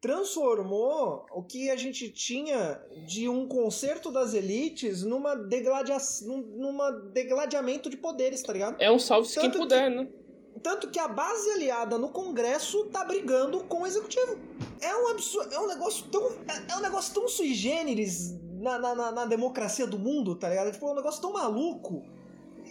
transformou 0.00 1.24
o 1.30 1.44
que 1.44 1.70
a 1.70 1.76
gente 1.76 2.10
tinha 2.10 2.84
de 3.06 3.28
um 3.28 3.46
concerto 3.46 4.10
das 4.10 4.34
elites 4.34 5.04
numa 5.04 5.36
degladiação, 5.36 6.38
numa 6.38 6.90
degladiamento 6.90 7.88
de 7.88 7.96
poderes, 7.96 8.42
tá 8.42 8.52
ligado? 8.52 8.82
É 8.82 8.90
um 8.90 8.98
salve 8.98 9.28
se 9.28 9.38
quem 9.38 9.52
puder, 9.52 9.88
né? 9.88 10.08
Tanto 10.62 10.90
que 10.90 10.98
a 10.98 11.08
base 11.08 11.50
aliada 11.50 11.98
no 11.98 12.08
Congresso 12.08 12.86
tá 12.86 13.04
brigando 13.04 13.64
com 13.64 13.82
o 13.82 13.86
Executivo. 13.86 14.38
É 14.80 14.94
um 14.96 15.08
absurdo, 15.08 15.52
é 15.52 15.60
um 15.60 15.66
negócio 15.66 16.06
tão. 16.10 16.22
É, 16.48 16.72
é 16.72 16.76
um 16.76 16.80
negócio 16.80 17.12
tão 17.12 17.28
sui 17.28 17.54
generis 17.54 18.32
na, 18.60 18.78
na, 18.78 19.12
na, 19.12 19.24
democracia 19.26 19.86
do 19.86 19.98
mundo, 19.98 20.36
tá 20.36 20.48
ligado? 20.48 20.72
Tipo, 20.72 20.88
é 20.88 20.92
um 20.92 20.96
negócio 20.96 21.20
tão 21.20 21.32
maluco. 21.32 22.04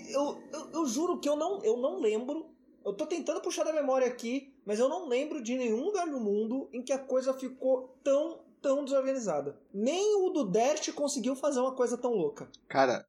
Eu, 0.07 0.41
eu, 0.51 0.69
eu 0.73 0.85
juro 0.87 1.19
que 1.19 1.27
eu 1.27 1.35
não, 1.35 1.61
eu 1.63 1.77
não 1.77 1.99
lembro. 1.99 2.49
Eu 2.83 2.93
tô 2.93 3.05
tentando 3.05 3.41
puxar 3.41 3.63
da 3.63 3.73
memória 3.73 4.07
aqui, 4.07 4.53
mas 4.65 4.79
eu 4.79 4.89
não 4.89 5.07
lembro 5.07 5.41
de 5.41 5.55
nenhum 5.55 5.83
lugar 5.83 6.07
no 6.07 6.19
mundo 6.19 6.67
em 6.73 6.81
que 6.81 6.91
a 6.91 6.97
coisa 6.97 7.33
ficou 7.33 7.95
tão, 8.03 8.39
tão 8.61 8.83
desorganizada. 8.83 9.59
Nem 9.73 10.15
o 10.15 10.29
do 10.29 10.45
Dert 10.45 10.91
conseguiu 10.93 11.35
fazer 11.35 11.59
uma 11.59 11.75
coisa 11.75 11.97
tão 11.97 12.13
louca. 12.13 12.49
Cara, 12.67 13.05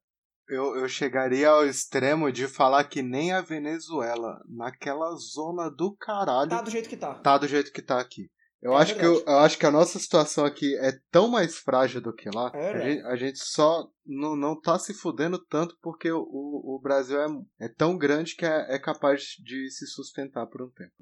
eu, 0.49 0.75
eu 0.77 0.87
chegaria 0.87 1.49
ao 1.49 1.65
extremo 1.65 2.31
de 2.31 2.47
falar 2.47 2.83
que 2.85 3.01
nem 3.01 3.31
a 3.31 3.41
Venezuela, 3.41 4.41
naquela 4.47 5.15
zona 5.15 5.69
do 5.69 5.95
caralho. 5.95 6.49
Tá 6.49 6.61
do 6.61 6.71
jeito 6.71 6.89
que 6.89 6.97
tá. 6.97 7.15
Tá 7.15 7.37
do 7.37 7.47
jeito 7.47 7.71
que 7.71 7.81
tá 7.81 7.99
aqui. 7.99 8.29
Eu, 8.63 8.71
é 8.73 8.77
acho 8.77 8.95
que 8.95 9.05
eu, 9.05 9.21
eu, 9.27 9.37
acho 9.39 9.57
que 9.57 9.65
a 9.65 9.71
nossa 9.71 9.99
situação 9.99 10.45
aqui 10.45 10.77
é 10.77 10.97
tão 11.11 11.27
mais 11.27 11.57
frágil 11.57 11.99
do 11.99 12.13
que 12.13 12.29
lá. 12.33 12.49
É 12.53 12.69
a, 12.71 12.79
gente, 12.79 13.05
a, 13.07 13.15
gente, 13.17 13.39
só 13.39 13.85
não, 14.05 14.37
não 14.37 14.59
tá 14.59 14.79
se 14.79 14.93
fudendo 14.93 15.37
tanto 15.37 15.77
porque 15.81 16.09
o, 16.09 16.21
o 16.21 16.79
Brasil 16.81 17.19
é, 17.19 17.27
é 17.65 17.67
tão 17.67 17.97
grande 17.97 18.35
que 18.37 18.45
é, 18.45 18.75
é 18.75 18.79
capaz 18.79 19.35
de 19.43 19.69
se 19.69 19.85
sustentar 19.85 20.47
por 20.47 20.61
um 20.61 20.69
tempo. 20.69 20.93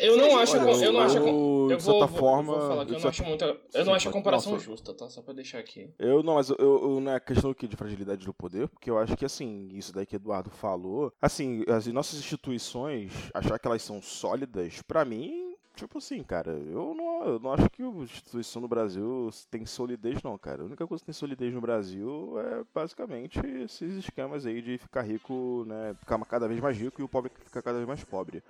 Eu 0.00 0.16
não 0.16 0.38
acho, 0.38 0.56
Olha, 0.58 0.84
eu 0.84 0.92
não 0.92 1.00
acho, 1.00 1.16
eu, 1.18 1.68
eu 1.70 1.76
de 1.76 1.82
certa 1.82 2.06
vou, 2.06 2.18
forma, 2.18 2.52
vou 2.52 2.68
falar 2.68 2.86
que 2.86 2.94
eu 2.94 3.00
não 3.00 3.08
acho 3.08 3.24
muita, 3.24 3.56
eu 3.72 3.84
não 3.84 3.94
acho 3.94 4.08
a 4.08 4.12
comparação 4.12 4.52
nossa, 4.52 4.64
justa, 4.64 4.92
tá? 4.92 5.08
Só 5.08 5.22
para 5.22 5.34
deixar 5.34 5.58
aqui. 5.58 5.90
Eu 5.98 6.22
não, 6.22 6.34
mas 6.34 6.50
eu, 6.50 6.56
eu 6.58 7.00
não 7.00 7.12
é 7.12 7.20
questão 7.20 7.50
aqui 7.50 7.66
de 7.66 7.76
fragilidade 7.76 8.24
do 8.26 8.34
poder, 8.34 8.68
porque 8.68 8.90
eu 8.90 8.98
acho 8.98 9.16
que 9.16 9.24
assim, 9.24 9.68
isso 9.72 9.92
daí 9.92 10.04
que 10.04 10.16
Eduardo 10.16 10.50
falou, 10.50 11.12
assim, 11.20 11.64
as 11.68 11.86
nossas 11.86 12.18
instituições, 12.18 13.12
achar 13.32 13.58
que 13.58 13.66
elas 13.66 13.82
são 13.82 14.02
sólidas, 14.02 14.82
para 14.82 15.04
mim 15.04 15.52
Tipo 15.74 15.98
assim, 15.98 16.22
cara, 16.22 16.52
eu 16.52 16.94
não, 16.94 17.24
eu 17.24 17.38
não 17.40 17.52
acho 17.52 17.68
que 17.70 17.82
a 17.82 17.86
instituição 17.86 18.60
no 18.60 18.68
Brasil 18.68 19.30
tem 19.50 19.64
solidez, 19.64 20.22
não, 20.22 20.36
cara. 20.36 20.62
A 20.62 20.66
única 20.66 20.86
coisa 20.86 21.00
que 21.00 21.06
tem 21.06 21.14
solidez 21.14 21.52
no 21.52 21.62
Brasil 21.62 22.34
é 22.38 22.62
basicamente 22.74 23.40
esses 23.46 23.94
esquemas 23.94 24.44
aí 24.44 24.60
de 24.60 24.76
ficar 24.76 25.02
rico, 25.02 25.64
né? 25.66 25.94
Ficar 25.98 26.18
cada 26.26 26.46
vez 26.46 26.60
mais 26.60 26.76
rico 26.76 27.00
e 27.00 27.04
o 27.04 27.08
pobre 27.08 27.32
ficar 27.44 27.62
cada 27.62 27.78
vez 27.78 27.88
mais 27.88 28.04
pobre. 28.04 28.42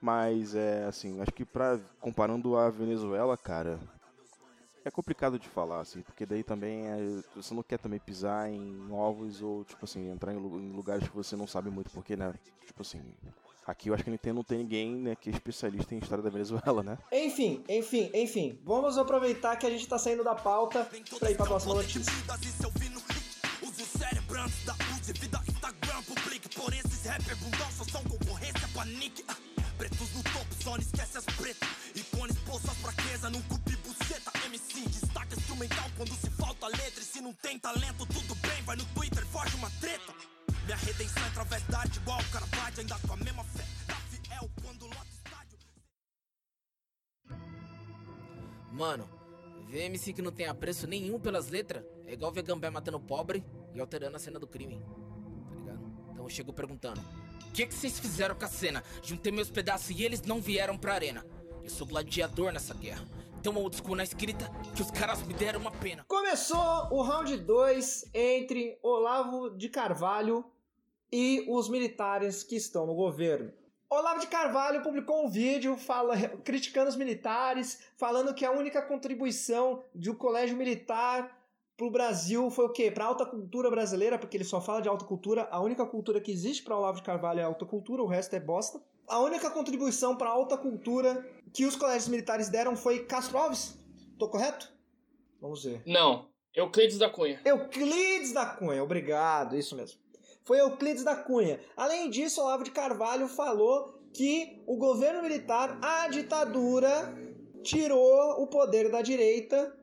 Mas 0.00 0.54
é 0.54 0.84
assim, 0.84 1.20
acho 1.20 1.32
que 1.32 1.44
pra, 1.44 1.80
comparando 2.00 2.56
a 2.56 2.68
Venezuela, 2.70 3.36
cara, 3.36 3.78
é 4.84 4.90
complicado 4.90 5.38
de 5.38 5.48
falar, 5.48 5.80
assim, 5.80 6.02
porque 6.02 6.24
daí 6.24 6.42
também 6.42 6.86
é, 6.86 7.22
você 7.34 7.54
não 7.54 7.62
quer 7.62 7.78
também 7.78 7.98
pisar 7.98 8.50
em 8.50 8.90
ovos 8.90 9.42
ou, 9.42 9.64
tipo 9.64 9.84
assim, 9.84 10.10
entrar 10.10 10.32
em 10.32 10.38
lugares 10.38 11.08
que 11.08 11.16
você 11.16 11.34
não 11.34 11.46
sabe 11.46 11.70
muito, 11.70 11.90
porque, 11.90 12.16
né, 12.16 12.34
tipo 12.66 12.82
assim, 12.82 13.02
Aqui 13.66 13.88
eu 13.88 13.94
acho 13.94 14.04
que 14.04 14.10
não 14.10 14.16
tem, 14.16 14.32
não 14.32 14.44
tem 14.44 14.58
ninguém 14.58 14.94
né, 14.94 15.16
que 15.16 15.28
é 15.28 15.32
especialista 15.32 15.92
em 15.92 15.98
história 15.98 16.22
da 16.22 16.30
Venezuela, 16.30 16.84
né? 16.84 16.96
Enfim, 17.10 17.64
enfim, 17.68 18.08
enfim. 18.14 18.60
Vamos 18.64 18.96
aproveitar 18.96 19.56
que 19.56 19.66
a 19.66 19.70
gente 19.70 19.88
tá 19.88 19.98
saindo 19.98 20.22
da 20.22 20.36
pauta 20.36 20.88
pra 21.18 21.30
ir 21.32 21.36
pra 21.36 21.46
próxima 21.46 21.74
notícia. 21.74 22.12
Pretos 29.78 30.12
no 30.14 30.22
topo, 30.22 30.54
só 30.62 30.70
não 30.70 30.78
esquece 30.78 31.18
as 31.18 31.24
pretas. 31.24 31.68
Icones, 31.94 32.36
bolsas, 32.38 32.76
fraqueza, 32.78 33.30
num 33.30 33.42
cupi 33.42 33.76
buceta. 33.76 34.32
MC, 34.46 34.80
destaque 34.88 35.34
instrumental 35.36 35.90
quando 35.96 36.14
se 36.14 36.30
falta 36.30 36.66
letra. 36.68 37.00
E 37.00 37.04
se 37.04 37.20
não 37.20 37.32
tem 37.34 37.58
talento, 37.58 38.06
tudo 38.06 38.34
bem, 38.36 38.62
vai 38.62 38.76
no 38.76 38.84
Twitter, 38.86 39.24
foge 39.26 39.54
uma 39.56 39.70
treta. 39.80 40.12
Minha 40.64 40.76
redenção 40.78 41.22
é 41.22 41.28
através 41.28 41.62
da 41.64 41.78
arte, 41.78 41.98
igual 41.98 42.18
o 42.20 42.30
cara 42.30 42.46
ainda 42.78 42.98
com 43.06 43.12
a 43.12 43.16
mesma 43.16 43.44
fé. 43.44 43.64
Tá 43.86 43.96
fiel 44.10 44.50
quando 44.62 44.84
lota 44.86 45.06
estádio. 45.10 45.58
Mano, 48.72 49.08
ver 49.68 49.84
MC 49.84 50.12
que 50.12 50.22
não 50.22 50.32
tem 50.32 50.46
apreço 50.46 50.86
nenhum 50.86 51.18
pelas 51.18 51.48
letras 51.48 51.84
é 52.06 52.12
igual 52.12 52.32
ver 52.32 52.42
Gambé 52.42 52.70
matando 52.70 53.00
pobre 53.00 53.44
e 53.74 53.80
alterando 53.80 54.16
a 54.16 54.18
cena 54.18 54.38
do 54.38 54.46
crime. 54.46 54.80
Tá 55.48 55.54
ligado? 55.54 55.80
Então 56.12 56.24
eu 56.24 56.30
chego 56.30 56.52
perguntando: 56.52 57.00
que, 57.56 57.66
que 57.66 57.74
vocês 57.74 57.98
fizeram 57.98 58.34
com 58.34 58.44
a 58.44 58.48
cena? 58.48 58.84
Juntei 59.02 59.32
meus 59.32 59.50
pedaços 59.50 59.88
e 59.88 60.04
eles 60.04 60.20
não 60.20 60.42
vieram 60.42 60.76
pra 60.76 60.92
arena. 60.92 61.24
Eu 61.64 61.70
sou 61.70 61.86
gladiador 61.86 62.52
nessa 62.52 62.74
guerra. 62.74 63.02
Então 63.40 63.56
old 63.56 63.74
school 63.74 63.96
na 63.96 64.04
escrita 64.04 64.50
que 64.74 64.82
os 64.82 64.90
caras 64.90 65.22
me 65.22 65.32
deram 65.32 65.60
uma 65.60 65.70
pena. 65.70 66.04
Começou 66.06 66.88
o 66.90 67.00
round 67.00 67.34
2 67.34 68.10
entre 68.12 68.78
Olavo 68.82 69.56
de 69.56 69.70
Carvalho 69.70 70.44
e 71.10 71.46
os 71.48 71.70
militares 71.70 72.42
que 72.42 72.56
estão 72.56 72.86
no 72.86 72.94
governo. 72.94 73.50
Olavo 73.88 74.20
de 74.20 74.26
Carvalho 74.26 74.82
publicou 74.82 75.24
um 75.24 75.30
vídeo 75.30 75.78
fala, 75.78 76.14
criticando 76.44 76.90
os 76.90 76.96
militares, 76.96 77.80
falando 77.96 78.34
que 78.34 78.44
a 78.44 78.50
única 78.50 78.82
contribuição 78.82 79.82
do 79.94 80.14
colégio 80.14 80.58
militar 80.58 81.35
para 81.76 81.86
o 81.86 81.90
Brasil 81.90 82.50
foi 82.50 82.64
o 82.64 82.72
quê? 82.72 82.90
Para 82.90 83.04
a 83.04 83.08
alta 83.08 83.26
cultura 83.26 83.70
brasileira, 83.70 84.18
porque 84.18 84.36
ele 84.36 84.44
só 84.44 84.60
fala 84.60 84.80
de 84.80 84.88
alta 84.88 85.04
cultura. 85.04 85.46
A 85.50 85.60
única 85.60 85.84
cultura 85.84 86.20
que 86.20 86.32
existe 86.32 86.62
para 86.62 86.76
Olavo 86.76 86.98
de 86.98 87.02
Carvalho 87.02 87.40
é 87.40 87.42
alta 87.42 87.66
cultura, 87.66 88.02
o 88.02 88.06
resto 88.06 88.34
é 88.34 88.40
bosta. 88.40 88.80
A 89.06 89.20
única 89.20 89.50
contribuição 89.50 90.16
para 90.16 90.28
a 90.28 90.32
alta 90.32 90.56
cultura 90.56 91.24
que 91.52 91.64
os 91.64 91.76
colégios 91.76 92.08
militares 92.08 92.48
deram 92.48 92.76
foi 92.76 93.04
Castro 93.04 93.38
Alves. 93.38 93.78
Tô 94.18 94.28
correto? 94.28 94.72
Vamos 95.40 95.64
ver. 95.64 95.82
Não, 95.86 96.28
Euclides 96.54 96.98
da 96.98 97.10
Cunha. 97.10 97.40
Euclides 97.44 98.32
da 98.32 98.46
Cunha, 98.46 98.82
obrigado, 98.82 99.56
isso 99.56 99.76
mesmo 99.76 100.06
foi 100.46 100.60
Euclides 100.60 101.02
da 101.02 101.16
Cunha. 101.16 101.60
Além 101.76 102.08
disso, 102.08 102.40
Olavo 102.40 102.62
de 102.62 102.70
Carvalho 102.70 103.26
falou 103.26 103.98
que 104.14 104.62
o 104.64 104.76
governo 104.76 105.20
militar, 105.20 105.76
a 105.82 106.08
ditadura, 106.08 107.12
tirou 107.64 108.40
o 108.40 108.46
poder 108.46 108.88
da 108.88 109.02
direita 109.02 109.75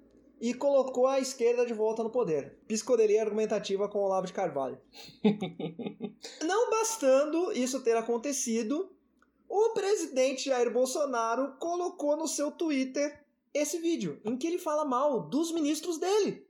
e 0.44 0.54
colocou 0.54 1.08
a 1.08 1.22
esquerda 1.22 1.66
de 1.66 1.74
volta 1.74 2.04
no 2.04 2.10
poder. 2.10 2.58
Piscoderia 2.68 3.22
argumentativa 3.22 3.88
com 3.88 4.00
Olavo 4.00 4.28
de 4.28 4.34
Carvalho. 4.34 4.78
Não 6.44 6.70
bastando 6.70 7.54
isso 7.54 7.80
ter 7.80 7.96
acontecido, 7.96 8.92
o 9.48 9.70
presidente 9.70 10.50
Jair 10.50 10.70
Bolsonaro 10.70 11.54
colocou 11.58 12.18
no 12.18 12.28
seu 12.28 12.52
Twitter 12.52 13.24
esse 13.54 13.78
vídeo 13.78 14.20
em 14.26 14.36
que 14.36 14.46
ele 14.46 14.58
fala 14.58 14.84
mal 14.84 15.22
dos 15.22 15.50
ministros 15.54 15.98
dele. 15.98 16.46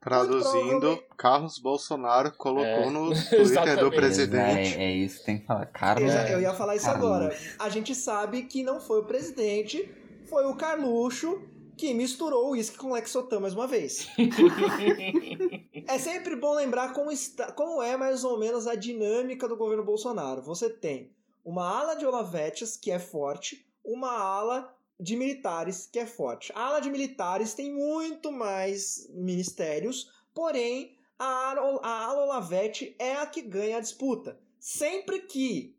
Traduzindo, 0.00 1.02
Carlos 1.16 1.58
Bolsonaro 1.58 2.30
colocou 2.36 2.64
é, 2.64 2.88
no 2.88 3.10
Twitter 3.30 3.80
do 3.80 3.90
presidente. 3.90 4.78
É, 4.78 4.84
é, 4.84 4.92
isso, 4.92 5.24
tem 5.24 5.40
que 5.40 5.44
falar. 5.44 5.66
Carlos. 5.66 6.14
Eu 6.30 6.40
ia 6.40 6.54
falar 6.54 6.76
isso 6.76 6.86
Carlos. 6.86 7.04
agora. 7.04 7.36
A 7.58 7.68
gente 7.68 7.96
sabe 7.96 8.42
que 8.42 8.62
não 8.62 8.78
foi 8.78 9.00
o 9.00 9.04
presidente, 9.04 9.92
foi 10.28 10.46
o 10.46 10.54
Carluxo 10.54 11.57
que 11.78 11.94
misturou 11.94 12.48
o 12.48 12.50
uísque 12.50 12.76
com 12.76 12.92
Lexotan 12.92 13.38
mais 13.38 13.54
uma 13.54 13.68
vez. 13.68 14.08
é 15.86 15.98
sempre 15.98 16.34
bom 16.34 16.52
lembrar 16.52 16.92
como, 16.92 17.12
está, 17.12 17.52
como 17.52 17.80
é 17.80 17.96
mais 17.96 18.24
ou 18.24 18.36
menos 18.36 18.66
a 18.66 18.74
dinâmica 18.74 19.46
do 19.46 19.56
governo 19.56 19.84
Bolsonaro. 19.84 20.42
Você 20.42 20.68
tem 20.68 21.14
uma 21.44 21.64
ala 21.64 21.94
de 21.94 22.04
Olavetes 22.04 22.76
que 22.76 22.90
é 22.90 22.98
forte, 22.98 23.64
uma 23.84 24.10
ala 24.10 24.74
de 24.98 25.14
militares 25.16 25.88
que 25.90 26.00
é 26.00 26.06
forte. 26.06 26.52
A 26.52 26.66
ala 26.66 26.80
de 26.80 26.90
militares 26.90 27.54
tem 27.54 27.72
muito 27.72 28.32
mais 28.32 29.08
ministérios, 29.14 30.10
porém 30.34 30.98
a 31.16 31.50
ala, 31.50 31.80
a 31.82 32.04
ala 32.06 32.24
Olavete 32.24 32.96
é 32.98 33.14
a 33.14 33.26
que 33.26 33.40
ganha 33.40 33.76
a 33.76 33.80
disputa. 33.80 34.38
Sempre 34.58 35.20
que 35.20 35.77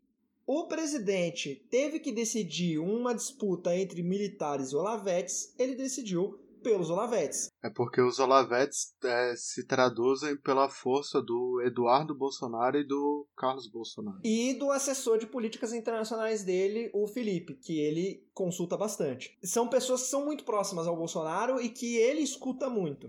o 0.52 0.66
presidente 0.66 1.64
teve 1.70 2.00
que 2.00 2.10
decidir 2.10 2.80
uma 2.80 3.14
disputa 3.14 3.72
entre 3.76 4.02
militares 4.02 4.72
e 4.72 4.74
Olavetes, 4.74 5.54
ele 5.56 5.76
decidiu 5.76 6.40
pelos 6.60 6.90
Olavetes. 6.90 7.48
É 7.62 7.70
porque 7.70 8.00
os 8.00 8.18
Olavetes 8.18 8.92
é, 9.04 9.34
se 9.36 9.64
traduzem 9.64 10.36
pela 10.40 10.68
força 10.68 11.22
do 11.22 11.62
Eduardo 11.64 12.16
Bolsonaro 12.16 12.76
e 12.78 12.84
do 12.84 13.28
Carlos 13.36 13.70
Bolsonaro. 13.70 14.18
E 14.24 14.54
do 14.54 14.72
assessor 14.72 15.18
de 15.18 15.26
políticas 15.28 15.72
internacionais 15.72 16.42
dele, 16.42 16.90
o 16.92 17.06
Felipe, 17.06 17.54
que 17.54 17.78
ele 17.78 18.26
consulta 18.34 18.76
bastante. 18.76 19.38
São 19.44 19.68
pessoas 19.68 20.02
que 20.02 20.08
são 20.08 20.24
muito 20.24 20.42
próximas 20.42 20.88
ao 20.88 20.96
Bolsonaro 20.96 21.60
e 21.60 21.68
que 21.68 21.96
ele 21.96 22.22
escuta 22.22 22.68
muito. 22.68 23.08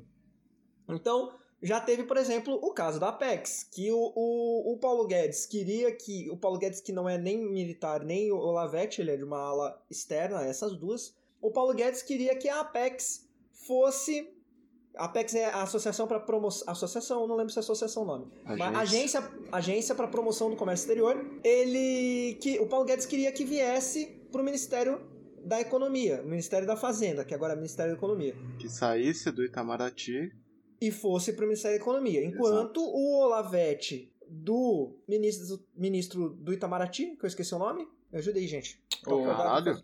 Então, 0.87 1.40
já 1.61 1.79
teve, 1.79 2.03
por 2.03 2.17
exemplo, 2.17 2.55
o 2.55 2.73
caso 2.73 2.99
da 2.99 3.09
Apex, 3.09 3.67
que 3.71 3.91
o, 3.91 4.13
o, 4.15 4.73
o, 4.73 4.77
Paulo 4.77 5.05
Guedes 5.05 5.45
queria 5.45 5.91
que. 5.95 6.29
O 6.31 6.37
Paulo 6.37 6.57
Guedes, 6.57 6.81
que 6.81 6.91
não 6.91 7.07
é 7.07 7.17
nem 7.17 7.37
militar 7.37 8.03
nem 8.03 8.31
o 8.31 8.37
Olavete, 8.37 9.01
ele 9.01 9.11
é 9.11 9.17
de 9.17 9.23
uma 9.23 9.39
ala 9.39 9.83
externa, 9.89 10.43
essas 10.43 10.75
duas. 10.75 11.15
O 11.39 11.51
Paulo 11.51 11.73
Guedes 11.73 12.01
queria 12.01 12.35
que 12.35 12.49
a 12.49 12.61
Apex 12.61 13.27
fosse 13.51 14.27
a 14.95 15.05
Apex 15.05 15.33
é 15.35 15.45
a 15.45 15.61
associação 15.63 16.07
para 16.07 16.19
promoção. 16.19 16.69
Associação, 16.69 17.27
não 17.27 17.35
lembro 17.35 17.53
se 17.53 17.59
é 17.59 17.61
associação 17.61 18.03
o 18.03 18.05
nome. 18.05 18.27
Agência. 18.45 18.79
Agência, 18.79 19.31
agência 19.51 19.95
para 19.95 20.07
promoção 20.07 20.49
do 20.49 20.55
comércio 20.55 20.83
exterior. 20.83 21.25
Ele. 21.43 22.37
que 22.41 22.59
O 22.59 22.67
Paulo 22.67 22.85
Guedes 22.85 23.05
queria 23.05 23.31
que 23.31 23.45
viesse 23.45 24.07
para 24.31 24.41
o 24.41 24.43
Ministério 24.43 25.01
da 25.43 25.59
Economia, 25.59 26.21
Ministério 26.23 26.67
da 26.67 26.75
Fazenda, 26.75 27.23
que 27.23 27.33
agora 27.33 27.53
é 27.53 27.55
Ministério 27.55 27.93
da 27.93 27.97
Economia. 27.97 28.35
Que 28.59 28.69
saísse 28.69 29.31
do 29.31 29.43
Itamaraty. 29.43 30.31
E 30.81 30.91
fosse 30.91 31.33
para 31.33 31.45
o 31.45 31.47
Ministério 31.47 31.77
da 31.77 31.83
Economia. 31.83 32.25
Enquanto 32.25 32.79
Exato. 32.79 32.81
o 32.81 33.23
Olavete, 33.23 34.11
do 34.27 34.95
ministro, 35.07 35.63
ministro 35.75 36.29
do 36.29 36.51
Itamaraty, 36.53 37.15
que 37.17 37.25
eu 37.25 37.27
esqueci 37.27 37.53
o 37.53 37.59
nome. 37.59 37.87
Me 38.11 38.17
ajuda 38.17 38.39
aí, 38.39 38.47
gente. 38.47 38.81
O- 39.05 39.23
Caralho. 39.23 39.81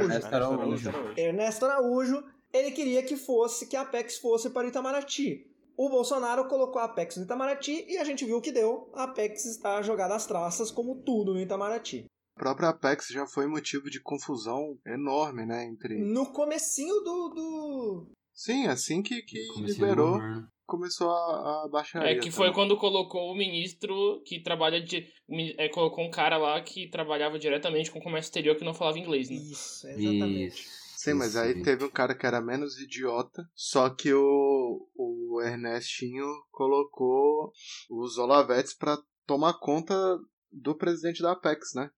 Ernesto 0.00 0.34
Araújo. 0.34 0.90
Ernesto 1.16 1.64
Araújo, 1.66 2.24
ele 2.52 2.70
queria 2.70 3.02
que 3.02 3.16
fosse, 3.16 3.66
que 3.66 3.76
a 3.76 3.82
Apex 3.82 4.18
fosse 4.18 4.50
para 4.50 4.66
o 4.66 4.70
Itamaraty. 4.70 5.46
O 5.76 5.88
Bolsonaro 5.88 6.46
colocou 6.46 6.80
a 6.80 6.84
Apex 6.84 7.16
no 7.16 7.24
Itamaraty 7.24 7.86
e 7.88 7.96
a 7.96 8.04
gente 8.04 8.24
viu 8.24 8.36
o 8.36 8.40
que 8.42 8.52
deu. 8.52 8.90
A 8.92 9.04
Apex 9.04 9.46
está 9.46 9.80
jogada 9.80 10.14
às 10.14 10.26
traças, 10.26 10.70
como 10.70 10.96
tudo 10.96 11.32
no 11.32 11.40
Itamaraty. 11.40 12.04
A 12.36 12.40
própria 12.40 12.68
Apex 12.68 13.08
já 13.08 13.26
foi 13.26 13.46
motivo 13.46 13.88
de 13.90 14.00
confusão 14.00 14.78
enorme, 14.86 15.46
né? 15.46 15.64
Entre. 15.64 15.98
No 15.98 16.32
comecinho 16.32 16.94
do... 17.00 17.28
do... 17.28 18.06
Sim, 18.40 18.68
assim 18.68 19.02
que, 19.02 19.20
que 19.20 19.38
liberou, 19.58 20.18
começou 20.64 21.10
a, 21.10 21.64
a 21.64 21.68
baixaria. 21.68 22.12
É 22.12 22.18
que 22.18 22.30
foi 22.30 22.46
também. 22.46 22.54
quando 22.54 22.78
colocou 22.78 23.30
o 23.30 23.36
ministro 23.36 24.22
que 24.24 24.40
trabalha 24.40 24.80
de. 24.80 25.06
É, 25.58 25.68
colocou 25.68 26.02
um 26.02 26.10
cara 26.10 26.38
lá 26.38 26.58
que 26.62 26.88
trabalhava 26.88 27.38
diretamente 27.38 27.90
com 27.90 27.98
o 27.98 28.02
comércio 28.02 28.30
exterior 28.30 28.56
que 28.56 28.64
não 28.64 28.72
falava 28.72 28.98
inglês, 28.98 29.28
né? 29.28 29.36
Isso, 29.36 29.86
exatamente. 29.86 30.54
Isso. 30.54 30.70
Sim, 30.96 31.14
mas 31.14 31.36
aí 31.36 31.62
teve 31.62 31.84
um 31.84 31.90
cara 31.90 32.14
que 32.14 32.24
era 32.24 32.40
menos 32.40 32.78
idiota, 32.78 33.46
só 33.54 33.90
que 33.90 34.10
o, 34.10 34.88
o 34.96 35.42
Ernestinho 35.42 36.24
colocou 36.50 37.52
os 37.90 38.16
Olavetes 38.16 38.72
pra 38.72 38.96
tomar 39.26 39.52
conta 39.58 39.94
do 40.50 40.74
presidente 40.74 41.20
da 41.20 41.32
Apex, 41.32 41.74
né? 41.74 41.90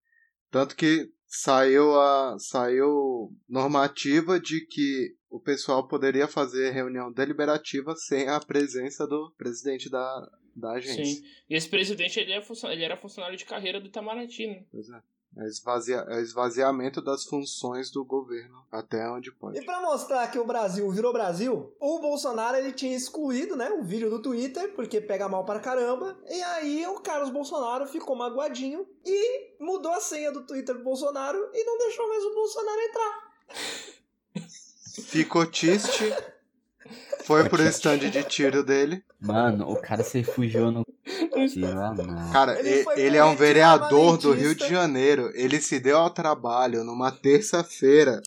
Tanto 0.51 0.75
que 0.75 1.09
saiu 1.35 1.99
a 1.99 2.37
saiu 2.39 3.33
normativa 3.49 4.39
de 4.39 4.67
que 4.67 5.17
o 5.31 5.41
pessoal 5.41 5.89
poderia 5.89 6.29
fazer 6.29 6.73
reunião 6.73 7.11
deliberativa 7.11 7.97
sem 7.97 8.29
a 8.29 8.39
presença 8.39 9.07
do 9.07 9.33
presidente 9.39 9.89
da, 9.89 10.31
da 10.55 10.73
agência. 10.73 11.07
Sim. 11.07 11.23
E 11.49 11.55
esse 11.55 11.71
presidente, 11.71 12.21
ele, 12.21 12.33
é 12.33 12.43
ele 12.71 12.85
era 12.85 12.99
funcionário 12.99 13.39
de 13.39 13.47
carreira 13.47 13.81
do 13.81 13.87
Itamaraty, 13.87 14.47
né? 14.47 14.63
Pois 14.71 14.91
é. 14.91 15.01
É, 15.35 15.47
esvazia- 15.47 16.05
é 16.11 16.21
esvaziamento 16.21 17.01
das 17.01 17.25
funções 17.25 17.91
do 17.91 18.05
governo 18.05 18.63
até 18.71 19.09
onde 19.09 19.33
pode. 19.33 19.59
E 19.59 19.65
pra 19.65 19.81
mostrar 19.81 20.31
que 20.31 20.39
o 20.39 20.45
Brasil 20.47 20.91
virou 20.91 21.11
Brasil, 21.13 21.75
o 21.81 21.99
Bolsonaro 22.01 22.57
ele 22.59 22.71
tinha 22.73 22.95
excluído, 22.95 23.57
né, 23.57 23.71
o 23.71 23.83
vídeo 23.83 24.11
do 24.11 24.21
Twitter, 24.21 24.75
porque 24.75 25.01
pega 25.01 25.29
mal 25.31 25.45
para 25.47 25.59
caramba. 25.59 26.19
E 26.29 26.43
aí 26.43 26.87
o 26.87 27.01
Carlos 27.01 27.31
Bolsonaro 27.31 27.87
ficou 27.87 28.15
magoadinho 28.15 28.87
e 29.07 29.55
mudou 29.59 29.93
a 29.93 30.01
senha 30.01 30.31
do 30.31 30.45
Twitter 30.47 30.77
do 30.77 30.85
Bolsonaro 30.85 31.39
e 31.55 31.65
não 31.65 31.79
deixou 31.79 32.07
mais 32.09 32.25
o 32.25 32.35
Bolsonaro 32.35 32.81
entrar. 32.81 33.33
Ficou 35.07 35.47
triste. 35.47 36.13
Foi 37.25 37.49
pro 37.49 37.63
stand 37.69 37.99
de 37.99 38.23
tiro 38.25 38.63
dele. 38.65 39.03
Mano, 39.21 39.69
o 39.71 39.77
cara 39.81 40.03
se 40.03 40.19
refugiou 40.19 40.71
no. 40.71 40.85
Tiro, 41.49 41.75
não. 41.75 42.33
Cara, 42.33 42.59
Ele 42.59 42.85
ele 42.97 43.17
é 43.17 43.25
um 43.25 43.35
vereador 43.37 44.17
do. 44.19 44.33
Rio 44.33 44.55
de 44.55 44.69
Janeiro. 44.69 45.31
Ele 45.35 45.61
se 45.61 45.79
deu 45.81 45.99
ao 45.99 46.11
trabalho 46.11 46.85
numa 46.85 47.11
terça-feira. 47.11 48.21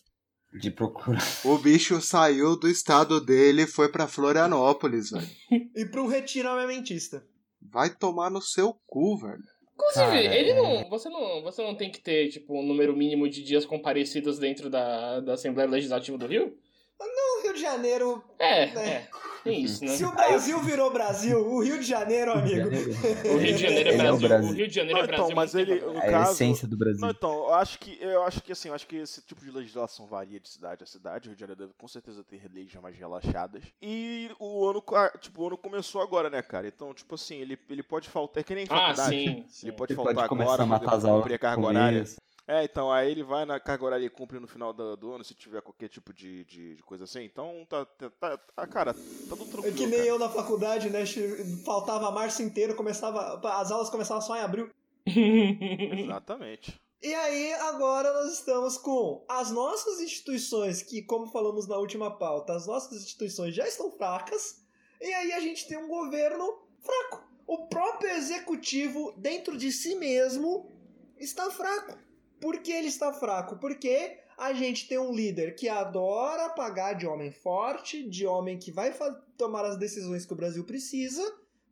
De 0.53 0.71
procurar. 0.71 1.21
O 1.43 1.57
bicho 1.57 1.99
saiu 2.01 2.57
do 2.57 2.69
estado 2.69 3.19
dele 3.19 3.63
e 3.63 3.67
foi 3.67 3.89
pra 3.89 4.07
Florianópolis, 4.07 5.11
velho. 5.11 5.27
E 5.75 5.85
pro 5.85 6.07
retiro 6.07 6.47
armamentista. 6.49 7.23
Vai 7.61 7.89
tomar 7.89 8.29
no 8.29 8.41
seu 8.41 8.73
cu, 8.87 9.17
velho. 9.17 9.43
Inclusive, 9.73 10.05
Cara, 10.05 10.21
ele 10.35 10.51
é- 10.51 10.55
não. 10.55 10.89
Você 10.89 11.09
não. 11.09 11.41
Você 11.43 11.61
não 11.61 11.75
tem 11.75 11.91
que 11.91 11.99
ter, 11.99 12.29
tipo, 12.29 12.57
um 12.57 12.65
número 12.65 12.95
mínimo 12.95 13.27
de 13.29 13.43
dias 13.43 13.65
comparecidos 13.65 14.39
dentro 14.39 14.69
da, 14.69 15.19
da 15.19 15.33
Assembleia 15.33 15.69
Legislativa 15.69 16.17
do 16.17 16.25
Rio? 16.27 16.57
O 16.99 17.41
Rio 17.43 17.53
de 17.53 17.61
Janeiro, 17.61 18.23
É, 18.39 18.63
É. 18.63 18.79
é. 18.79 19.07
Tem 19.43 19.61
isso, 19.61 19.85
né? 19.85 19.91
se 19.91 20.03
o 20.03 20.11
Brasil 20.11 20.59
virou 20.61 20.91
Brasil, 20.91 21.37
o 21.39 21.61
Rio 21.63 21.77
de 21.77 21.85
Janeiro, 21.85 22.31
amigo. 22.31 22.67
O 22.67 23.37
Rio 23.37 23.53
de 23.55 23.61
Janeiro 23.61 23.89
é 23.89 23.95
é 24.07 24.11
o 24.11 24.17
Brasil. 24.17 24.49
O 24.49 24.53
Rio 24.53 24.67
de 24.67 24.73
Janeiro 24.73 24.97
Não, 24.97 25.03
é 25.03 25.07
Brasil. 25.07 25.25
então, 25.25 25.35
mas 25.35 25.53
ele- 25.53 25.79
no. 25.81 25.97
É 25.99 26.07
a 26.07 26.11
caso- 26.11 26.31
essência 26.31 26.67
do 26.67 26.75
Brasil. 26.75 26.99
Não, 27.01 27.09
então, 27.11 27.31
eu 27.31 27.53
acho 27.53 27.77
que 27.77 27.97
eu 28.01 28.23
acho 28.23 28.41
que 28.41 28.51
assim, 28.51 28.69
eu 28.69 28.73
acho 28.73 28.87
que 28.87 28.95
esse 28.95 29.21
tipo 29.21 29.45
de 29.45 29.51
legislação 29.51 30.07
varia 30.07 30.39
de 30.39 30.49
cidade 30.49 30.83
a 30.83 30.87
cidade. 30.87 31.27
O 31.27 31.29
Rio 31.29 31.35
de 31.35 31.39
Janeiro 31.41 31.59
deve 31.61 31.73
com 31.77 31.87
certeza 31.87 32.23
ter 32.23 32.41
leis 32.51 32.71
já 32.71 32.81
mais 32.81 32.95
relaxadas. 32.97 33.61
E 33.79 34.31
o 34.39 34.65
ano, 34.65 34.83
ah, 34.93 35.13
tipo, 35.19 35.43
o 35.43 35.47
ano 35.47 35.57
começou 35.57 36.01
agora, 36.01 36.27
né, 36.29 36.41
cara? 36.41 36.67
Então, 36.67 36.91
tipo 36.93 37.13
assim, 37.13 37.35
ele, 37.35 37.55
ele 37.69 37.83
pode 37.83 38.09
faltar, 38.09 38.41
é 38.41 38.43
que 38.43 38.55
nem 38.55 38.65
Ah, 38.67 38.95
faculdade. 38.95 39.09
sim. 39.09 39.45
sim. 39.47 39.67
Ele 39.67 39.75
pode 39.75 39.91
Ele 39.93 39.97
faltar 39.97 40.15
pode 40.15 40.29
começar 40.29 40.53
agora, 40.53 40.63
a 40.63 40.65
matar 40.65 40.95
as 40.95 41.05
aulas. 41.05 41.21
cumprir 41.21 41.35
a 41.35 41.39
carga 41.39 41.61
no 41.61 41.67
horária. 41.67 42.03
É, 42.47 42.63
então, 42.63 42.91
aí 42.91 43.09
ele 43.09 43.23
vai 43.23 43.43
na 43.43 43.59
carga 43.59 43.85
horária 43.85 44.05
e 44.05 44.09
cumpre 44.09 44.39
no 44.39 44.47
final 44.47 44.71
do, 44.71 44.95
do 44.95 45.11
ano, 45.11 45.23
se 45.23 45.33
tiver 45.33 45.61
qualquer 45.61 45.89
tipo 45.89 46.13
de, 46.13 46.45
de, 46.45 46.75
de 46.75 46.83
coisa 46.83 47.05
assim. 47.05 47.23
Então, 47.23 47.65
tá, 47.67 47.85
tá, 47.85 48.09
tá, 48.11 48.37
tá, 48.37 48.67
cara, 48.67 48.93
tá 48.93 48.99
tudo 49.29 49.43
É 49.45 49.47
tranquilo. 49.47 49.75
que 49.75 49.87
nem 49.87 49.97
cara. 49.99 50.09
eu 50.09 50.19
na 50.19 50.29
faculdade, 50.29 50.89
né? 50.91 51.03
Faltava 51.65 52.11
março 52.11 52.43
inteiro, 52.43 52.75
começava. 52.75 53.39
As 53.59 53.71
aulas 53.71 53.89
começavam 53.89 54.21
só 54.21 54.37
em 54.37 54.41
abril. 54.41 54.69
Exatamente. 55.07 56.79
E 57.01 57.13
aí, 57.13 57.53
agora 57.53 58.13
nós 58.13 58.33
estamos 58.33 58.77
com 58.77 59.25
as 59.27 59.51
nossas 59.51 59.99
instituições, 59.99 60.81
que, 60.83 61.01
como 61.01 61.27
falamos 61.27 61.67
na 61.67 61.77
última 61.77 62.15
pauta, 62.15 62.53
as 62.53 62.67
nossas 62.67 63.03
instituições 63.03 63.53
já 63.55 63.67
estão 63.67 63.91
fracas, 63.91 64.63
e 65.01 65.13
aí 65.13 65.33
a 65.33 65.39
gente 65.39 65.67
tem 65.67 65.77
um 65.77 65.87
governo 65.87 66.63
fraco. 66.79 67.23
O 67.45 67.67
próprio 67.67 68.09
executivo, 68.11 69.13
dentro 69.17 69.55
de 69.57 69.71
si 69.71 69.95
mesmo, 69.95 70.67
está 71.19 71.49
fraco. 71.51 72.04
Por 72.45 72.59
que 72.59 72.71
ele 72.71 72.89
está 72.89 73.11
fraco? 73.11 73.57
Porque 73.57 74.19
a 74.37 74.53
gente 74.53 74.87
tem 74.87 74.99
um 74.99 75.11
líder 75.11 75.55
que 75.55 75.67
adora 75.67 76.49
pagar 76.49 76.93
de 76.93 77.07
homem 77.07 77.31
forte, 77.31 78.07
de 78.07 78.27
homem 78.27 78.59
que 78.59 78.71
vai 78.71 78.93
tomar 79.35 79.65
as 79.65 79.79
decisões 79.79 80.27
que 80.27 80.33
o 80.33 80.35
Brasil 80.35 80.63
precisa, 80.63 81.23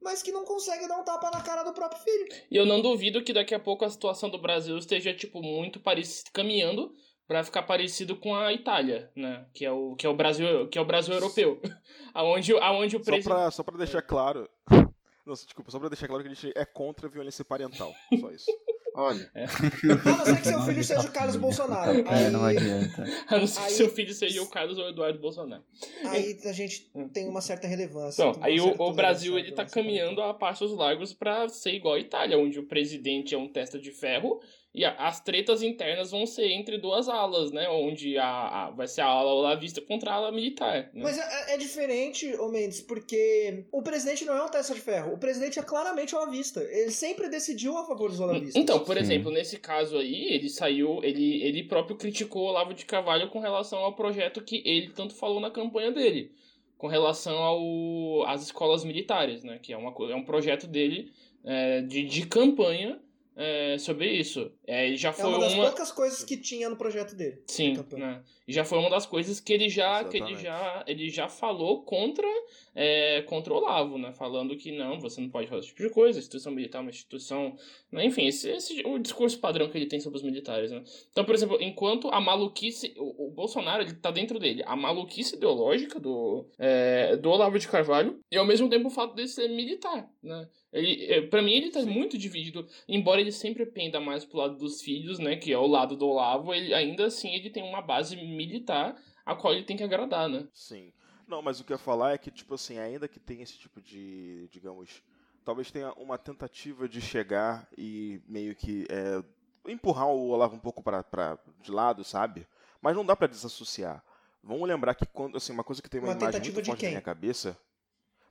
mas 0.02 0.24
que 0.24 0.32
não 0.32 0.44
consegue 0.44 0.88
dar 0.88 0.98
um 0.98 1.04
tapa 1.04 1.30
na 1.30 1.42
cara 1.42 1.62
do 1.62 1.74
próprio 1.74 2.02
filho. 2.02 2.26
E 2.50 2.58
eu 2.58 2.66
não 2.66 2.82
duvido 2.82 3.24
que 3.24 3.32
daqui 3.32 3.54
a 3.54 3.60
pouco 3.60 3.86
a 3.86 3.90
situação 3.92 4.32
do 4.32 4.42
Brasil 4.42 4.76
esteja, 4.76 5.14
tipo, 5.14 5.44
muito 5.44 5.80
parecido, 5.80 6.32
caminhando 6.34 6.92
pra 7.28 7.44
ficar 7.44 7.62
parecido 7.62 8.16
com 8.16 8.36
a 8.36 8.52
Itália, 8.52 9.12
né? 9.16 9.46
Que 9.54 9.66
é 9.66 9.72
o, 9.72 9.96
que 9.96 10.08
é 10.08 10.10
o 10.10 10.16
Brasil, 10.16 10.68
que 10.70 10.80
é 10.80 10.82
o 10.82 10.86
Brasil 10.86 11.14
europeu. 11.14 11.62
aonde, 12.16 12.52
aonde 12.58 12.96
o 12.96 13.00
Só 13.00 13.12
presidente... 13.12 13.32
pra, 13.32 13.52
só 13.52 13.62
pra 13.62 13.78
deixar 13.78 14.02
claro. 14.02 14.50
Não, 15.24 15.36
desculpa, 15.36 15.70
só 15.70 15.80
pra 15.80 15.88
deixar 15.88 16.08
claro 16.08 16.24
que 16.24 16.32
a 16.32 16.34
gente 16.34 16.52
é 16.56 16.66
contra 16.66 17.08
a 17.08 17.12
violência 17.12 17.46
parental. 17.46 17.94
Só 18.20 18.32
isso. 18.32 18.52
Olha, 18.96 19.30
A 19.34 20.18
não 20.18 20.26
ser 20.26 20.38
que 20.42 20.48
seu 20.48 20.62
filho 20.62 20.84
seja 20.84 21.02
o 21.02 21.12
Carlos 21.12 21.36
Bolsonaro. 21.36 21.92
É, 22.08 22.30
não 22.30 22.46
Aí, 22.46 22.58
adianta. 22.58 23.04
A 23.28 23.38
não 23.40 23.48
ser 23.48 23.60
que 23.62 23.66
Aí- 23.66 23.72
seu 23.74 23.90
filho 23.90 24.14
seja 24.14 24.42
o 24.42 24.48
Carlos 24.48 24.78
ou 24.78 24.86
o 24.86 24.90
Eduardo 24.90 25.20
Bolsonaro. 25.20 25.64
aí 26.06 26.38
a 26.46 26.52
gente 26.54 26.92
tem 27.12 27.28
uma 27.28 27.42
certa 27.42 27.68
relevância. 27.68 28.24
Então, 28.24 28.44
aí 28.44 28.60
o, 28.62 28.76
o 28.80 28.94
Brasil 28.94 29.38
ele 29.40 29.52
tá 29.52 29.66
caminhando 29.66 30.22
a 30.22 30.34
passos 30.34 30.72
largos 30.72 31.12
pra 31.14 31.50
ser 31.50 31.74
igual 31.74 31.96
a 31.96 32.00
Itália, 32.00 32.38
onde 32.38 32.60
o 32.60 32.64
presidente 32.68 33.34
é 33.34 33.38
um 33.38 33.48
testa 33.48 33.80
de 33.80 33.92
ferro 33.92 34.40
e 34.76 34.84
a- 34.84 34.96
as 34.96 35.20
tretas 35.20 35.62
internas 35.62 36.10
vão 36.12 36.26
ser 36.26 36.50
entre 36.52 36.78
duas 36.80 37.08
alas, 37.08 37.52
né? 37.52 37.70
Onde 37.70 38.18
a, 38.18 38.26
a- 38.26 38.70
vai 38.72 38.88
ser 38.88 39.02
a 39.02 39.06
ala 39.06 39.32
olavista 39.34 39.80
contra 39.82 40.12
a 40.12 40.16
ala 40.16 40.32
militar. 40.32 40.90
Né? 40.94 41.04
Mas 41.04 41.18
é, 41.18 41.54
é 41.54 41.58
diferente, 41.58 42.34
ô 42.38 42.50
Mendes, 42.50 42.82
porque 42.82 43.66
o 43.72 43.84
presidente 43.84 44.26
não 44.26 44.36
é 44.36 44.44
um 44.44 44.50
testa 44.50 44.74
de 44.74 44.82
ferro. 44.82 45.14
O 45.14 45.18
presidente 45.18 45.60
é 45.60 45.62
claramente 45.64 46.16
olavista. 46.16 46.60
Ele 46.62 46.90
sempre 46.92 47.30
decidiu 47.30 47.78
a 47.78 47.86
favor 47.86 48.10
dos 48.10 48.20
olavistas. 48.20 48.56
Então, 48.56 48.80
por 48.80 48.96
Sim. 48.98 49.02
exemplo, 49.04 49.32
nesse 49.32 49.60
caso 49.60 49.98
aí, 49.98 50.26
ele 50.34 50.50
saiu, 50.50 51.04
ele, 51.04 51.44
ele 51.44 51.64
próprio 51.64 51.96
criticou 51.96 52.44
o 52.44 52.48
Olavo 52.48 52.74
de 52.74 52.86
Carvalho 52.86 53.30
com 53.30 53.40
relação 53.40 53.80
ao 53.80 53.94
projeto 53.94 54.42
que 54.42 54.64
ele 54.66 54.90
tanto 54.90 55.14
falou 55.14 55.40
na 55.40 55.52
campanha 55.52 55.92
dele, 55.92 56.32
com 56.78 56.88
relação 56.88 57.38
ao, 57.38 58.26
às 58.28 58.42
escolas 58.42 58.84
militares, 58.84 59.44
né? 59.44 59.60
Que 59.62 59.72
é, 59.72 59.78
uma, 59.78 59.94
é 60.12 60.16
um 60.16 60.24
projeto 60.24 60.66
dele 60.66 61.12
é, 61.46 61.82
de, 61.82 62.04
de 62.04 62.26
campanha 62.26 63.00
é, 63.36 63.78
sobre 63.78 64.12
isso. 64.12 64.52
É, 64.66 64.88
ele 64.88 64.98
já 64.98 65.10
é 65.10 65.14
foi 65.14 65.30
uma 65.30 65.40
das 65.40 65.54
uma. 65.54 65.66
poucas 65.66 65.92
coisas 65.92 66.24
que 66.24 66.38
tinha 66.38 66.70
no 66.70 66.76
projeto 66.76 67.16
dele. 67.16 67.42
Sim, 67.48 67.78
né? 67.94 68.24
E 68.48 68.54
já 68.54 68.64
foi 68.64 68.78
uma 68.78 68.90
das 68.90 69.06
coisas 69.06 69.40
que 69.40 69.54
ele 69.54 69.70
já, 69.70 70.04
que 70.04 70.18
ele 70.18 70.36
já, 70.36 70.84
ele 70.86 71.10
já 71.10 71.30
falou 71.30 71.84
contra, 71.84 72.28
é, 72.76 73.22
contra 73.24 73.54
o 73.54 73.58
Olavo, 73.58 73.98
né? 73.98 74.12
Falando 74.14 74.56
que 74.56 74.72
não, 74.72 75.00
você 75.00 75.22
não 75.22 75.30
pode 75.30 75.48
fazer 75.48 75.62
esse 75.62 75.70
tipo 75.70 75.84
de 75.84 75.90
coisa, 75.90 76.20
a 76.20 76.22
instituição 76.22 76.52
militar 76.52 76.80
é 76.80 76.82
uma 76.82 76.90
instituição. 76.90 77.56
né? 77.92 78.06
Enfim, 78.06 78.28
esse, 78.28 78.50
esse 78.50 78.82
o 78.86 79.00
discurso 79.00 79.40
padrão 79.40 79.70
que 79.70 79.78
ele 79.78 79.88
tem 79.88 80.00
sobre 80.00 80.18
os 80.18 80.24
militares, 80.24 80.72
né? 80.72 80.84
Então, 81.12 81.24
por 81.24 81.34
exemplo, 81.34 81.58
enquanto 81.62 82.10
a 82.10 82.20
maluquice. 82.20 82.94
O, 82.98 83.28
o 83.28 83.32
Bolsonaro, 83.32 83.84
ele 83.84 83.94
tá 83.94 84.12
dentro 84.12 84.40
dele. 84.40 84.64
A 84.66 84.76
maluquice 84.76 85.36
ideológica 85.36 86.00
do, 86.00 86.46
é, 86.60 87.16
do 87.16 87.30
Olavo 87.30 87.58
de 87.58 87.68
Carvalho 87.68 88.20
e 88.32 88.38
ao 88.38 88.46
mesmo 88.46 88.70
tempo 88.70 88.88
o 88.88 88.92
fato 88.92 89.16
dele 89.16 89.28
ser 89.28 89.48
militar, 89.48 90.10
né? 90.22 90.48
Ele, 90.74 91.06
é, 91.06 91.22
pra 91.22 91.42
mim, 91.42 91.54
ele 91.54 91.72
tá 91.72 91.82
muito 91.84 92.18
dividido. 92.18 92.68
Embora 92.88 93.22
ele 93.22 93.32
sempre 93.32 93.66
penda 93.66 94.00
mais 94.00 94.26
pro 94.26 94.40
lado 94.40 94.58
dos 94.58 94.82
filhos, 94.82 95.20
né? 95.20 95.36
Que 95.36 95.54
é 95.54 95.58
o 95.58 95.68
lado 95.68 95.96
do 95.96 96.08
Olavo, 96.08 96.54
ele, 96.54 96.74
ainda 96.74 97.06
assim 97.06 97.34
ele 97.34 97.50
tem 97.50 97.64
uma 97.64 97.82
base 97.82 98.16
militar 98.16 98.96
a 99.26 99.36
qual 99.36 99.54
ele 99.54 99.64
tem 99.64 99.78
que 99.78 99.84
agradar, 99.84 100.28
né? 100.28 100.48
Sim. 100.52 100.92
Não, 101.28 101.42
mas 101.42 101.60
o 101.60 101.64
que 101.64 101.72
eu 101.72 101.76
ia 101.76 101.80
falar 101.80 102.14
é 102.14 102.18
que, 102.18 102.30
tipo 102.30 102.56
assim, 102.56 102.78
ainda 102.78 103.08
que 103.08 103.20
tenha 103.20 103.44
esse 103.44 103.58
tipo 103.58 103.80
de, 103.82 104.48
digamos, 104.52 105.02
talvez 105.46 105.72
tenha 105.72 105.94
uma 105.94 106.18
tentativa 106.18 106.90
de 106.90 107.00
chegar 107.00 107.68
e 107.78 108.22
meio 108.28 108.56
que 108.56 108.86
é, 108.90 109.24
empurrar 109.72 110.08
o 110.08 110.30
Olavo 110.30 110.56
um 110.56 110.60
pouco 110.60 110.84
pra, 110.84 111.04
pra, 111.04 111.38
de 111.62 111.72
lado, 111.72 112.04
sabe? 112.04 112.46
Mas 112.82 112.96
não 112.96 113.06
dá 113.06 113.16
pra 113.16 113.28
desassociar. 113.28 114.04
Vamos 114.44 114.68
lembrar 114.68 114.94
que 114.96 115.06
quando, 115.06 115.38
assim, 115.38 115.54
uma 115.54 115.64
coisa 115.64 115.82
que 115.82 115.90
tem 115.90 116.02
uma, 116.02 116.10
Uma 116.10 116.18
imagem 116.18 116.32
tentativa 116.32 116.56
muito 116.56 116.66
de 116.66 116.70
forte 116.72 116.80
quem? 116.82 116.90
na 116.90 116.94
minha 116.96 117.02
cabeça. 117.02 117.58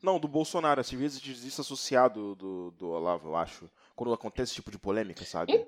Não, 0.02 0.18
do 0.18 0.26
Bolsonaro, 0.28 0.80
às 0.80 0.90
vezes 0.90 1.20
desassociado 1.20 2.34
do, 2.34 2.70
do 2.72 2.88
Olavo, 2.90 3.28
eu 3.28 3.36
acho. 3.36 3.70
Quando 3.94 4.12
acontece 4.12 4.50
esse 4.50 4.54
tipo 4.56 4.70
de 4.70 4.78
polêmica, 4.78 5.24
sabe? 5.24 5.52
É 5.52 5.66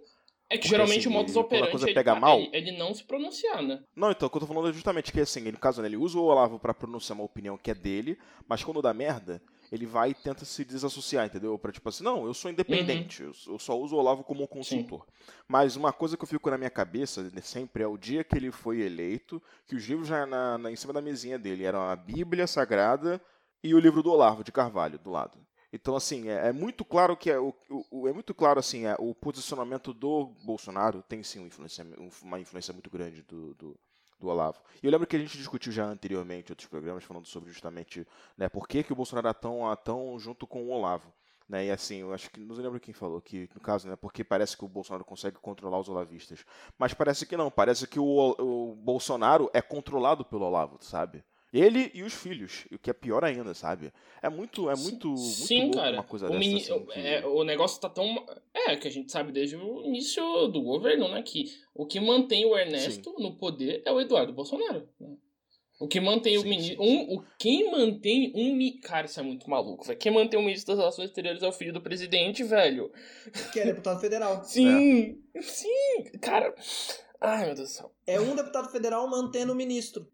É 0.50 0.56
que 0.58 0.62
Porque, 0.64 0.68
geralmente 0.68 0.98
assim, 1.00 1.08
o 1.08 1.12
modus 1.12 1.34
ele- 1.34 1.44
quando 1.44 1.44
a 1.44 1.46
operandi 1.46 1.70
coisa 1.70 1.86
ele, 1.86 1.94
pega 1.94 2.14
tá- 2.14 2.20
mal- 2.20 2.38
ele, 2.38 2.50
ele 2.52 2.72
não 2.78 2.94
se 2.94 3.02
pronunciar, 3.04 3.62
né? 3.62 3.82
Não, 3.96 4.10
então, 4.10 4.26
o 4.26 4.30
que 4.30 4.36
eu 4.36 4.40
tô 4.40 4.46
falando 4.46 4.68
é 4.68 4.72
justamente 4.74 5.10
que, 5.10 5.18
assim, 5.20 5.40
ele, 5.40 5.52
no 5.52 5.58
caso, 5.58 5.80
né, 5.80 5.88
ele 5.88 5.96
usa 5.96 6.18
o 6.18 6.22
Olavo 6.22 6.58
pra 6.58 6.74
pronunciar 6.74 7.16
uma 7.18 7.24
opinião 7.24 7.56
que 7.56 7.70
é 7.70 7.74
dele, 7.74 8.18
mas 8.46 8.62
quando 8.62 8.82
dá 8.82 8.92
merda, 8.92 9.40
ele 9.72 9.86
vai 9.86 10.10
e 10.10 10.14
tenta 10.14 10.44
se 10.44 10.62
desassociar, 10.64 11.24
entendeu? 11.26 11.58
Pra 11.58 11.72
tipo 11.72 11.88
assim, 11.88 12.04
não, 12.04 12.26
eu 12.26 12.34
sou 12.34 12.50
independente, 12.50 13.22
eu, 13.22 13.32
eu 13.48 13.58
só 13.58 13.76
uso 13.78 13.96
o 13.96 13.98
Olavo 13.98 14.22
como 14.22 14.42
um 14.42 14.46
consultor. 14.46 15.06
Mas 15.48 15.76
uma 15.76 15.92
coisa 15.94 16.14
que 16.16 16.22
eu 16.22 16.28
fico 16.28 16.50
na 16.50 16.58
minha 16.58 16.70
cabeça 16.70 17.22
né, 17.32 17.40
sempre 17.40 17.82
é 17.82 17.86
o 17.86 17.96
dia 17.96 18.22
que 18.22 18.36
ele 18.36 18.52
foi 18.52 18.82
eleito, 18.82 19.42
que 19.66 19.74
os 19.74 19.84
livros 19.86 20.06
já 20.08 20.26
na, 20.26 20.58
na- 20.58 20.70
em 20.70 20.76
cima 20.76 20.92
da 20.92 21.00
mesinha 21.00 21.38
dele 21.38 21.64
eram 21.64 21.80
a 21.88 21.96
Bíblia 21.96 22.46
Sagrada 22.46 23.20
e 23.64 23.74
o 23.74 23.80
livro 23.80 24.02
do 24.02 24.12
Olavo 24.12 24.44
de 24.44 24.52
Carvalho 24.52 24.98
do 25.00 25.10
lado. 25.10 25.38
Então, 25.72 25.96
assim, 25.96 26.28
é, 26.28 26.48
é 26.48 26.52
muito 26.52 26.84
claro 26.84 27.16
que 27.16 27.30
é, 27.30 27.38
o, 27.40 27.54
o- 27.90 28.08
é 28.08 28.12
muito 28.12 28.34
claro 28.34 28.60
assim, 28.60 28.86
é, 28.86 28.96
o 28.98 29.14
posicionamento 29.14 29.92
do 29.94 30.26
Bolsonaro 30.44 31.02
tem 31.02 31.22
sim 31.24 31.40
uma 31.40 31.48
influência, 31.48 31.86
uma 32.22 32.40
influência 32.40 32.72
muito 32.72 32.90
grande 32.90 33.22
do, 33.22 33.54
do, 33.54 33.80
do 34.20 34.28
Olavo. 34.28 34.60
E 34.82 34.86
eu 34.86 34.92
lembro 34.92 35.06
que 35.06 35.16
a 35.16 35.18
gente 35.18 35.36
discutiu 35.38 35.72
já 35.72 35.84
anteriormente 35.86 36.52
outros 36.52 36.68
programas 36.68 37.02
falando 37.04 37.26
sobre 37.26 37.50
justamente 37.50 38.06
né, 38.38 38.48
por 38.48 38.68
que, 38.68 38.84
que 38.84 38.92
o 38.92 38.96
Bolsonaro 38.96 39.28
é 39.28 39.32
tão, 39.34 39.70
é 39.72 39.76
tão 39.76 40.18
junto 40.18 40.46
com 40.46 40.62
o 40.64 40.70
Olavo. 40.70 41.12
Né, 41.48 41.66
e 41.66 41.70
assim, 41.70 41.96
eu 41.98 42.14
acho 42.14 42.30
que 42.30 42.40
não 42.40 42.54
lembro 42.56 42.80
quem 42.80 42.94
falou 42.94 43.20
que, 43.20 43.50
no 43.54 43.60
caso, 43.60 43.86
né, 43.88 43.96
porque 43.96 44.24
parece 44.24 44.56
que 44.56 44.64
o 44.64 44.68
Bolsonaro 44.68 45.04
consegue 45.04 45.36
controlar 45.38 45.78
os 45.78 45.88
olavistas. 45.90 46.44
Mas 46.78 46.94
parece 46.94 47.26
que 47.26 47.36
não, 47.36 47.50
parece 47.50 47.86
que 47.86 47.98
o, 47.98 48.04
o 48.38 48.74
Bolsonaro 48.76 49.50
é 49.52 49.60
controlado 49.60 50.24
pelo 50.24 50.46
Olavo, 50.46 50.78
sabe? 50.82 51.22
Ele 51.56 51.88
e 51.94 52.02
os 52.02 52.12
filhos, 52.12 52.66
o 52.72 52.78
que 52.78 52.90
é 52.90 52.92
pior 52.92 53.24
ainda, 53.24 53.54
sabe? 53.54 53.92
É 54.20 54.28
muito, 54.28 54.68
é 54.68 54.74
muito, 54.74 55.06
muito 55.08 55.16
Sim, 55.20 55.60
louco 55.62 55.76
cara. 55.76 55.96
uma 55.96 56.02
coisa 56.02 56.26
o, 56.26 56.30
dessa. 56.30 56.38
mini- 56.40 56.60
assim, 56.60 56.84
que- 56.86 56.98
é, 57.00 57.24
o 57.24 57.44
negócio 57.44 57.80
tá 57.80 57.88
tão. 57.88 58.26
É, 58.52 58.74
que 58.76 58.88
a 58.88 58.90
gente 58.90 59.12
sabe 59.12 59.30
desde 59.30 59.54
o 59.56 59.84
início 59.84 60.48
do 60.48 60.60
governo, 60.60 61.08
né? 61.08 61.22
Que 61.22 61.44
o 61.72 61.86
que 61.86 62.00
mantém 62.00 62.44
o 62.44 62.58
Ernesto 62.58 63.14
no 63.20 63.36
poder 63.36 63.82
é 63.84 63.92
o 63.92 64.00
Eduardo 64.00 64.32
Bolsonaro. 64.32 64.88
né? 64.98 65.16
O 65.80 65.86
que 65.88 66.00
mantém 66.00 66.38
o 66.38 66.42
Sim, 66.42 66.48
ministro. 66.48 66.84
sim, 66.84 66.96
Um, 67.08 67.16
o, 67.18 67.24
quem 67.38 67.70
mantém 67.70 68.32
um. 68.34 68.54
mi- 68.54 68.78
Cara, 68.80 69.06
isso 69.06 69.18
é 69.20 69.22
muito 69.22 69.48
maluco, 69.50 69.84
velho. 69.84 69.98
Quem 69.98 70.10
mantém 70.12 70.38
o 70.38 70.42
ministro 70.42 70.68
das 70.72 70.78
Relações 70.78 71.10
Exteriores 71.10 71.42
é 71.42 71.48
o 71.48 71.52
filho 71.52 71.72
do 71.72 71.80
presidente, 71.80 72.42
velho. 72.44 72.90
Que 73.52 73.60
é 73.60 73.64
deputado 73.66 74.00
federal. 74.00 74.42
Sim! 74.46 75.20
Sim! 75.40 76.02
Cara. 76.20 76.52
Ai, 77.20 77.46
meu 77.46 77.54
Deus 77.54 77.68
do 77.70 77.72
céu. 77.74 77.92
É 78.06 78.20
um 78.20 78.34
deputado 78.36 78.70
federal 78.70 79.06
mantendo 79.08 79.52
o 79.52 79.56
ministro. 79.56 80.08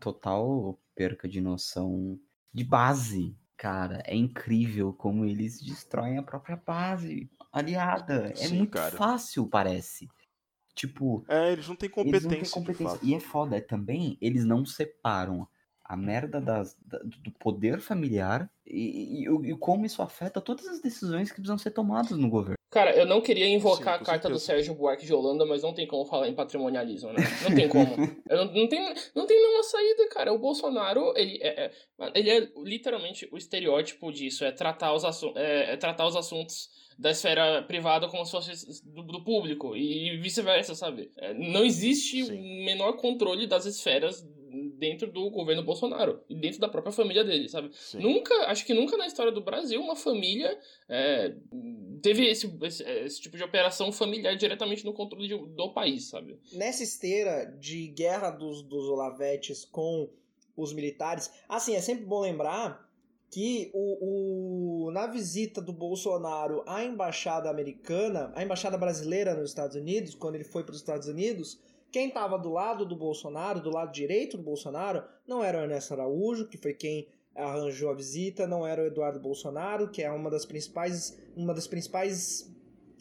Total 0.00 0.78
perca 0.96 1.28
de 1.28 1.40
noção 1.40 2.18
de 2.52 2.64
base. 2.64 3.36
Cara, 3.56 4.02
é 4.06 4.16
incrível 4.16 4.92
como 4.92 5.24
eles 5.24 5.60
destroem 5.62 6.18
a 6.18 6.22
própria 6.24 6.56
base 6.56 7.30
aliada. 7.52 8.28
É 8.30 8.34
Sim, 8.34 8.58
muito 8.58 8.72
cara. 8.72 8.96
fácil, 8.96 9.46
parece. 9.48 10.08
Tipo, 10.74 11.24
É, 11.28 11.52
eles 11.52 11.68
não 11.68 11.76
têm 11.76 11.88
competência, 11.88 12.28
não 12.28 12.36
têm 12.36 12.50
competência. 12.50 13.00
E 13.02 13.14
é 13.14 13.20
foda, 13.20 13.60
também 13.60 14.18
eles 14.20 14.44
não 14.44 14.64
separam 14.66 15.48
a 15.84 15.96
merda 15.96 16.40
das, 16.40 16.76
da- 16.84 16.98
do 16.98 17.30
poder 17.32 17.80
familiar 17.80 18.50
e, 18.66 19.24
e- 19.24 19.50
e 19.52 19.56
como 19.58 19.86
isso 19.86 20.02
afeta 20.02 20.40
todas 20.40 20.66
as 20.66 20.80
decisões 20.80 21.30
que 21.30 21.36
precisam 21.36 21.56
ser 21.58 21.70
tomadas 21.70 22.18
no 22.18 22.28
governo. 22.28 22.55
Cara, 22.76 22.94
eu 22.94 23.06
não 23.06 23.22
queria 23.22 23.48
invocar 23.48 23.96
Sim, 23.96 24.02
a 24.02 24.04
carta 24.04 24.28
do 24.28 24.38
certeza. 24.38 24.44
Sérgio 24.44 24.74
Buarque 24.74 25.06
de 25.06 25.14
Holanda, 25.14 25.46
mas 25.46 25.62
não 25.62 25.72
tem 25.72 25.86
como 25.86 26.04
falar 26.04 26.28
em 26.28 26.34
patrimonialismo, 26.34 27.10
né? 27.10 27.20
Não 27.42 27.54
tem 27.54 27.70
como. 27.70 27.96
Não, 28.28 28.44
não, 28.52 28.68
tem, 28.68 28.94
não 29.14 29.24
tem 29.26 29.40
nenhuma 29.40 29.62
saída, 29.62 30.08
cara. 30.10 30.30
O 30.32 30.38
Bolsonaro, 30.38 31.14
ele 31.16 31.38
é, 31.40 31.66
é- 31.66 31.70
ele 32.14 32.28
é 32.28 32.48
literalmente 32.58 33.26
o 33.32 33.38
estereótipo 33.38 34.12
disso, 34.12 34.44
é 34.44 34.52
tratar 34.52 34.92
os, 34.92 35.06
assu 35.06 35.32
é, 35.36 35.72
é 35.72 35.76
tratar 35.78 36.06
os 36.06 36.16
assuntos 36.16 36.68
da 36.98 37.12
esfera 37.12 37.62
privada 37.62 38.08
como 38.08 38.26
se 38.26 38.32
fosse 38.32 38.82
do, 38.84 39.04
do 39.04 39.24
público 39.24 39.74
e 39.74 40.18
vice-versa, 40.18 40.74
sabe? 40.74 41.10
É, 41.16 41.32
não 41.32 41.64
existe 41.64 42.24
o 42.24 42.64
menor 42.64 42.94
controle 42.98 43.46
das 43.46 43.64
esferas 43.64 44.22
dentro 44.78 45.10
do 45.10 45.30
governo 45.30 45.62
Bolsonaro 45.62 46.20
e 46.28 46.34
dentro 46.34 46.60
da 46.60 46.68
própria 46.68 46.92
família 46.92 47.24
dele, 47.24 47.48
sabe? 47.48 47.70
Sim. 47.72 47.98
Nunca, 48.00 48.34
acho 48.48 48.64
que 48.66 48.74
nunca 48.74 48.96
na 48.96 49.06
história 49.06 49.32
do 49.32 49.40
Brasil 49.42 49.80
uma 49.80 49.96
família 49.96 50.58
é, 50.88 51.34
teve 52.02 52.26
esse, 52.26 52.46
esse, 52.62 52.82
esse 52.82 53.20
tipo 53.20 53.36
de 53.36 53.42
operação 53.42 53.90
familiar 53.92 54.36
diretamente 54.36 54.84
no 54.84 54.92
controle 54.92 55.28
de- 55.28 55.54
do 55.54 55.72
país, 55.72 56.08
sabe? 56.08 56.38
Nessa 56.52 56.82
esteira 56.82 57.46
de 57.58 57.88
guerra 57.88 58.30
dos, 58.30 58.62
dos 58.62 58.88
Olavetes 58.88 59.64
com 59.64 60.08
os 60.56 60.72
militares, 60.72 61.30
assim, 61.48 61.74
é 61.74 61.80
sempre 61.80 62.04
bom 62.04 62.20
lembrar 62.20 62.86
que 63.30 63.70
o, 63.74 64.86
o- 64.86 64.90
na 64.92 65.06
visita 65.06 65.60
do 65.60 65.72
Bolsonaro 65.72 66.62
à 66.66 66.84
embaixada 66.84 67.50
americana, 67.50 68.32
à 68.34 68.42
embaixada 68.42 68.78
brasileira 68.78 69.34
nos 69.34 69.50
Estados 69.50 69.76
Unidos, 69.76 70.14
quando 70.14 70.36
ele 70.36 70.44
foi 70.44 70.62
para 70.62 70.72
os 70.72 70.78
Estados 70.78 71.08
Unidos, 71.08 71.58
quem 71.96 72.08
estava 72.08 72.38
do 72.38 72.52
lado 72.52 72.84
do 72.84 72.94
Bolsonaro, 72.94 73.58
do 73.58 73.70
lado 73.70 73.90
direito 73.90 74.36
do 74.36 74.42
Bolsonaro, 74.42 75.02
não 75.26 75.42
era 75.42 75.56
o 75.56 75.62
Ernesto 75.62 75.94
Araújo, 75.94 76.46
que 76.46 76.58
foi 76.58 76.74
quem 76.74 77.08
arranjou 77.34 77.90
a 77.90 77.94
visita, 77.94 78.46
não 78.46 78.66
era 78.66 78.82
o 78.82 78.84
Eduardo 78.84 79.18
Bolsonaro, 79.18 79.88
que 79.88 80.02
é 80.02 80.10
uma 80.10 80.28
das 80.28 80.44
principais, 80.44 81.18
uma 81.34 81.54
das 81.54 81.66
principais 81.66 82.54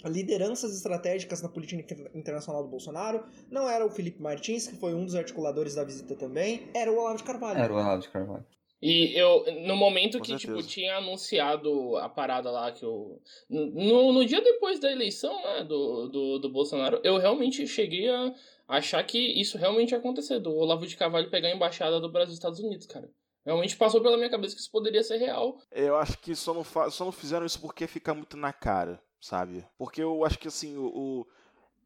lideranças 0.06 0.74
estratégicas 0.74 1.42
na 1.42 1.50
política 1.50 1.82
inter- 1.82 2.10
internacional 2.16 2.64
do 2.64 2.70
Bolsonaro, 2.70 3.26
não 3.52 3.70
era 3.70 3.86
o 3.86 3.90
Felipe 3.90 4.22
Martins, 4.22 4.66
que 4.66 4.78
foi 4.78 4.94
um 4.94 5.04
dos 5.04 5.16
articuladores 5.16 5.76
da 5.76 5.84
visita 5.84 6.16
também, 6.16 6.70
era 6.74 6.90
o 6.90 6.98
Olavo 6.98 7.18
de 7.18 7.26
Carvalho. 7.26 7.60
Era 7.60 7.74
o 7.74 7.76
Olavo 7.76 8.02
de 8.02 8.08
Carvalho. 8.08 8.46
E 8.88 9.18
eu, 9.18 9.44
no 9.66 9.76
momento 9.76 10.20
Com 10.20 10.24
que, 10.24 10.36
tipo, 10.36 10.54
certeza. 10.54 10.68
tinha 10.70 10.98
anunciado 10.98 11.98
a 11.98 12.08
parada 12.08 12.52
lá 12.52 12.72
que 12.72 12.86
eu. 12.86 13.20
No, 13.50 14.12
no 14.14 14.26
dia 14.26 14.42
depois 14.42 14.80
da 14.80 14.92
eleição, 14.92 15.42
né, 15.42 15.64
do, 15.64 16.08
do, 16.08 16.40
do 16.40 16.50
Bolsonaro, 16.50 17.00
eu 17.04 17.18
realmente 17.18 17.66
cheguei 17.66 18.08
a 18.10 18.34
achar 18.68 19.04
que 19.04 19.18
isso 19.18 19.58
realmente 19.58 19.92
ia 19.92 19.98
acontecer, 19.98 20.40
do 20.40 20.54
Olavo 20.56 20.86
de 20.86 20.96
Carvalho 20.98 21.32
pegar 21.32 21.48
a 21.48 21.56
embaixada 21.56 22.00
do 22.00 22.12
Brasil 22.12 22.30
nos 22.30 22.38
Estados 22.38 22.60
Unidos, 22.60 22.86
cara. 22.86 23.10
Realmente 23.44 23.76
passou 23.76 24.02
pela 24.02 24.18
minha 24.18 24.30
cabeça 24.30 24.56
que 24.56 24.62
isso 24.62 24.72
poderia 24.72 25.04
ser 25.04 25.18
real. 25.18 25.58
Eu 25.72 25.96
acho 25.96 26.18
que 26.20 26.36
só 26.36 26.54
não, 26.54 26.64
só 26.92 27.06
não 27.06 27.12
fizeram 27.12 27.46
isso 27.46 27.60
porque 27.62 27.88
fica 27.88 28.14
muito 28.14 28.38
na 28.38 28.54
cara, 28.54 29.02
sabe? 29.20 29.66
Porque 29.78 30.02
eu 30.02 30.24
acho 30.26 30.38
que 30.38 30.48
assim, 30.48 30.78
o. 30.78 30.86
o- 30.88 31.28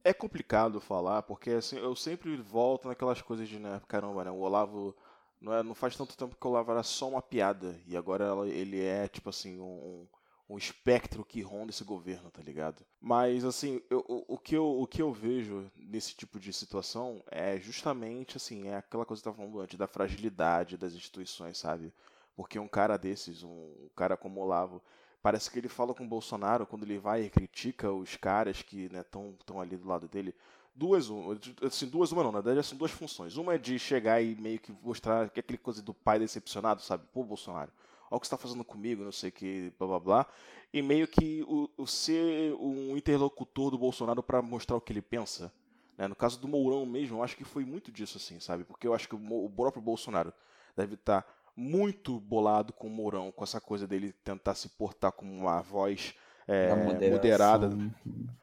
É 0.04 0.14
complicado 0.14 0.80
falar, 0.82 1.22
porque 1.24 1.52
assim, 1.52 1.78
eu 1.78 1.96
sempre 1.96 2.36
volto 2.38 2.88
naquelas 2.88 3.22
coisas 3.22 3.48
de, 3.48 3.60
né, 3.60 3.82
caramba, 3.88 4.24
né? 4.26 4.32
O 4.32 4.40
Olavo. 4.40 4.96
Não, 5.42 5.54
é, 5.54 5.64
não 5.64 5.74
faz 5.76 5.96
tanto 5.96 6.18
tempo 6.18 6.36
que 6.36 6.48
o 6.48 6.50
Olavo 6.50 6.72
era 6.72 6.84
só 6.84 7.08
uma 7.10 7.22
piada. 7.22 7.80
E 7.88 7.96
agora 7.96 8.26
ela- 8.26 8.48
ele 8.48 8.82
é, 8.84 9.08
tipo 9.08 9.30
assim, 9.30 9.60
um, 9.60 10.06
um 10.50 10.58
espectro 10.58 11.24
que 11.24 11.42
ronda 11.42 11.72
esse 11.72 11.84
governo, 11.84 12.30
tá 12.32 12.42
ligado? 12.42 12.86
Mas, 13.00 13.46
assim, 13.46 13.82
eu- 13.90 14.04
o, 14.08 14.36
o, 14.36 14.38
que 14.38 14.56
eu, 14.56 14.66
o 14.82 14.88
que 14.88 15.02
eu 15.02 15.14
vejo 15.14 15.72
nesse 15.78 16.16
tipo 16.16 16.40
de 16.40 16.52
situação 16.52 17.24
é 17.32 17.58
justamente, 17.60 18.36
assim, 18.38 18.68
é 18.68 18.76
aquela 18.78 19.06
coisa 19.06 19.22
que 19.22 19.28
eu 19.28 19.34
tava 19.34 19.44
falando 19.44 19.62
antes, 19.62 19.78
da 19.78 19.88
fragilidade 19.88 20.78
das 20.78 20.94
instituições, 20.94 21.58
sabe? 21.58 21.94
Porque 22.36 22.58
um 22.60 22.68
cara 22.68 22.98
desses, 22.98 23.44
um, 23.44 23.50
um 23.50 23.90
cara 23.96 24.18
como 24.18 24.40
o 24.42 24.44
Olavo, 24.44 24.82
parece 25.22 25.50
que 25.52 25.60
ele 25.60 25.70
fala 25.70 25.94
com 25.94 26.04
o 26.04 26.08
Bolsonaro 26.08 26.66
quando 26.66 26.84
ele 26.84 26.98
vai 26.98 27.24
e 27.24 27.30
critica 27.30 27.92
os 27.92 28.16
caras 28.16 28.62
que 28.62 28.90
estão 28.94 29.38
tão 29.46 29.60
ali 29.62 29.78
do 29.78 29.88
lado 29.88 30.08
dele. 30.08 30.34
Duas, 30.80 31.10
um, 31.10 31.38
assim, 31.62 31.88
duas, 31.88 32.10
uma 32.14 32.24
não, 32.24 32.32
na 32.32 32.40
verdade 32.40 32.66
são 32.66 32.78
duas 32.78 32.92
funções. 32.92 33.36
Uma 33.36 33.56
é 33.56 33.58
de 33.58 33.78
chegar 33.78 34.22
e 34.22 34.34
meio 34.36 34.60
que 34.60 34.72
mostrar 34.82 35.30
que 35.30 35.38
é 35.40 35.42
aquele 35.42 35.58
coisa 35.58 35.82
do 35.82 35.94
pai 35.94 36.18
decepcionado, 36.20 36.82
sabe? 36.82 37.04
Pô, 37.14 37.22
Bolsonaro, 37.22 37.70
olha 38.10 38.18
o 38.18 38.20
que 38.20 38.26
você 38.26 38.32
tá 38.32 38.38
fazendo 38.38 38.64
comigo, 38.64 39.04
não 39.04 39.12
sei 39.12 39.28
o 39.28 39.34
que, 39.34 39.74
blá 39.78 39.88
blá 39.88 40.00
blá. 40.00 40.26
E 40.74 40.82
meio 40.82 41.06
que 41.06 41.44
o, 41.50 41.70
o 41.78 41.86
ser 41.86 42.54
um 42.54 42.96
interlocutor 42.96 43.72
do 43.72 43.78
Bolsonaro 43.78 44.24
para 44.24 44.42
mostrar 44.42 44.78
o 44.78 44.82
que 44.82 44.94
ele 44.94 45.02
pensa. 45.02 45.52
né? 45.98 46.08
No 46.08 46.16
caso 46.16 46.40
do 46.40 46.48
Mourão 46.48 46.86
mesmo, 46.86 47.18
eu 47.18 47.24
acho 47.24 47.36
que 47.36 47.44
foi 47.44 47.66
muito 47.66 47.92
disso, 47.92 48.18
assim, 48.18 48.40
sabe? 48.40 48.64
Porque 48.64 48.88
eu 48.88 48.94
acho 48.94 49.10
que 49.10 49.16
o, 49.16 49.46
o 49.46 49.50
próprio 49.50 49.82
Bolsonaro 49.82 50.32
deve 50.78 50.94
estar 50.94 51.26
muito 51.58 52.22
bolado 52.22 52.72
com 52.72 52.88
o 52.88 52.90
Mourão, 52.90 53.34
com 53.34 53.44
essa 53.44 53.60
coisa 53.60 53.86
dele 53.86 54.14
tentar 54.24 54.56
se 54.56 54.70
portar 54.70 55.12
como 55.12 55.30
uma 55.30 55.60
voz 55.62 56.16
é, 56.52 56.70
Da 56.70 56.76
moderada. 56.76 57.70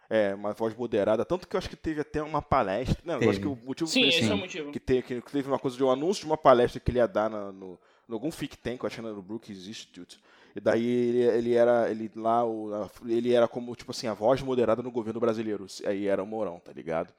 É, 0.09 0.35
uma 0.35 0.53
voz 0.53 0.75
moderada. 0.77 1.25
Tanto 1.25 1.49
que 1.49 1.57
eu 1.57 1.59
acho 1.59 1.69
que 1.69 1.75
teve 1.77 2.01
até 2.01 2.23
uma 2.23 2.41
palestra. 2.41 2.97
Não, 3.05 3.15
eu 3.21 3.29
acho 3.29 3.41
que 3.41 3.49
Teve. 3.49 3.61
o 3.61 3.67
motivo 3.67 3.91
Sim, 3.91 4.01
foi 4.01 4.09
esse 4.09 4.19
assim, 4.21 4.31
é 4.31 4.35
o 4.35 4.39
motivo. 4.39 4.71
que, 4.71 4.79
te- 4.79 5.03
que 5.03 5.21
teve 5.33 5.49
uma 5.49 5.59
coisa 5.59 5.77
de 5.77 5.83
um 5.83 5.91
anúncio 5.91 6.21
de 6.21 6.27
uma 6.27 6.37
palestra 6.37 6.79
que 6.79 6.91
ele 6.93 6.99
ia 6.99 7.09
dar 7.09 7.29
na- 7.29 7.51
no, 7.51 7.77
no 8.07 8.15
algum 8.15 8.31
think 8.31 8.57
tank, 8.57 8.81
eu 8.83 8.87
acho 8.87 9.01
que 9.01 9.05
era 9.05 9.13
no 9.15 9.21
Brookings 9.23 9.69
Institute. 9.69 10.21
E 10.55 10.61
daí 10.61 10.87
ele, 10.87 11.23
ele 11.23 11.55
era 11.55 11.91
ele 11.91 12.11
lá 12.15 12.45
o, 12.47 12.71
ele 13.05 13.33
era 13.33 13.49
como 13.49 13.75
tipo 13.75 13.91
assim 13.91 14.07
a 14.07 14.15
voz 14.15 14.41
moderada 14.41 14.81
no 14.81 14.93
governo 14.93 15.19
brasileiro. 15.19 15.67
Aí 15.85 16.07
era 16.07 16.23
o 16.23 16.27
Mourão, 16.27 16.61
tá 16.61 16.73
ligado? 16.73 17.13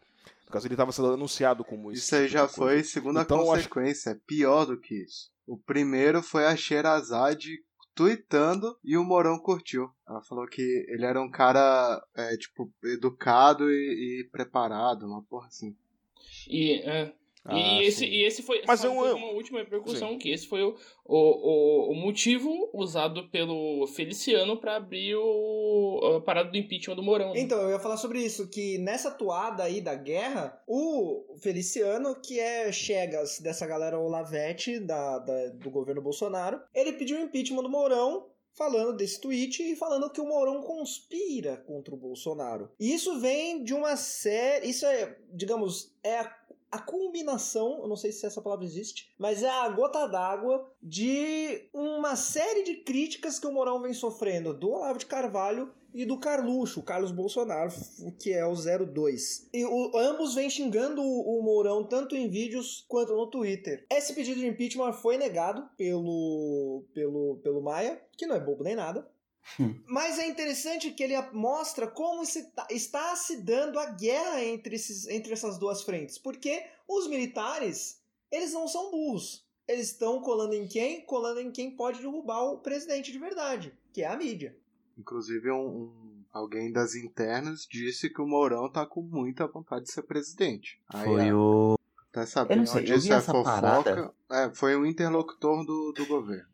No 0.45 0.51
caso 0.53 0.65
ele 0.65 0.73
estava 0.75 0.93
sendo 0.93 1.11
anunciado 1.13 1.65
como 1.65 1.91
isso. 1.91 2.03
Isso 2.05 2.15
aí 2.15 2.27
já 2.29 2.47
tipo 2.47 2.59
coisa. 2.61 2.73
foi 2.75 2.83
segunda 2.85 3.21
Então, 3.21 3.41
acho- 3.41 3.67
consequência. 3.67 4.11
É 4.11 4.15
pior 4.25 4.65
do 4.65 4.79
que 4.79 4.95
isso. 5.03 5.29
O 5.45 5.57
primeiro 5.57 6.23
foi 6.23 6.45
a 6.45 6.55
Sherazade 6.55 7.57
tweetando 7.97 8.77
e 8.83 8.95
o 8.95 9.03
Morão 9.03 9.39
curtiu. 9.39 9.89
Ela 10.07 10.21
falou 10.21 10.45
que 10.47 10.61
ele 10.87 11.03
era 11.03 11.19
um 11.19 11.29
cara, 11.29 11.99
é, 12.15 12.37
tipo, 12.37 12.71
educado 12.83 13.71
e, 13.71 14.21
e 14.21 14.29
preparado, 14.31 15.07
uma 15.07 15.23
porra 15.23 15.47
assim. 15.47 15.75
E, 16.47 16.79
é, 16.87 17.11
Ah, 17.47 17.57
e, 17.57 17.83
esse, 17.85 17.99
sim. 17.99 18.05
e 18.05 18.23
esse 18.25 18.43
foi 18.43 18.61
Mas 18.67 18.83
eu- 18.83 18.91
teve 18.91 19.13
uma 19.13 19.31
última 19.31 19.59
repercussão, 19.59 20.17
que 20.17 20.29
esse 20.29 20.47
foi 20.47 20.61
o, 20.63 20.75
o, 21.05 21.91
o, 21.91 21.95
motivo 21.95 22.69
usado 22.73 23.29
pelo 23.29 23.87
Feliciano 23.87 24.57
pra 24.57 24.75
abrir 24.75 25.15
o, 25.15 26.17
a 26.17 26.21
parada 26.21 26.51
do 26.51 26.57
impeachment 26.57 26.95
do 26.95 27.03
Mourão. 27.03 27.33
né? 27.33 27.39
Então, 27.39 27.59
eu 27.61 27.69
ia 27.69 27.79
falar 27.79 27.97
sobre 27.97 28.19
isso, 28.19 28.49
que 28.49 28.77
nessa 28.79 29.09
toada 29.11 29.63
aí 29.63 29.79
da 29.81 29.95
guerra, 29.95 30.61
o 30.67 31.35
Feliciano, 31.41 32.19
que 32.21 32.39
é 32.39 32.71
Chegas 32.71 33.39
dessa 33.39 33.65
galera 33.65 33.99
Olavete 33.99 34.79
da, 34.79 35.19
da- 35.19 35.47
do 35.49 35.69
governo 35.69 36.01
Bolsonaro, 36.01 36.59
ele 36.73 36.93
pediu 36.93 37.17
o 37.17 37.21
impeachment 37.21 37.63
do 37.63 37.69
Mourão, 37.69 38.27
falando 38.53 38.97
desse 38.97 39.21
tweet 39.21 39.61
e 39.61 39.75
falando 39.75 40.09
que 40.09 40.19
o 40.19 40.25
Mourão 40.25 40.63
conspira 40.63 41.57
contra 41.57 41.93
o 41.93 41.97
Bolsonaro. 41.97 42.71
E 42.79 42.91
isso 42.91 43.19
vem 43.19 43.63
de 43.63 43.71
uma 43.73 43.95
série. 43.95 44.67
Isso 44.67 44.83
é, 44.85 45.15
digamos, 45.31 45.95
é 46.03 46.17
a, 46.19 46.36
a 46.71 46.79
culminação, 46.79 47.79
eu 47.81 47.87
não 47.87 47.95
sei 47.95 48.11
se 48.11 48.25
essa 48.25 48.41
palavra 48.41 48.65
existe, 48.65 49.13
mas 49.17 49.41
é 49.43 49.49
a 49.49 49.69
gota 49.69 50.05
d'água 50.07 50.69
de 50.81 51.69
uma 51.73 52.15
série 52.15 52.63
de 52.63 52.75
críticas 52.83 53.39
que 53.39 53.47
o 53.47 53.51
Mourão 53.51 53.81
vem 53.81 53.93
sofrendo 53.93 54.53
do 54.53 54.69
Olavo 54.71 54.99
de 54.99 55.05
Carvalho 55.05 55.71
e 55.93 56.05
do 56.05 56.19
Carluxo, 56.19 56.81
o 56.81 56.83
Carlos 56.83 57.11
Bolsonaro, 57.11 57.71
que 58.19 58.31
é 58.33 58.45
o 58.45 58.53
02. 58.53 59.49
E 59.53 59.65
o- 59.65 59.91
ambos 59.97 60.35
vêm 60.35 60.49
xingando 60.49 61.01
o, 61.01 61.39
o 61.39 61.41
Mourão 61.41 61.83
tanto 61.83 62.15
em 62.15 62.29
vídeos 62.29 62.85
quanto 62.87 63.15
no 63.15 63.27
Twitter. 63.27 63.85
Esse 63.89 64.13
pedido 64.13 64.39
de 64.39 64.47
impeachment 64.47 64.93
foi 64.93 65.17
negado 65.17 65.67
pelo, 65.77 66.83
pelo, 66.93 67.37
pelo 67.41 67.61
Maia, 67.61 67.99
que 68.17 68.27
não 68.27 68.35
é 68.35 68.39
bobo 68.39 68.63
nem 68.63 68.75
nada. 68.75 69.09
Mas 69.87 70.19
é 70.19 70.27
interessante 70.27 70.91
que 70.91 71.03
ele 71.03 71.19
mostra 71.31 71.87
como 71.87 72.25
se 72.25 72.43
tá- 72.51 72.67
está 72.69 73.15
se 73.15 73.37
dando 73.41 73.79
a 73.79 73.85
guerra 73.91 74.43
entre, 74.43 74.75
esses, 74.75 75.07
entre 75.07 75.33
essas 75.33 75.57
duas 75.57 75.81
frentes. 75.83 76.17
Porque 76.17 76.63
os 76.87 77.07
militares, 77.07 78.01
eles 78.31 78.53
não 78.53 78.67
são 78.67 78.91
burros. 78.91 79.45
Eles 79.67 79.87
estão 79.91 80.21
colando 80.21 80.53
em 80.53 80.67
quem? 80.67 81.01
Colando 81.05 81.39
em 81.41 81.51
quem 81.51 81.71
pode 81.71 81.99
derrubar 81.99 82.41
o 82.43 82.59
presidente 82.59 83.11
de 83.11 83.19
verdade, 83.19 83.73
que 83.93 84.01
é 84.01 84.07
a 84.07 84.15
mídia. 84.15 84.55
Inclusive, 84.97 85.51
um, 85.51 85.67
um- 85.67 86.23
alguém 86.31 86.71
das 86.71 86.95
internas 86.95 87.67
disse 87.69 88.09
que 88.09 88.21
o 88.21 88.27
Mourão 88.27 88.69
tá 88.71 88.85
com 88.85 89.01
muita 89.01 89.45
vontade 89.47 89.85
de 89.85 89.91
ser 89.91 90.03
presidente. 90.03 90.79
Aí, 90.89 91.05
Foi 91.05 91.29
a- 91.29 91.35
o. 91.35 91.77
Até 92.09 92.25
saber 92.25 92.53
Eu 92.53 92.57
não 92.59 92.65
sei, 92.65 92.81
eu 92.91 92.99
vi 92.99 93.11
essa 93.11 93.31
fofoca. 93.31 93.61
parada. 93.61 94.13
É, 94.31 94.49
foi 94.55 94.75
um 94.75 94.85
interlocutor 94.85 95.65
do, 95.65 95.91
do 95.91 96.05
governo. 96.07 96.47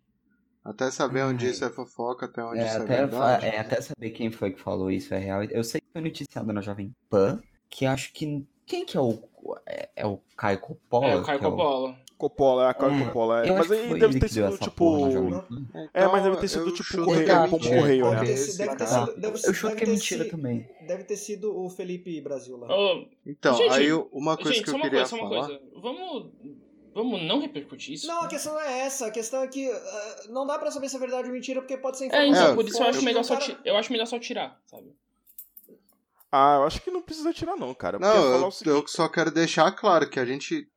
Até 0.64 0.90
saber 0.92 1.24
onde 1.24 1.46
Ai. 1.46 1.52
isso 1.52 1.66
é 1.66 1.70
fofoca, 1.70 2.26
até 2.26 2.44
onde 2.44 2.60
É 2.60 2.66
isso 2.68 2.78
é 2.78 2.82
até, 2.82 2.96
verdade. 2.98 3.46
é, 3.46 3.60
até 3.60 3.82
saber 3.82 4.10
quem 4.12 4.32
foi 4.32 4.52
que 4.52 4.62
falou 4.62 4.90
isso 4.90 5.14
é 5.14 5.18
real. 5.18 5.44
Eu 5.44 5.64
sei 5.64 5.82
que 5.82 5.88
foi 5.92 6.02
noticiado 6.02 6.54
na 6.54 6.62
Jovem 6.62 6.96
Pan, 7.10 7.42
que 7.70 7.86
acho 7.86 8.14
que. 8.14 8.46
Quem 8.66 8.86
que 8.86 8.96
é 8.96 9.02
o. 9.02 9.20
É, 9.66 9.90
é 9.98 10.06
o 10.08 10.20
Caio 10.38 10.60
Coppola? 10.60 11.08
É, 11.08 11.16
o 11.18 11.24
Caio 11.24 11.38
é 11.38 11.42
Coppola. 11.42 11.96
Coppola, 12.18 12.64
é 12.66 12.70
a 12.70 12.74
Caio 12.74 12.94
É, 12.94 13.06
Coppola. 13.06 13.46
é. 13.46 13.52
Mas 13.52 13.70
aí 13.70 14.00
deve 14.00 14.18
ter 14.22 14.30
sido 14.30 14.58
tipo. 14.58 15.10
Pan. 15.10 15.46
É, 15.94 16.08
mas 16.08 16.24
deve 16.24 16.38
ter 16.38 16.46
Então, 16.46 16.48
sido 16.48 16.68
eu 16.68 16.72
tipo 16.74 16.84
chuto 16.86 17.04
correio, 17.06 17.30
é 17.30 17.48
pombo 17.50 17.60
correio, 17.60 18.04
Deve 18.06 18.16
né? 18.16 18.26
ter, 18.26 18.32
Esse 18.32 18.52
sido- 18.52 18.58
deve 18.60 18.70
ter 18.78 18.86
cara- 18.88 19.06
sido. 19.06 19.20
Deve, 19.20 19.38
Eu 19.48 19.54
chuto 19.54 19.76
que 19.76 19.84
é 19.84 19.88
mentira 19.88 20.24
sido- 20.24 20.32
também. 20.32 20.70
Deve 20.88 21.04
ter 21.04 21.18
sido 21.18 21.60
o 21.60 21.70
Felipe 21.70 22.22
Brasil 22.22 22.56
lá. 22.56 22.68
Ô, 22.74 23.06
Então, 23.26 23.58
Gente, 23.58 23.74
aí 23.74 23.92
uma 23.92 24.38
coisa 24.38 24.54
gente, 24.54 24.64
que 24.64 24.70
eu 24.70 24.76
queria 24.80 25.06
coisa, 25.06 25.18
falar. 25.18 25.60
Vamos, 25.82 26.32
vamos 26.94 27.22
não 27.24 27.40
repercutir 27.42 27.94
isso? 27.96 28.08
Não, 28.08 28.24
a 28.24 28.28
questão 28.28 28.54
não 28.54 28.62
é 28.62 28.80
essa. 28.82 29.08
A 29.08 29.12
questão 29.12 29.42
é 29.44 29.48
que 29.48 29.70
ah, 29.72 30.24
não 30.30 30.46
dá 30.46 30.58
pra 30.60 30.72
saber 30.72 30.90
se 30.90 30.96
é 30.96 31.00
verdade 31.00 31.28
ou 31.28 31.34
mentira, 31.34 31.62
porque 31.62 31.78
pode 31.78 31.98
ser 31.98 32.06
É, 32.06 32.08
informação. 32.08 32.32
então, 32.34 32.52
É, 32.52 32.56
por 32.56 32.66
isso 32.66 32.82
eu 32.82 32.88
acho, 32.88 33.04
melhor 33.04 33.24
só 33.24 33.36
ti- 33.38 33.58
eu 33.66 33.76
acho 33.78 33.92
melhor 33.92 34.06
só 34.06 34.20
tirar, 34.20 34.62
sabe? 34.66 34.94
Ah, 36.32 36.56
eu 36.58 36.64
acho 36.64 36.82
que 36.82 36.90
não 36.90 37.02
precisa 37.02 37.32
tirar, 37.32 37.56
não, 37.56 37.74
cara. 37.76 38.00
Porque 38.00 38.12
Não, 38.12 38.24
falar 38.24 38.50
eu, 38.66 38.80
eu 38.82 38.88
só 38.88 39.08
quero 39.08 39.30
deixar 39.32 39.72
claro 39.72 40.10
que 40.10 40.20
a 40.20 40.26
gente 40.26 40.68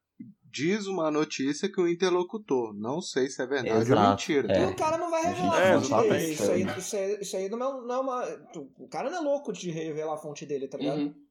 diz 0.45 0.87
uma 0.87 1.11
notícia 1.11 1.71
que 1.71 1.81
o 1.81 1.89
interlocutor. 1.89 2.75
Não 2.75 3.01
sei 3.01 3.29
se 3.29 3.43
é 3.43 3.47
verdade 3.47 3.75
ou 3.93 3.99
Exato, 3.99 4.11
mentira. 4.11 4.53
é. 4.53 4.62
E 4.62 4.67
o 4.67 4.77
cara 4.77 4.99
não 4.99 5.11
vai 5.11 5.23
revelar 5.25 5.57
É, 5.62 5.73
a 5.75 5.81
fonte 5.81 5.87
exatamente. 5.87 6.12
dele. 6.21 6.33
Isso 6.35 6.51
aí, 6.53 6.62
isso 6.79 6.97
aí, 6.97 7.19
isso 7.21 7.37
aí 7.37 7.49
não, 7.49 7.57
é, 7.59 7.87
não 7.87 7.95
é 7.95 7.99
uma. 8.01 8.25
O 8.79 8.89
cara 8.89 9.09
não 9.11 9.19
é 9.19 9.21
louco 9.21 9.53
de 9.53 9.71
revelar 9.71 10.14
a 10.14 10.19
fonte 10.19 10.45
dele, 10.45 10.69
tá 10.69 10.77
ligado? 10.79 10.99
Uhum. 10.99 11.26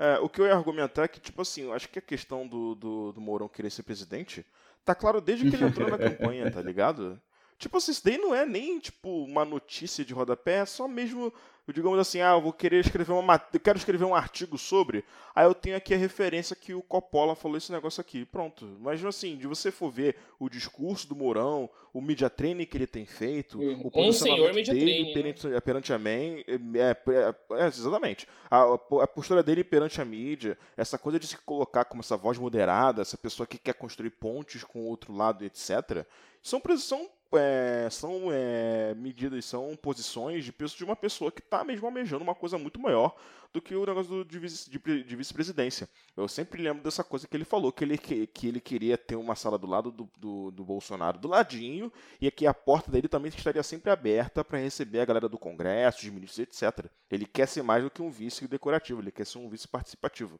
É, 0.00 0.16
o 0.20 0.28
que 0.28 0.40
eu 0.40 0.46
ia 0.46 0.54
argumentar 0.54 1.02
é 1.02 1.08
que, 1.08 1.18
tipo 1.18 1.42
assim, 1.42 1.62
eu 1.62 1.72
acho 1.72 1.88
que 1.88 1.98
a 1.98 2.02
questão 2.02 2.46
do, 2.46 2.76
do, 2.76 3.12
do 3.12 3.20
Mourão 3.20 3.48
querer 3.48 3.68
ser 3.68 3.82
presidente 3.82 4.46
tá 4.84 4.94
claro 4.94 5.20
desde 5.20 5.50
que 5.50 5.56
ele 5.56 5.64
entrou 5.64 5.90
na 5.90 5.98
campanha, 5.98 6.48
tá 6.48 6.62
ligado? 6.62 7.20
Tipo 7.58 7.78
assim, 7.78 7.90
isso 7.90 8.04
daí 8.04 8.16
não 8.16 8.32
é 8.32 8.46
nem, 8.46 8.78
tipo, 8.78 9.24
uma 9.24 9.44
notícia 9.44 10.04
de 10.04 10.14
rodapé, 10.14 10.58
é 10.58 10.64
só 10.64 10.86
mesmo, 10.86 11.34
digamos 11.72 11.98
assim, 11.98 12.20
ah, 12.20 12.32
eu 12.32 12.40
vou 12.40 12.52
querer 12.52 12.80
escrever 12.80 13.12
uma 13.12 13.40
eu 13.52 13.60
quero 13.60 13.78
escrever 13.78 14.04
um 14.04 14.14
artigo 14.14 14.56
sobre, 14.56 15.04
aí 15.34 15.44
eu 15.44 15.54
tenho 15.54 15.76
aqui 15.76 15.94
a 15.94 15.98
referência 15.98 16.56
que 16.56 16.74
o 16.74 16.82
Coppola 16.82 17.34
falou 17.36 17.56
esse 17.56 17.70
negócio 17.70 18.00
aqui, 18.00 18.24
pronto. 18.24 18.66
Mas, 18.80 19.04
assim, 19.04 19.36
de 19.36 19.46
você 19.46 19.70
for 19.70 19.90
ver 19.90 20.16
o 20.38 20.48
discurso 20.48 21.08
do 21.08 21.14
Mourão, 21.14 21.68
o 21.92 22.00
media 22.00 22.30
training 22.30 22.64
que 22.64 22.76
ele 22.76 22.86
tem 22.86 23.04
feito, 23.04 23.60
Hum, 23.60 23.80
o 23.84 23.90
posicionamento 23.90 24.54
media 24.54 24.74
dele 24.74 24.86
training, 24.86 25.08
né? 25.08 25.14
perante, 25.14 25.60
perante 25.60 25.92
a 25.92 25.98
mãe, 25.98 26.44
é, 26.46 26.96
é, 27.12 27.62
é, 27.62 27.66
exatamente. 27.66 28.26
A, 28.50 28.74
a 28.74 29.06
postura 29.06 29.42
dele 29.42 29.64
perante 29.64 30.00
a 30.00 30.04
mídia, 30.04 30.56
essa 30.76 30.98
coisa 30.98 31.18
de 31.18 31.26
se 31.26 31.36
colocar 31.38 31.84
como 31.84 32.00
essa 32.00 32.16
voz 32.16 32.38
moderada, 32.38 33.02
essa 33.02 33.16
pessoa 33.16 33.46
que 33.46 33.58
quer 33.58 33.74
construir 33.74 34.10
pontes 34.10 34.64
com 34.64 34.80
o 34.80 34.86
outro 34.86 35.14
lado, 35.14 35.44
etc. 35.44 36.06
São, 36.42 36.62
são, 36.78 37.08
é, 37.34 37.88
são 37.90 38.28
é, 38.32 38.94
medidas, 38.94 39.44
são 39.44 39.76
posições 39.76 40.44
de, 40.44 40.52
peso- 40.52 40.76
de 40.76 40.84
uma 40.84 40.96
pessoa 40.96 41.30
que 41.30 41.40
está 41.40 41.62
mesmo 41.64 41.86
almejando 41.86 42.22
uma 42.22 42.34
coisa 42.34 42.56
muito 42.58 42.80
maior 42.80 43.14
do 43.52 43.62
que 43.62 43.74
o 43.74 43.84
negócio 43.86 44.10
do, 44.10 44.24
de, 44.24 44.38
vice- 44.38 44.70
de 44.70 44.78
de 45.02 45.16
vice-presidência. 45.16 45.88
Eu 46.16 46.28
sempre 46.28 46.62
lembro 46.62 46.82
dessa 46.82 47.02
coisa 47.02 47.26
que 47.26 47.36
ele 47.36 47.44
falou, 47.44 47.72
que 47.72 47.82
ele, 47.82 47.96
que, 47.96 48.26
que 48.26 48.46
ele 48.48 48.60
queria 48.60 48.98
ter 48.98 49.16
uma 49.16 49.34
sala 49.34 49.58
do 49.58 49.66
lado 49.66 49.90
do, 49.90 50.08
do, 50.18 50.50
do 50.50 50.64
Bolsonaro, 50.64 51.18
do 51.18 51.28
ladinho, 51.28 51.90
e 52.20 52.30
que 52.30 52.46
a 52.46 52.52
porta 52.52 52.90
dele 52.90 53.08
também 53.08 53.30
estaria 53.34 53.62
sempre 53.62 53.90
aberta 53.90 54.44
para 54.44 54.58
receber 54.58 55.00
a 55.00 55.04
galera 55.04 55.28
do 55.28 55.38
Congresso, 55.38 55.98
os 56.06 56.12
ministros, 56.12 56.38
etc. 56.38 56.86
Ele 57.10 57.24
quer 57.24 57.48
ser 57.48 57.62
mais 57.62 57.82
do 57.82 57.90
que 57.90 58.02
um 58.02 58.10
vice 58.10 58.46
decorativo, 58.46 59.00
ele 59.00 59.10
quer 59.10 59.24
ser 59.26 59.38
um 59.38 59.48
vice 59.48 59.66
participativo. 59.66 60.38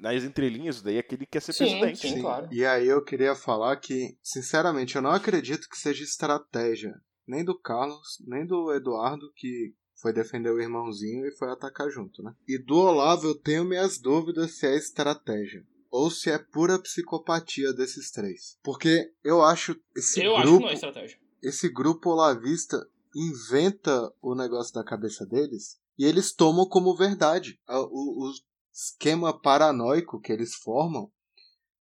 Nas 0.00 0.24
entrelinhas, 0.24 0.76
isso 0.76 0.84
daí 0.84 0.98
é 0.98 1.02
que 1.02 1.14
ele 1.14 1.24
quer 1.26 1.40
ser 1.40 1.52
Sim, 1.52 1.64
presidente. 1.64 2.08
sim. 2.08 2.20
claro. 2.20 2.48
E 2.50 2.66
aí 2.66 2.86
eu 2.88 3.02
queria 3.04 3.34
falar 3.34 3.76
que, 3.76 4.16
sinceramente, 4.22 4.96
eu 4.96 5.02
não 5.02 5.12
acredito 5.12 5.68
que 5.68 5.76
seja 5.78 6.02
estratégia 6.02 6.92
nem 7.26 7.44
do 7.44 7.58
Carlos, 7.58 8.18
nem 8.26 8.44
do 8.44 8.72
Eduardo, 8.74 9.32
que 9.36 9.72
foi 10.02 10.12
defender 10.12 10.50
o 10.50 10.60
irmãozinho 10.60 11.24
e 11.26 11.30
foi 11.30 11.48
atacar 11.48 11.88
junto, 11.88 12.22
né? 12.22 12.34
E 12.46 12.58
do 12.58 12.76
Olavo 12.76 13.28
eu 13.28 13.34
tenho 13.34 13.64
minhas 13.64 13.98
dúvidas 13.98 14.58
se 14.58 14.66
é 14.66 14.76
estratégia. 14.76 15.64
Ou 15.90 16.10
se 16.10 16.30
é 16.30 16.38
pura 16.38 16.78
psicopatia 16.78 17.72
desses 17.72 18.10
três. 18.10 18.58
Porque 18.62 19.12
eu 19.22 19.42
acho 19.42 19.76
esse 19.96 20.24
eu 20.24 20.34
acho 20.34 20.42
que 20.42 20.48
grupo. 20.48 20.64
não 20.64 20.70
é 20.70 20.74
estratégia. 20.74 21.18
esse 21.40 21.68
grupo 21.68 22.10
olavista 22.10 22.84
inventa 23.14 24.12
o 24.20 24.34
negócio 24.34 24.74
da 24.74 24.82
cabeça 24.82 25.24
deles 25.24 25.78
e 25.98 26.04
eles 26.04 26.32
tomam 26.32 26.66
como 26.66 26.96
verdade. 26.96 27.60
O, 27.68 28.26
o 28.26 28.32
esquema 28.72 29.38
paranoico 29.38 30.20
que 30.20 30.32
eles 30.32 30.54
formam 30.54 31.12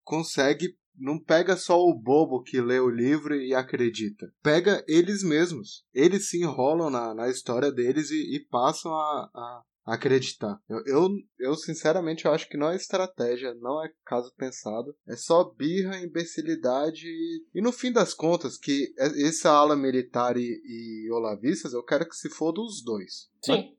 consegue. 0.03 0.77
Não 1.01 1.17
pega 1.19 1.57
só 1.57 1.79
o 1.79 1.93
bobo 1.97 2.43
que 2.43 2.61
lê 2.61 2.79
o 2.79 2.89
livro 2.89 3.33
e 3.35 3.53
acredita. 3.55 4.31
Pega 4.43 4.83
eles 4.87 5.23
mesmos. 5.23 5.83
Eles 5.93 6.29
se 6.29 6.39
enrolam 6.41 6.89
na, 6.91 7.13
na 7.15 7.27
história 7.29 7.71
deles 7.71 8.11
e, 8.11 8.35
e 8.35 8.39
passam 8.51 8.93
a, 8.93 9.29
a 9.33 9.63
acreditar. 9.93 10.59
Eu, 10.69 10.83
eu, 10.85 11.09
eu, 11.39 11.55
sinceramente, 11.55 12.25
eu 12.25 12.31
acho 12.31 12.47
que 12.47 12.55
não 12.57 12.69
é 12.69 12.75
estratégia, 12.75 13.53
não 13.55 13.83
é 13.83 13.89
caso 14.05 14.31
pensado. 14.37 14.95
É 15.07 15.15
só 15.15 15.43
birra, 15.43 15.97
imbecilidade 15.97 17.07
e, 17.07 17.43
e 17.55 17.61
no 17.61 17.71
fim 17.71 17.91
das 17.91 18.13
contas, 18.13 18.57
que 18.57 18.93
essa 18.97 19.49
ala 19.49 19.75
militar 19.75 20.37
e, 20.37 20.61
e 20.63 21.11
olavistas, 21.11 21.73
eu 21.73 21.83
quero 21.83 22.07
que 22.07 22.15
se 22.15 22.29
foda 22.29 22.61
os 22.61 22.83
dois. 22.83 23.27
Sim. 23.41 23.75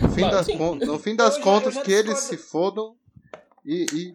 No 0.00 0.08
fim 0.10 0.20
Claro, 0.20 0.36
das, 0.36 0.46
sim. 0.46 0.56
no 0.58 0.98
fim 0.98 1.16
das 1.16 1.34
Eu 1.34 1.38
já- 1.38 1.44
contas, 1.44 1.66
eu 1.68 1.72
já 1.80 1.82
que 1.82 1.92
eles 1.92 2.14
discordo. 2.14 2.28
se 2.28 2.36
fodam 2.50 2.96
e, 3.64 3.86
e 3.94 4.12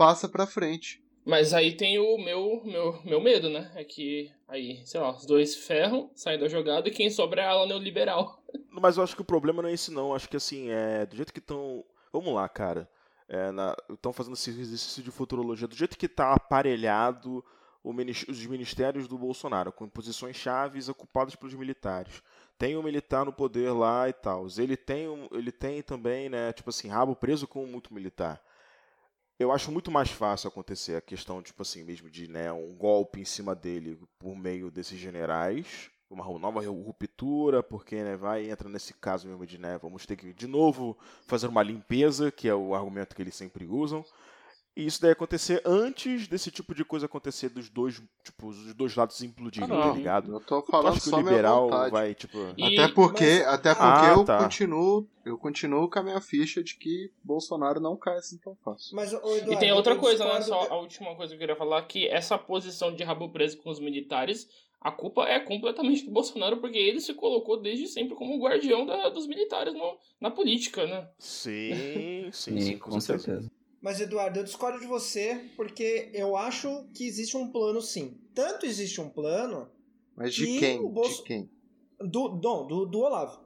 passa 0.00 0.26
pra 0.28 0.46
frente. 0.46 1.02
Mas 1.26 1.52
aí 1.52 1.76
tem 1.76 1.98
o 1.98 2.16
meu, 2.16 2.62
meu, 2.64 2.98
meu 3.04 3.20
medo, 3.20 3.50
né? 3.50 3.70
É 3.74 3.84
que 3.84 4.32
aí, 4.48 4.80
sei 4.86 4.98
lá, 4.98 5.14
os 5.14 5.26
dois 5.26 5.54
ferram, 5.54 6.10
saem 6.14 6.38
da 6.38 6.48
jogada 6.48 6.88
e 6.88 6.92
quem 6.92 7.10
sobra 7.10 7.42
é 7.42 7.44
a 7.44 7.50
ala 7.50 7.66
neoliberal. 7.66 8.42
Mas 8.72 8.96
eu 8.96 9.02
acho 9.04 9.14
que 9.14 9.20
o 9.20 9.24
problema 9.24 9.60
não 9.62 9.68
é 9.68 9.74
esse, 9.74 9.90
não. 9.92 10.08
Eu 10.08 10.14
acho 10.14 10.28
que 10.28 10.36
assim, 10.38 10.70
é 10.70 11.04
do 11.04 11.14
jeito 11.14 11.32
que 11.34 11.38
estão. 11.38 11.84
Vamos 12.10 12.34
lá, 12.34 12.48
cara. 12.48 12.88
Estão 13.92 14.12
fazendo 14.12 14.32
esse 14.34 14.48
exercício 14.50 15.02
de 15.02 15.10
futurologia. 15.10 15.68
Do 15.68 15.76
jeito 15.76 15.98
que 15.98 16.08
tá 16.08 16.32
aparelhado 16.32 17.44
o 17.82 17.92
minis- 17.92 18.26
os 18.28 18.44
ministérios 18.46 19.06
do 19.06 19.16
Bolsonaro, 19.18 19.72
com 19.72 19.88
posições 19.88 20.36
chaves 20.36 20.88
ocupadas 20.88 21.36
pelos 21.36 21.54
militares. 21.54 22.22
Tem 22.58 22.76
um 22.76 22.82
militar 22.82 23.24
no 23.24 23.32
poder 23.32 23.70
lá 23.72 24.08
e 24.08 24.12
tal. 24.12 24.46
Ele 24.58 24.76
tem, 24.76 25.08
um- 25.08 25.28
ele 25.32 25.52
tem 25.52 25.82
também, 25.82 26.28
né, 26.28 26.52
tipo 26.52 26.70
assim, 26.70 26.88
rabo 26.88 27.14
preso 27.14 27.46
com 27.46 27.66
muito 27.66 27.92
militar. 27.94 28.40
Eu 29.40 29.50
acho 29.50 29.72
muito 29.72 29.90
mais 29.90 30.10
fácil 30.10 30.48
acontecer 30.48 30.96
a 30.96 31.00
questão, 31.00 31.40
tipo 31.40 31.62
assim, 31.62 31.82
mesmo 31.82 32.10
de 32.10 32.28
né, 32.28 32.52
um 32.52 32.74
golpe 32.74 33.22
em 33.22 33.24
cima 33.24 33.54
dele 33.54 33.98
por 34.18 34.36
meio 34.36 34.70
desses 34.70 34.98
generais, 34.98 35.90
uma 36.10 36.38
nova 36.38 36.60
ruptura, 36.60 37.62
porque 37.62 38.02
né, 38.02 38.18
vai 38.18 38.50
entra 38.50 38.68
nesse 38.68 38.92
caso 38.92 39.26
mesmo 39.26 39.46
de 39.46 39.56
né, 39.56 39.78
vamos 39.78 40.04
ter 40.04 40.16
que 40.16 40.34
de 40.34 40.46
novo 40.46 40.94
fazer 41.26 41.46
uma 41.46 41.62
limpeza, 41.62 42.30
que 42.30 42.50
é 42.50 42.54
o 42.54 42.74
argumento 42.74 43.16
que 43.16 43.22
eles 43.22 43.34
sempre 43.34 43.64
usam. 43.64 44.04
E 44.76 44.86
isso 44.86 45.02
daí 45.02 45.10
acontecer 45.10 45.60
antes 45.64 46.28
desse 46.28 46.50
tipo 46.50 46.74
de 46.74 46.84
coisa 46.84 47.06
acontecer 47.06 47.48
dos 47.48 47.68
dois, 47.68 48.00
tipo, 48.24 48.46
os 48.46 48.72
dois 48.74 48.94
lados 48.94 49.20
implodirem, 49.20 49.68
Ah, 49.76 49.88
tá 49.90 49.92
ligado? 49.92 50.32
Eu 50.32 50.40
tô 50.40 50.62
falando 50.62 50.92
acha 50.92 51.00
que 51.00 51.10
só 51.10 51.16
o 51.16 51.20
liberal 51.20 51.68
vai, 51.90 52.14
tipo. 52.14 52.38
E- 52.56 52.64
Até 52.78 52.88
porque, 52.94 53.24
mas- 53.24 53.46
até 53.48 53.74
porque 53.74 54.06
Ah, 54.06 54.12
eu 54.14 54.24
tá. 54.24 54.38
continuo, 54.38 55.08
eu 55.24 55.36
continuo 55.36 55.90
com 55.90 55.98
a 55.98 56.02
minha 56.04 56.20
ficha 56.20 56.62
de 56.62 56.76
que 56.76 57.10
Bolsonaro 57.22 57.80
não 57.80 57.96
cai 57.96 58.16
assim 58.18 58.38
tão 58.38 58.56
fácil. 58.64 58.94
Mas, 58.94 59.12
Eduardo, 59.12 59.52
E 59.52 59.58
tem 59.58 59.72
outra 59.72 59.96
coisa, 59.96 60.24
né? 60.24 60.40
Só 60.42 60.60
a 60.70 60.76
última 60.80 61.16
coisa 61.16 61.30
que 61.32 61.34
eu 61.36 61.40
queria 61.40 61.56
falar, 61.56 61.82
que 61.82 62.06
essa 62.06 62.38
posição 62.38 62.94
de 62.94 63.02
rabo 63.02 63.28
preso 63.28 63.58
com 63.58 63.70
os 63.70 63.80
militares, 63.80 64.48
a 64.80 64.92
culpa 64.92 65.24
é 65.26 65.40
completamente 65.40 66.04
do 66.06 66.12
Bolsonaro, 66.12 66.58
porque 66.58 66.78
ele 66.78 67.00
se 67.00 67.12
colocou 67.12 67.60
desde 67.60 67.88
sempre 67.88 68.14
como 68.14 68.36
o 68.36 68.40
guardião 68.40 68.86
da- 68.86 69.08
dos 69.08 69.26
militares 69.26 69.74
no- 69.74 69.98
na 70.20 70.30
política, 70.30 70.86
né? 70.86 71.08
Sim, 71.18 71.72
sim, 72.30 72.30
Sim, 72.32 72.60
sim, 72.60 72.78
com 72.78 73.00
certeza. 73.00 73.50
Mas, 73.80 74.00
Eduardo, 74.00 74.38
eu 74.38 74.44
discordo 74.44 74.78
de 74.78 74.86
você 74.86 75.46
porque 75.56 76.10
eu 76.12 76.36
acho 76.36 76.84
que 76.94 77.06
existe 77.06 77.36
um 77.36 77.50
plano 77.50 77.80
sim. 77.80 78.14
Tanto 78.34 78.66
existe 78.66 79.00
um 79.00 79.08
plano 79.08 79.68
Mas 80.16 80.34
de 80.34 80.44
E 80.44 80.58
quem? 80.58 80.86
Bolso- 80.86 81.22
De 81.22 81.22
quem? 81.24 81.50
do, 81.98 82.30
não, 82.42 82.66
do, 82.66 82.84
do 82.86 82.98
Olavo. 83.00 83.40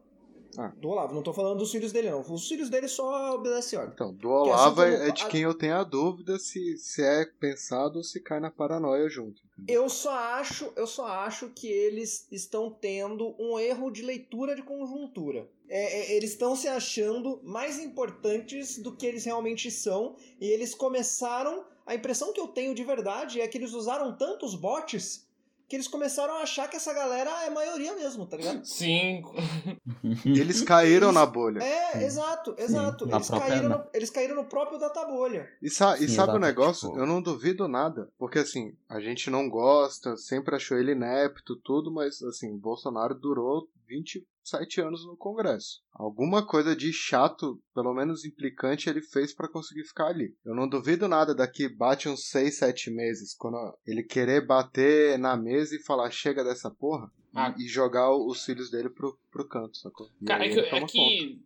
Ah. 0.56 0.72
Do 0.76 0.88
Olavo. 0.88 1.14
Não 1.14 1.22
tô 1.22 1.32
falando 1.32 1.58
dos 1.58 1.70
filhos 1.72 1.90
dele, 1.92 2.10
não. 2.10 2.20
Os 2.20 2.46
filhos 2.48 2.70
dele 2.70 2.86
só 2.86 3.34
obedecem 3.34 3.76
ordem. 3.78 3.94
Então, 3.94 4.12
do 4.14 4.28
assim 4.32 4.50
Olavo 4.50 4.74
como- 4.76 4.86
é 4.86 5.10
de 5.10 5.26
quem 5.26 5.42
eu 5.42 5.54
tenho 5.54 5.74
a 5.76 5.82
dúvida 5.84 6.38
se, 6.38 6.76
se 6.78 7.02
é 7.02 7.26
pensado 7.26 7.98
ou 7.98 8.04
se 8.04 8.20
cai 8.20 8.38
na 8.38 8.50
paranoia 8.52 9.08
junto. 9.08 9.42
Eu 9.68 9.88
só 9.88 10.12
acho, 10.16 10.72
eu 10.76 10.86
só 10.86 11.06
acho 11.06 11.48
que 11.50 11.66
eles 11.68 12.26
estão 12.30 12.70
tendo 12.70 13.34
um 13.38 13.58
erro 13.58 13.90
de 13.90 14.02
leitura 14.02 14.54
de 14.54 14.62
conjuntura. 14.62 15.48
É, 15.68 16.12
é, 16.12 16.16
eles 16.16 16.30
estão 16.30 16.54
se 16.54 16.68
achando 16.68 17.40
mais 17.42 17.78
importantes 17.78 18.78
do 18.78 18.94
que 18.94 19.06
eles 19.06 19.24
realmente 19.24 19.70
são 19.70 20.16
e 20.40 20.46
eles 20.46 20.74
começaram. 20.74 21.64
A 21.86 21.94
impressão 21.94 22.32
que 22.32 22.40
eu 22.40 22.48
tenho 22.48 22.74
de 22.74 22.84
verdade 22.84 23.40
é 23.40 23.48
que 23.48 23.56
eles 23.58 23.72
usaram 23.72 24.16
tantos 24.16 24.54
bots 24.54 25.26
que 25.66 25.76
eles 25.76 25.88
começaram 25.88 26.34
a 26.34 26.42
achar 26.42 26.68
que 26.68 26.76
essa 26.76 26.92
galera 26.92 27.30
é 27.44 27.50
maioria 27.50 27.94
mesmo, 27.94 28.26
tá 28.26 28.36
ligado? 28.36 28.64
Sim. 28.66 29.22
Eles 30.24 30.60
caíram 30.62 31.10
na 31.12 31.24
bolha. 31.24 31.60
É, 31.62 31.92
Sim. 31.92 32.04
exato, 32.04 32.54
Sim, 32.56 32.62
exato. 32.64 33.08
Eles 33.08 33.28
caíram, 33.30 33.68
no, 33.70 33.84
eles 33.94 34.10
caíram 34.10 34.34
no 34.36 34.44
próprio 34.44 34.78
data 34.78 35.04
bolha. 35.06 35.48
E, 35.62 35.70
sa- 35.70 35.96
e 35.96 36.00
Sim, 36.08 36.14
sabe 36.14 36.32
o 36.32 36.36
exato, 36.36 36.38
negócio? 36.38 36.88
tipo- 36.90 37.00
Eu 37.00 37.06
não 37.06 37.22
duvido 37.22 37.66
nada. 37.66 38.08
Porque 38.18 38.38
assim, 38.38 38.74
a 38.88 39.00
gente 39.00 39.30
não 39.30 39.48
gosta, 39.48 40.16
sempre 40.16 40.54
achou 40.54 40.78
ele 40.78 40.92
inepto, 40.92 41.56
tudo, 41.56 41.90
mas 41.90 42.22
assim, 42.22 42.56
Bolsonaro 42.58 43.14
durou 43.14 43.66
27 44.44 44.80
anos 44.82 45.06
no 45.06 45.16
Congresso. 45.16 45.82
Alguma 45.92 46.46
coisa 46.46 46.76
de 46.76 46.92
chato, 46.92 47.58
pelo 47.74 47.94
menos 47.94 48.24
implicante, 48.24 48.88
ele 48.90 49.00
fez 49.00 49.34
pra 49.34 49.48
conseguir 49.48 49.84
ficar 49.84 50.06
ali. 50.08 50.36
Eu 50.44 50.54
não 50.54 50.68
duvido 50.68 51.08
nada 51.08 51.34
daqui 51.34 51.66
bate 51.68 52.08
uns 52.08 52.28
6, 52.28 52.58
7 52.58 52.90
meses, 52.90 53.34
quando 53.34 53.56
ele 53.86 54.02
querer 54.02 54.46
bater 54.46 55.18
na 55.18 55.36
mesa 55.36 55.74
e 55.74 55.82
falar 55.82 56.10
chega 56.10 56.44
dessa 56.44 56.70
porra. 56.70 57.06
e- 57.06 57.24
Ah. 57.36 57.52
E, 57.58 57.66
jogar 57.66 58.14
os 58.14 58.44
filhos 58.44 58.70
dele 58.70 58.88
pro, 58.88 59.18
pro 59.32 59.48
canto, 59.48 59.76
sacou? 59.78 60.08
E 60.22 60.24
Cara, 60.24 60.44
aí 60.44 60.50
é 60.50 60.52
que, 60.52 60.60
é 60.60 60.86
que. 60.86 61.42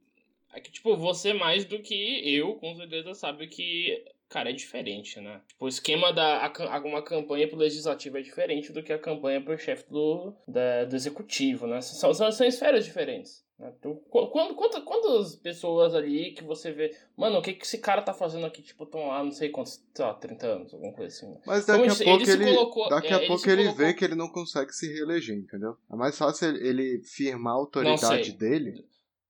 É 0.53 0.61
que, 0.61 0.71
tipo, 0.73 0.97
você 0.97 1.33
mais 1.33 1.65
do 1.65 1.79
que 1.81 1.95
eu, 2.37 2.55
com 2.55 2.75
certeza, 2.77 3.15
sabe 3.15 3.47
que. 3.49 4.05
Cara, 4.29 4.51
é 4.51 4.53
diferente, 4.53 5.19
né? 5.21 5.41
Tipo, 5.49 5.65
o 5.65 5.69
esquema 5.69 6.13
da. 6.13 6.45
A, 6.45 6.51
cam- 6.51 6.69
uma 6.85 7.03
campanha 7.03 7.49
pro 7.49 7.57
legislativo 7.57 8.19
é 8.19 8.23
diferente 8.23 8.73
do 8.73 8.83
que 8.83 8.93
a 8.93 8.99
campanha 8.99 9.41
pro 9.41 9.57
chefe 9.57 9.85
do, 9.91 10.35
da- 10.47 10.85
do 10.85 10.95
executivo, 10.95 11.67
né? 11.67 11.81
São, 11.81 12.13
são, 12.13 12.31
são 12.31 12.47
esferas 12.47 12.85
diferentes. 12.85 13.43
Né? 13.59 13.73
Então, 13.79 13.97
qu- 14.11 14.27
quando, 14.29 14.55
quantas, 14.55 14.83
quantas 14.85 15.35
pessoas 15.37 15.95
ali 15.95 16.33
que 16.33 16.45
você 16.45 16.71
vê. 16.71 16.95
Mano, 17.17 17.39
o 17.39 17.43
que, 17.43 17.55
que 17.55 17.65
esse 17.65 17.79
cara 17.79 18.03
tá 18.03 18.13
fazendo 18.13 18.45
aqui? 18.45 18.61
Tipo, 18.61 18.85
estão 18.85 19.09
lá, 19.09 19.25
não 19.25 19.31
sei 19.33 19.49
quantos, 19.49 19.83
sei 19.95 20.05
lá, 20.05 20.13
30 20.13 20.47
anos, 20.47 20.75
alguma 20.75 20.93
coisa 20.93 21.15
assim. 21.17 21.27
né? 21.33 21.41
Mas 21.47 21.65
daqui 21.65 21.81
a 21.81 21.85
ele- 21.87 22.05
pouco 22.05 22.23
ele 22.23 22.33
ele, 22.45 22.55
colocou- 22.57 22.89
daqui 22.91 23.07
é, 23.09 23.13
a 23.15 23.17
ele 23.19 23.27
pouco 23.29 23.43
se 23.43 23.51
ele 23.51 23.63
colocou- 23.65 23.87
vê 23.87 23.95
que 23.95 24.05
ele 24.05 24.15
não 24.15 24.29
consegue 24.29 24.73
se 24.73 24.93
reeleger, 24.93 25.37
entendeu? 25.39 25.75
É 25.91 25.97
mais 25.97 26.17
fácil 26.19 26.49
ele, 26.49 26.69
ele 26.69 27.03
firmar 27.03 27.55
a 27.55 27.57
autoridade 27.57 28.33
dele. 28.33 28.85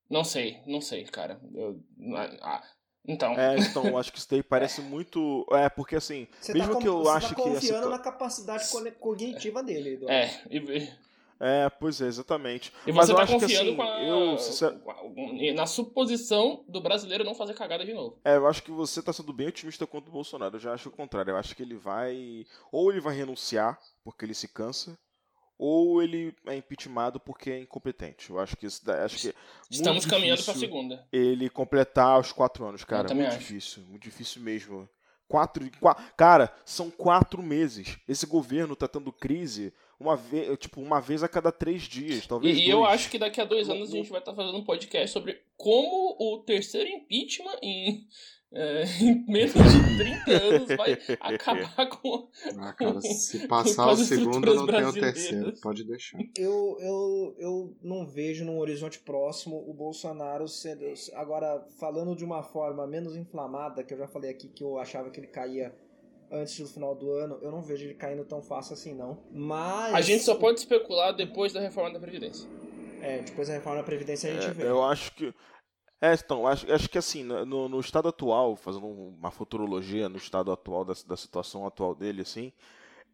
Não 0.08 0.24
sei, 0.24 0.60
não 0.66 0.80
sei, 0.80 1.04
cara. 1.04 1.40
Eu, 1.54 1.78
ah, 2.42 2.62
então. 3.06 3.38
É, 3.38 3.56
então, 3.58 3.86
eu 3.86 3.98
acho 3.98 4.12
que 4.12 4.18
isso 4.18 4.28
daí 4.30 4.42
parece 4.42 4.80
muito. 4.80 5.46
É, 5.52 5.68
porque 5.68 5.96
assim, 5.96 6.26
Você 6.40 6.52
mesmo 6.54 6.74
tá, 6.74 6.80
que 6.80 6.88
eu 6.88 6.98
você 7.04 7.10
ache 7.10 7.28
tá 7.28 7.34
que. 7.34 7.40
a 7.40 7.44
confiando 7.44 7.76
situa- 7.76 7.90
na 7.90 7.98
capacidade 7.98 8.64
cognitiva 8.98 9.62
dele, 9.62 9.94
Eduardo. 9.94 10.12
É, 10.12 10.42
e, 10.50 10.88
É, 11.40 11.70
pois 11.70 12.00
é, 12.00 12.06
exatamente. 12.06 12.72
e 12.86 12.92
Mas 12.92 13.06
você 13.06 13.12
eu 13.12 13.16
tá 13.16 13.22
acho 13.22 13.34
que, 13.34 13.40
confiando 13.40 13.68
assim, 13.68 13.76
com 13.76 13.82
a, 13.82 14.02
eu, 14.02 14.38
sincer- 14.38 14.78
com 14.80 14.90
a- 14.90 15.52
na 15.54 15.66
suposição 15.66 16.64
do 16.66 16.80
brasileiro 16.80 17.22
não 17.22 17.34
fazer 17.34 17.54
cagada 17.54 17.84
de 17.84 17.94
novo. 17.94 18.18
É, 18.24 18.36
eu 18.36 18.46
acho 18.48 18.62
que 18.62 18.70
você 18.72 19.00
tá 19.02 19.12
sendo 19.12 19.32
bem 19.32 19.46
otimista 19.48 19.86
contra 19.86 20.10
o 20.10 20.12
Bolsonaro. 20.12 20.56
Eu 20.56 20.60
já 20.60 20.72
acho 20.72 20.88
o 20.88 20.92
contrário. 20.92 21.30
Eu 21.30 21.36
acho 21.36 21.54
que 21.54 21.62
ele 21.62 21.76
vai. 21.76 22.44
Ou 22.72 22.90
ele 22.90 23.00
vai 23.00 23.14
renunciar 23.14 23.78
porque 24.02 24.24
ele 24.24 24.34
se 24.34 24.48
cansa, 24.48 24.98
ou 25.58 26.00
ele 26.02 26.34
é 26.46 26.56
impeachmentado 26.56 27.18
porque 27.18 27.50
é 27.50 27.60
incompetente. 27.60 28.30
Eu 28.30 28.38
acho 28.38 28.56
que 28.56 28.66
isso 28.66 28.88
acho 28.90 29.18
que 29.18 29.34
Estamos 29.70 30.06
caminhando 30.06 30.42
pra 30.42 30.52
difícil 30.54 30.68
segunda. 30.68 31.06
Ele 31.12 31.50
completar 31.50 32.18
os 32.20 32.30
quatro 32.32 32.64
anos, 32.64 32.84
cara. 32.84 33.12
Muito 33.12 33.28
acho. 33.28 33.38
difícil, 33.38 33.82
muito 33.84 34.02
difícil 34.04 34.40
mesmo. 34.40 34.88
Quatro, 35.26 35.68
qua- 35.78 35.94
cara, 36.16 36.50
são 36.64 36.90
quatro 36.90 37.42
meses. 37.42 37.98
Esse 38.08 38.24
governo 38.24 38.74
tá 38.74 38.88
tendo 38.88 39.12
crise 39.12 39.74
uma 40.00 40.16
vez, 40.16 40.56
tipo, 40.58 40.80
uma 40.80 41.00
vez 41.02 41.22
a 41.22 41.28
cada 41.28 41.52
três 41.52 41.82
dias, 41.82 42.26
talvez. 42.26 42.56
E, 42.56 42.62
e 42.62 42.70
eu 42.70 42.78
dois. 42.78 42.92
acho 42.94 43.10
que 43.10 43.18
daqui 43.18 43.38
a 43.40 43.44
dois 43.44 43.68
anos 43.68 43.90
a 43.90 43.96
gente 43.96 44.08
vai 44.10 44.20
estar 44.20 44.32
fazendo 44.34 44.56
um 44.56 44.64
podcast 44.64 45.12
sobre 45.12 45.38
como 45.56 46.16
o 46.18 46.38
terceiro 46.46 46.88
impeachment 46.88 47.58
em, 47.62 48.06
é, 48.52 48.84
em 49.00 49.24
menos 49.28 49.52
de 49.52 49.96
30 49.98 50.30
anos 50.32 50.68
vai 50.76 50.98
acabar 51.20 51.86
com. 52.00 52.28
Ah, 52.58 52.72
cara, 52.72 53.00
se 53.00 53.46
passar 53.48 53.88
o 53.92 53.96
segundo, 53.96 54.54
não 54.54 54.66
tem 54.66 54.84
o 54.84 54.92
terceiro. 54.92 55.52
Pode 55.60 55.84
deixar. 55.84 56.18
Eu, 56.36 56.76
eu, 56.80 57.36
eu 57.38 57.76
não 57.82 58.06
vejo 58.06 58.44
num 58.44 58.58
horizonte 58.58 58.98
próximo 59.00 59.62
o 59.68 59.74
Bolsonaro 59.74 60.48
sendo. 60.48 60.84
Agora, 61.14 61.64
falando 61.78 62.16
de 62.16 62.24
uma 62.24 62.42
forma 62.42 62.86
menos 62.86 63.16
inflamada, 63.16 63.84
que 63.84 63.92
eu 63.92 63.98
já 63.98 64.08
falei 64.08 64.30
aqui 64.30 64.48
que 64.48 64.64
eu 64.64 64.78
achava 64.78 65.10
que 65.10 65.20
ele 65.20 65.26
caía 65.26 65.74
antes 66.30 66.58
do 66.60 66.68
final 66.68 66.94
do 66.94 67.10
ano, 67.12 67.38
eu 67.42 67.50
não 67.50 67.62
vejo 67.62 67.84
ele 67.84 67.94
caindo 67.94 68.24
tão 68.24 68.42
fácil 68.42 68.74
assim, 68.74 68.94
não. 68.94 69.18
Mas. 69.30 69.94
A 69.94 70.00
gente 70.00 70.22
só 70.24 70.34
pode 70.34 70.58
especular 70.58 71.12
depois 71.14 71.52
da 71.52 71.60
reforma 71.60 71.92
da 71.92 71.98
Previdência. 72.00 72.48
É, 73.00 73.18
depois 73.20 73.48
da 73.48 73.54
reforma 73.54 73.78
da 73.78 73.84
Previdência 73.84 74.30
a 74.30 74.34
gente 74.34 74.46
É, 74.46 74.52
vê. 74.52 74.68
eu 74.68 74.82
acho 74.82 75.14
que. 75.14 75.32
É, 76.00 76.14
então, 76.14 76.46
acho, 76.46 76.70
acho 76.72 76.88
que 76.88 76.96
assim, 76.98 77.24
no, 77.24 77.68
no 77.68 77.80
estado 77.80 78.08
atual, 78.08 78.54
fazendo 78.54 78.86
uma 78.86 79.30
futurologia 79.30 80.08
no 80.08 80.16
estado 80.16 80.52
atual, 80.52 80.84
da, 80.84 80.94
da 81.06 81.16
situação 81.16 81.66
atual 81.66 81.92
dele, 81.94 82.22
assim, 82.22 82.52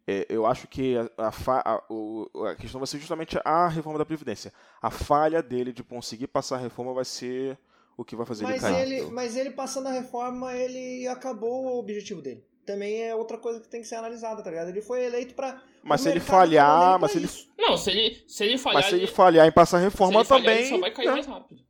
é, 0.07 0.25
eu 0.29 0.45
acho 0.45 0.67
que 0.67 0.95
a, 0.95 1.09
a, 1.17 1.73
a- 1.75 1.83
o- 1.89 2.29
a 2.47 2.55
questão 2.55 2.79
vai 2.79 2.85
ser 2.85 2.99
justamente 2.99 3.39
a 3.43 3.67
reforma 3.67 3.97
da 3.97 4.05
Previdência. 4.05 4.53
A 4.79 4.91
falha 4.91 5.41
dele 5.41 5.73
de 5.73 5.83
conseguir 5.83 6.27
passar 6.27 6.57
a 6.57 6.59
reforma 6.59 6.93
vai 6.93 7.05
ser 7.05 7.57
o 7.97 8.05
que 8.05 8.15
vai 8.15 8.25
fazer 8.25 8.43
Mas 8.43 8.61
ele 8.63 8.73
cair. 8.73 8.81
ele, 8.91 9.01
mas 9.11 9.35
ele 9.35 9.49
passando 9.51 9.87
a 9.87 9.91
reforma, 9.91 10.53
ele 10.53 11.07
acabou 11.07 11.65
o 11.65 11.79
objetivo 11.79 12.21
dele. 12.21 12.45
Também 12.67 13.01
é 13.03 13.15
outra 13.15 13.37
coisa 13.37 13.59
que 13.59 13.67
tem 13.67 13.81
que 13.81 13.87
ser 13.87 13.95
analisada, 13.95 14.43
tá 14.43 14.49
ligado? 14.49 14.69
Ele 14.69 14.81
foi 14.81 15.03
eleito 15.05 15.33
pra. 15.33 15.59
Mas 15.83 16.01
se 16.01 16.09
ele 16.09 16.19
falhar, 16.19 16.99
mas 16.99 17.11
se 17.11 17.17
ele, 17.17 17.25
isso. 17.25 17.47
Não, 17.57 17.77
se 17.77 17.89
ele, 17.91 18.23
se 18.27 18.43
ele 18.43 18.57
falhar. 18.57 18.81
mas 18.81 18.85
se 18.89 18.95
ele 18.95 19.03
ele- 19.05 19.11
falhar 19.11 19.47
em 19.47 19.51
passar 19.51 19.77
a 19.77 19.79
se 19.81 19.85
reforma 19.85 20.19
ele 20.19 20.25
falhar, 20.25 20.43
também. 20.45 20.59
ele 20.61 20.69
só 20.69 20.77
vai 20.79 20.91
cair 20.91 21.05
né? 21.05 21.11
mais 21.13 21.25
rápido. 21.27 21.64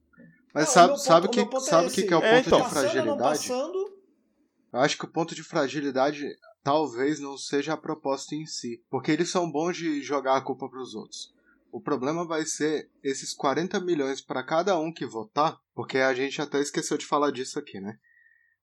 Mas 0.55 0.67
Não, 0.67 0.73
sabe, 0.73 0.99
sabe, 1.01 1.27
ponto- 1.27 1.33
que, 1.37 1.45
ponto 1.45 1.59
sabe 1.65 1.87
é 1.87 1.89
que, 1.91 2.03
que 2.03 2.13
é 2.13 2.17
o 2.17 2.23
É, 2.23 2.35
ponto 2.37 2.47
então. 2.47 2.61
de 2.61 2.69
fragilidade? 2.69 3.19
passando, 3.49 3.93
Eu 4.71 4.79
acho 4.79 4.97
que 4.97 5.03
o 5.05 5.11
ponto 5.11 5.35
de 5.35 5.43
fragilidade 5.43 6.25
talvez 6.63 7.19
não 7.19 7.37
seja 7.37 7.73
a 7.73 7.77
proposta 7.77 8.33
em 8.35 8.45
si. 8.45 8.81
Porque 8.89 9.11
eles 9.11 9.29
são 9.29 9.51
bons 9.51 9.75
de 9.75 10.01
jogar 10.01 10.37
a 10.37 10.41
culpa 10.41 10.69
pros 10.69 10.95
outros. 10.95 11.33
O 11.73 11.81
problema 11.81 12.25
vai 12.25 12.45
ser 12.45 12.89
esses 13.03 13.33
40 13.33 13.81
milhões 13.81 14.21
para 14.21 14.41
cada 14.43 14.79
um 14.79 14.93
que 14.93 15.05
votar, 15.05 15.57
porque 15.73 15.97
a 15.97 16.13
gente 16.13 16.41
até 16.41 16.61
esqueceu 16.61 16.97
de 16.97 17.05
falar 17.05 17.31
disso 17.31 17.59
aqui, 17.59 17.81
né? 17.81 17.97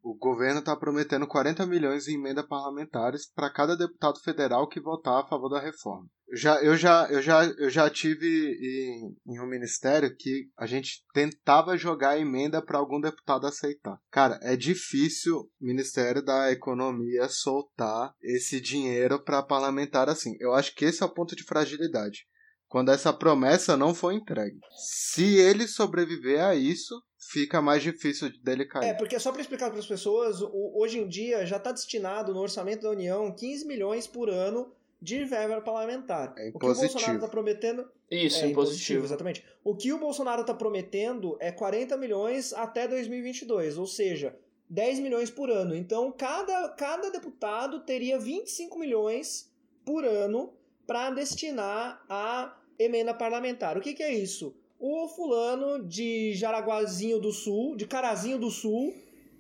O 0.03 0.16
governo 0.16 0.59
está 0.59 0.74
prometendo 0.76 1.28
40 1.28 1.64
milhões 1.64 2.09
em 2.09 2.14
emenda 2.14 2.44
parlamentares 2.44 3.30
para 3.32 3.48
cada 3.48 3.76
deputado 3.76 4.18
federal 4.18 4.68
que 4.68 4.80
votar 4.80 5.22
a 5.22 5.28
favor 5.28 5.48
da 5.48 5.61
reforma. 5.61 6.09
Já, 6.34 6.61
eu 6.61 6.76
já, 6.76 7.07
eu 7.09 7.22
já, 7.22 7.44
eu 7.44 7.70
já 7.70 7.88
tive 7.88 8.26
em, 8.26 9.14
em 9.32 9.40
um 9.40 9.46
ministério 9.46 10.12
que 10.16 10.48
a 10.59 10.66
gente 10.66 11.05
tentava 11.14 11.76
jogar 11.76 12.18
emenda 12.18 12.61
para 12.61 12.78
algum 12.78 13.00
deputado 13.00 13.46
aceitar. 13.46 13.96
Cara, 14.11 14.40
é 14.42 14.57
difícil 14.57 15.36
o 15.36 15.48
Ministério 15.61 16.24
da 16.24 16.50
Economia 16.50 17.28
soltar 17.28 18.12
esse 18.20 18.61
dinheiro 18.61 19.22
para 19.22 19.42
parlamentar 19.42 20.09
assim. 20.09 20.34
Eu 20.40 20.53
acho 20.53 20.74
que 20.74 20.86
esse 20.86 21.03
é 21.03 21.07
o 21.07 21.14
ponto 21.14 21.36
de 21.36 21.44
fragilidade. 21.44 22.26
Quando 22.66 22.90
essa 22.90 23.12
promessa 23.12 23.76
não 23.76 23.94
foi 23.94 24.14
entregue. 24.14 24.59
Se 25.05 25.36
ele 25.36 25.68
sobreviver 25.68 26.42
a 26.42 26.55
isso, 26.55 26.94
fica 27.31 27.61
mais 27.62 27.83
difícil 27.83 28.31
dele 28.43 28.64
cair. 28.64 28.89
É, 28.91 28.95
porque 28.95 29.18
só 29.18 29.31
para 29.33 29.41
explicar 29.41 29.70
para 29.70 29.79
as 29.79 29.87
pessoas, 29.87 30.41
o- 30.41 30.73
hoje 30.75 30.99
em 30.99 31.07
dia 31.09 31.45
já 31.47 31.57
está 31.57 31.70
destinado 31.73 32.33
no 32.35 32.41
orçamento 32.41 32.83
da 32.83 32.91
União 32.91 33.33
15 33.35 33.66
milhões 33.66 34.07
por 34.07 34.29
ano 34.29 34.73
de 35.01 35.25
verba 35.25 35.61
parlamentar. 35.61 36.33
É 36.39 36.51
o 36.55 36.59
que 36.59 36.66
o 36.66 36.75
Bolsonaro 36.75 37.14
está 37.16 37.29
prometendo 37.29 37.89
Isso, 38.11 38.45
é 38.45 38.49
impositivo. 38.49 39.05
exatamente. 39.05 39.45
O 39.64 39.75
que 39.75 39.93
o 39.93 39.99
Bolsonaro 39.99 40.43
está 40.43 40.55
prometendo 40.55 41.37
é 41.41 41.51
40 41.51 41.97
milhões 41.97 42.53
até 42.53 42.87
2022, 42.87 43.79
ou 43.79 43.87
seja, 43.87 44.37
10 44.70 45.01
milhões 45.01 45.29
por 45.31 45.51
ano. 45.51 45.75
Então, 45.75 46.11
cada, 46.12 46.68
cada 46.70 47.11
deputado 47.11 47.81
teria 47.81 48.18
25 48.18 48.79
milhões 48.79 49.51
por 49.85 50.05
ano 50.05 50.53
para 50.87 51.11
destinar 51.11 52.05
à 52.09 52.57
emenda 52.79 53.12
parlamentar. 53.12 53.77
O 53.77 53.81
que, 53.81 53.95
que 53.95 54.03
é 54.03 54.12
isso? 54.14 54.55
O 54.85 55.07
fulano 55.07 55.87
de 55.87 56.35
Jaraguazinho 56.35 57.20
do 57.20 57.30
Sul, 57.30 57.76
de 57.76 57.87
Carazinho 57.87 58.37
do 58.37 58.51
Sul, 58.51 58.93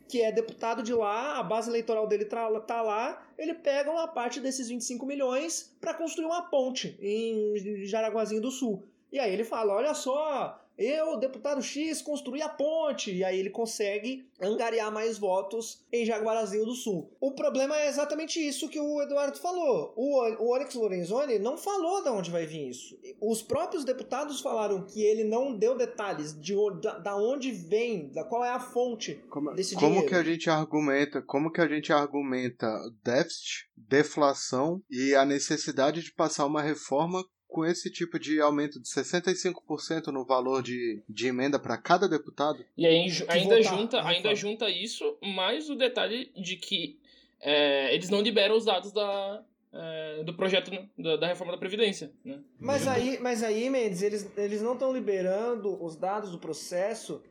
que 0.08 0.22
é 0.22 0.30
deputado 0.30 0.84
de 0.84 0.94
lá, 0.94 1.36
a 1.36 1.42
base 1.42 1.68
eleitoral 1.68 2.06
dele 2.06 2.24
tá, 2.24 2.48
lá, 2.80 3.26
ele 3.36 3.52
pega 3.52 3.90
uma 3.90 4.06
parte 4.06 4.38
desses 4.38 4.68
25 4.68 5.04
milhões 5.04 5.74
para 5.80 5.94
construir 5.94 6.26
uma 6.26 6.42
ponte 6.42 6.96
em 7.00 7.84
Jaraguazinho 7.84 8.40
do 8.40 8.52
Sul. 8.52 8.84
E 9.10 9.18
aí 9.18 9.32
ele 9.32 9.42
fala: 9.42 9.74
olha 9.74 9.94
só, 9.94 10.61
eu, 10.76 11.16
deputado 11.18 11.62
X, 11.62 12.00
construí 12.02 12.42
a 12.42 12.48
ponte. 12.48 13.12
E 13.14 13.24
aí 13.24 13.38
ele 13.38 13.50
consegue 13.50 14.26
angariar 14.40 14.90
mais 14.90 15.18
votos 15.18 15.84
em 15.92 16.04
Jaguarazinho 16.04 16.64
do 16.64 16.74
Sul. 16.74 17.10
O 17.20 17.32
problema 17.32 17.76
é 17.78 17.88
exatamente 17.88 18.38
isso 18.40 18.68
que 18.68 18.80
o 18.80 19.02
Eduardo 19.02 19.38
falou. 19.38 19.92
O, 19.96 20.20
o 20.42 20.54
Onyx 20.54 20.74
Lorenzoni 20.74 21.38
não 21.38 21.56
falou 21.56 22.02
de 22.02 22.08
onde 22.08 22.30
vai 22.30 22.46
vir 22.46 22.70
isso. 22.70 22.98
Os 23.20 23.42
próprios 23.42 23.84
deputados 23.84 24.40
falaram 24.40 24.84
que 24.84 25.02
ele 25.02 25.24
não 25.24 25.56
deu 25.56 25.76
detalhes 25.76 26.38
de 26.38 26.52
da, 26.82 26.98
da 26.98 27.16
onde 27.16 27.50
vem, 27.50 28.10
da 28.12 28.24
qual 28.24 28.44
é 28.44 28.50
a 28.50 28.60
fonte 28.60 29.14
Como, 29.30 29.52
desse 29.54 29.74
como 29.74 29.86
dinheiro. 29.86 30.08
que 30.08 30.14
a 30.14 30.22
gente 30.22 30.50
argumenta, 30.50 31.22
como 31.22 31.50
que 31.50 31.60
a 31.60 31.68
gente 31.68 31.92
argumenta 31.92 32.68
déficit, 33.02 33.68
deflação 33.76 34.82
e 34.90 35.14
a 35.14 35.24
necessidade 35.24 36.02
de 36.02 36.12
passar 36.12 36.46
uma 36.46 36.62
reforma 36.62 37.24
com 37.52 37.64
esse 37.66 37.90
tipo 37.90 38.18
de 38.18 38.40
aumento 38.40 38.80
de 38.80 38.88
65% 38.88 40.06
no 40.06 40.24
valor 40.24 40.62
de, 40.62 41.02
de 41.08 41.28
emenda 41.28 41.58
para 41.58 41.76
cada 41.76 42.08
deputado? 42.08 42.64
E 42.76 42.86
aí 42.86 43.06
ainda 43.28 43.56
votar, 43.56 43.62
junta, 43.62 44.00
a 44.00 44.08
ainda 44.08 44.34
junta 44.34 44.70
isso, 44.70 45.18
mais 45.22 45.68
o 45.68 45.76
detalhe 45.76 46.32
de 46.34 46.56
que 46.56 46.98
é, 47.40 47.94
eles 47.94 48.08
não 48.08 48.22
liberam 48.22 48.56
os 48.56 48.64
dados 48.64 48.90
da, 48.90 49.44
é, 49.70 50.24
do 50.24 50.34
projeto 50.34 50.70
né, 50.70 50.88
da, 50.98 51.16
da 51.16 51.26
reforma 51.26 51.52
da 51.52 51.58
Previdência. 51.58 52.10
Né? 52.24 52.40
Mas 52.58 52.88
aí, 52.88 53.18
mas 53.20 53.42
aí, 53.42 53.68
Mendes, 53.68 54.00
eles, 54.00 54.30
eles 54.36 54.62
não 54.62 54.72
estão 54.72 54.90
liberando 54.90 55.82
os 55.84 55.94
dados 55.94 56.30
do 56.30 56.38
processo 56.38 57.22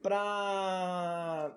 para 0.00 1.52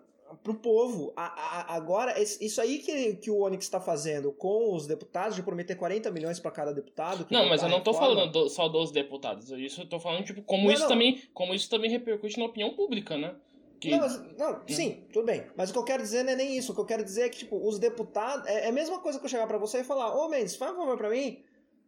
o 0.48 0.54
povo. 0.54 1.14
A- 1.16 1.26
a- 1.72 1.76
agora, 1.76 2.20
isso 2.22 2.60
aí 2.62 2.80
que, 2.80 3.16
que 3.16 3.32
o 3.32 3.42
Onyx 3.42 3.66
está 3.66 3.80
fazendo 3.80 4.32
com 4.32 4.74
os 4.74 4.86
deputados, 4.88 5.36
de 5.36 5.44
prometer 5.44 5.76
40 5.76 6.10
milhões 6.12 6.40
para 6.40 6.52
cada 6.52 6.74
deputado. 6.74 7.26
Não, 7.30 7.48
mas 7.48 7.62
eu 7.64 7.70
não 7.70 7.82
tô 7.82 7.92
reforma, 7.92 8.16
falando 8.16 8.32
do- 8.32 8.50
só 8.50 8.68
dos 8.68 8.92
deputados. 8.92 9.50
Isso 9.52 9.82
eu 9.82 9.90
tô 9.90 10.00
falando, 10.00 10.24
tipo, 10.26 10.42
como 10.42 10.66
Não, 10.66 10.72
isso 10.72 10.82
não. 10.84 10.90
também. 10.90 11.22
Como 11.34 11.54
isso 11.54 11.70
também 11.70 11.90
repercute 11.90 12.38
na 12.40 12.46
opinião 12.46 12.74
pública, 12.76 13.18
né? 13.18 13.36
Que- 13.80 13.92
Não, 13.92 14.00
mas, 14.00 14.20
não, 14.38 14.62
sim, 14.68 15.04
tudo 15.14 15.26
bem. 15.26 15.46
Mas 15.56 15.70
o 15.70 15.74
que 15.74 15.78
eu 15.80 15.84
quero 15.84 16.02
dizer 16.02 16.24
não 16.24 16.32
é 16.32 16.36
nem 16.36 16.58
isso. 16.58 16.72
O 16.72 16.76
que 16.76 16.82
eu 16.82 16.86
quero 16.86 17.04
dizer 17.04 17.22
é 17.24 17.30
que, 17.30 17.38
tipo, 17.38 17.58
os 17.68 17.78
deputados. 17.78 18.48
É, 18.48 18.66
é 18.66 18.70
a 18.70 18.72
mesma 18.72 19.00
coisa 19.00 19.20
que 19.20 19.26
eu 19.26 19.30
chegar 19.30 19.46
pra 19.46 19.58
você 19.60 19.82
e 19.82 19.84
falar: 19.84 20.16
Ô 20.16 20.28
Mendes, 20.30 20.56
faz 20.56 20.74
um 20.74 20.78
favor 20.78 20.98
pra 20.98 21.10
mim. 21.12 21.44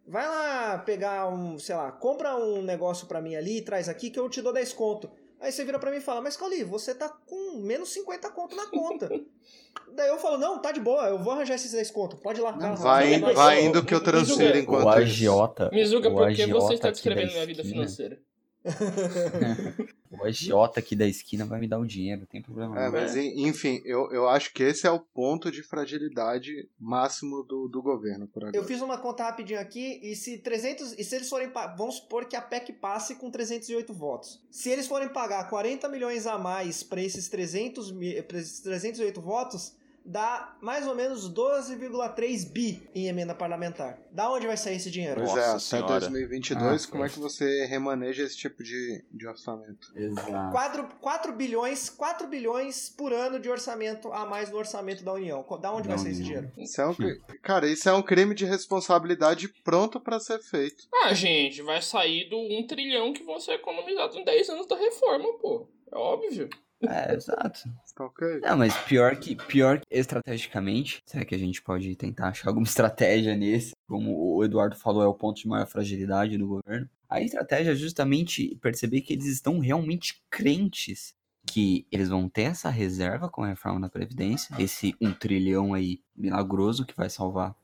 Vai 0.08 0.28
lá 0.28 0.78
pegar 0.80 1.28
um, 1.30 1.58
sei 1.60 1.76
lá, 1.76 1.92
compra 1.92 2.36
um 2.36 2.62
negócio 2.62 3.08
pra 3.08 3.22
mim 3.22 3.36
ali 3.36 3.58
e 3.58 3.62
traz 3.62 3.88
aqui 3.90 4.10
que 4.10 4.20
eu 4.20 4.28
te 4.30 4.42
dou 4.42 4.52
10 4.54 4.72
conto. 4.74 5.10
Aí 5.42 5.52
você 5.52 5.64
vira 5.64 5.80
pra 5.80 5.90
mim 5.92 5.98
e 5.98 6.02
fala: 6.02 6.22
Mas 6.22 6.36
Cali, 6.36 6.64
você 6.64 6.94
tá 6.94 7.08
com 7.10 7.58
menos 7.62 7.90
50 7.94 8.30
conto 8.32 8.56
na 8.56 8.66
conta. 8.68 9.10
Daí 9.96 10.08
eu 10.10 10.18
falo: 10.20 10.38
Não, 10.38 10.60
tá 10.62 10.72
de 10.72 10.80
boa, 10.80 11.08
eu 11.08 11.18
vou 11.18 11.34
arranjar 11.34 11.56
esses 11.56 11.72
10 11.72 11.92
conto. 11.92 12.18
Pode 12.18 12.40
ir 12.40 12.44
lá. 12.44 12.52
Vai, 12.52 13.20
vai, 13.20 13.34
vai 13.34 13.58
o- 13.60 13.62
indo 13.66 13.84
que 13.84 13.94
eu 13.94 14.02
transfiro 14.04 14.58
enquanto 14.58 14.86
O 14.86 14.90
agiota. 14.90 15.70
Mizuga, 15.72 16.12
por 16.12 16.28
que 16.34 16.42
agiota 16.44 16.62
você 16.66 16.74
está 16.74 16.90
descrevendo 16.92 17.32
minha 17.32 17.46
vida 17.46 17.62
esquina- 17.62 17.76
financeira? 17.84 18.20
O 20.12 20.26
agiota 20.26 20.80
aqui 20.80 20.96
da 20.96 21.06
esquina 21.08 21.46
vai 21.46 21.60
me 21.60 21.68
dar 21.68 21.78
o 21.78 21.86
dinheiro, 21.86 22.22
não 22.22 22.28
tem 22.28 22.42
problema 22.42 22.78
É, 22.82 22.90
mas 22.90 23.16
en- 23.16 23.48
enfim, 23.48 23.80
eu, 23.86 24.12
eu 24.12 24.28
acho 24.28 24.52
que 24.52 24.64
esse 24.64 24.88
é 24.88 24.92
o 24.92 25.00
ponto 25.00 25.52
de 25.52 25.62
fragilidade 25.62 26.68
máximo 26.80 27.44
do, 27.44 27.68
do 27.68 27.80
governo 27.82 28.28
por 28.28 28.42
agora. 28.44 28.58
Eu 28.58 28.64
fiz 28.66 28.82
uma 28.82 28.98
conta 28.98 29.24
rapidinho 29.24 29.60
aqui 29.60 30.00
e 30.02 30.16
se 30.16 30.40
300 30.40 30.94
e 30.98 31.04
se 31.04 31.16
eles 31.16 31.30
forem 31.30 31.52
vamos 31.78 31.96
supor 31.98 32.26
que 32.26 32.36
a 32.36 32.42
PEC 32.42 32.74
passe 32.74 33.16
com 33.16 33.30
308 33.30 33.94
votos. 33.94 34.44
Se 34.50 34.70
eles 34.70 34.88
forem 34.88 35.10
pagar 35.10 35.48
40 35.48 35.88
milhões 35.88 36.26
a 36.26 36.40
mais 36.40 36.82
para 36.82 37.02
esses 37.04 37.30
300 37.30 37.92
mi- 37.92 38.22
pra 38.24 38.40
esses 38.40 38.60
308 38.62 39.22
votos, 39.22 39.76
dá 40.06 40.58
mais 40.62 40.88
ou 40.88 40.96
menos 40.96 41.32
12,3 41.32 42.52
bi 42.52 42.90
em 42.96 43.08
emenda 43.08 43.36
parlamentar. 43.36 44.00
Da 44.12 44.32
onde 44.32 44.48
vai 44.48 44.58
sair 44.58 44.78
esse 44.78 44.90
dinheiro? 44.90 45.16
Pois 45.16 45.30
Nossa 45.30 45.42
é, 45.42 45.50
até 45.52 45.60
senhora. 45.60 46.00
2022, 46.00 46.86
Ah, 46.86 46.92
como 46.92 47.06
é 47.06 47.10
que 47.10 47.20
você 47.20 47.66
remaneja 47.66 48.24
esse 48.24 48.36
tipo 48.38 48.64
de, 48.64 49.06
de 49.12 49.28
orçamento? 49.28 49.92
Exato. 49.96 50.52
4, 50.52 50.90
4 51.00 51.34
bilhões, 51.34 51.90
4 51.90 52.28
bilhões 52.28 52.90
por 52.90 53.14
ano 53.14 53.40
de 53.40 53.50
orçamento 53.50 54.12
a 54.12 54.26
mais 54.26 54.50
no 54.50 54.58
orçamento 54.58 55.04
da 55.04 55.14
União. 55.14 55.46
Da 55.62 55.72
onde 55.72 55.88
Da 55.88 55.96
vai 55.96 56.04
sair 56.04 56.12
esse 56.14 56.24
dinheiro? 56.24 56.52
Isso 56.58 56.82
é 56.82 56.88
um, 56.88 56.96
cara, 57.42 57.68
isso 57.68 57.88
é 57.88 57.94
um 57.94 58.02
crime 58.02 58.34
de 58.34 58.46
responsabilidade 58.46 59.48
pronto 59.64 60.00
pra 60.00 60.20
ser 60.20 60.40
feito. 60.40 60.88
Ah, 61.04 61.14
gente, 61.14 61.62
vai 61.62 61.82
sair 61.82 62.30
do 62.30 62.38
1 62.38 62.68
trilhão 62.68 63.14
que 63.14 63.24
vão 63.24 63.40
ser 63.40 63.54
economizados 63.54 64.16
em 64.16 64.24
10 64.24 64.50
anos 64.50 64.68
da 64.68 64.76
reforma, 64.76 65.32
pô. 65.40 65.68
É 65.92 65.96
óbvio. 65.98 66.50
É, 66.88 67.14
exato. 67.14 67.70
Tá 67.96 68.06
ok? 68.06 68.40
Não, 68.42 68.58
mas 68.58 68.76
pior 68.84 69.16
que, 69.18 69.36
pior 69.36 69.80
que 69.80 69.86
estrategicamente, 69.90 71.02
será 71.06 71.26
que 71.26 71.36
a 71.36 71.38
gente 71.38 71.62
pode 71.62 71.96
tentar 71.96 72.30
achar 72.30 72.50
alguma 72.50 72.66
estratégia 72.68 73.36
nesse? 73.36 73.74
Como 73.88 74.36
o 74.36 74.44
Eduardo 74.44 74.76
falou, 74.76 75.04
é 75.04 75.08
o 75.08 75.14
ponto 75.14 75.42
de 75.42 75.48
maior 75.48 75.68
fragilidade 75.68 76.38
do 76.38 76.48
governo. 76.48 76.90
A 77.10 77.22
estratégia 77.22 77.72
é 77.72 77.76
justamente 77.76 78.56
perceber 78.62 79.02
que 79.02 79.14
eles 79.14 79.26
estão 79.26 79.60
realmente 79.60 80.24
crentes 80.30 81.14
que 81.46 81.88
eles 81.92 82.10
vão 82.10 82.30
ter 82.30 82.44
essa 82.44 82.70
reserva 82.70 83.28
com 83.28 83.44
a 83.44 83.48
reforma 83.48 83.82
da 83.82 83.90
Previdência, 83.90 84.56
esse 84.60 84.96
um 85.02 85.12
trilhão 85.12 85.74
aí 85.74 86.00
milagroso 86.16 86.86
que 86.86 86.96
vai 86.96 87.10
salvar 87.10 87.56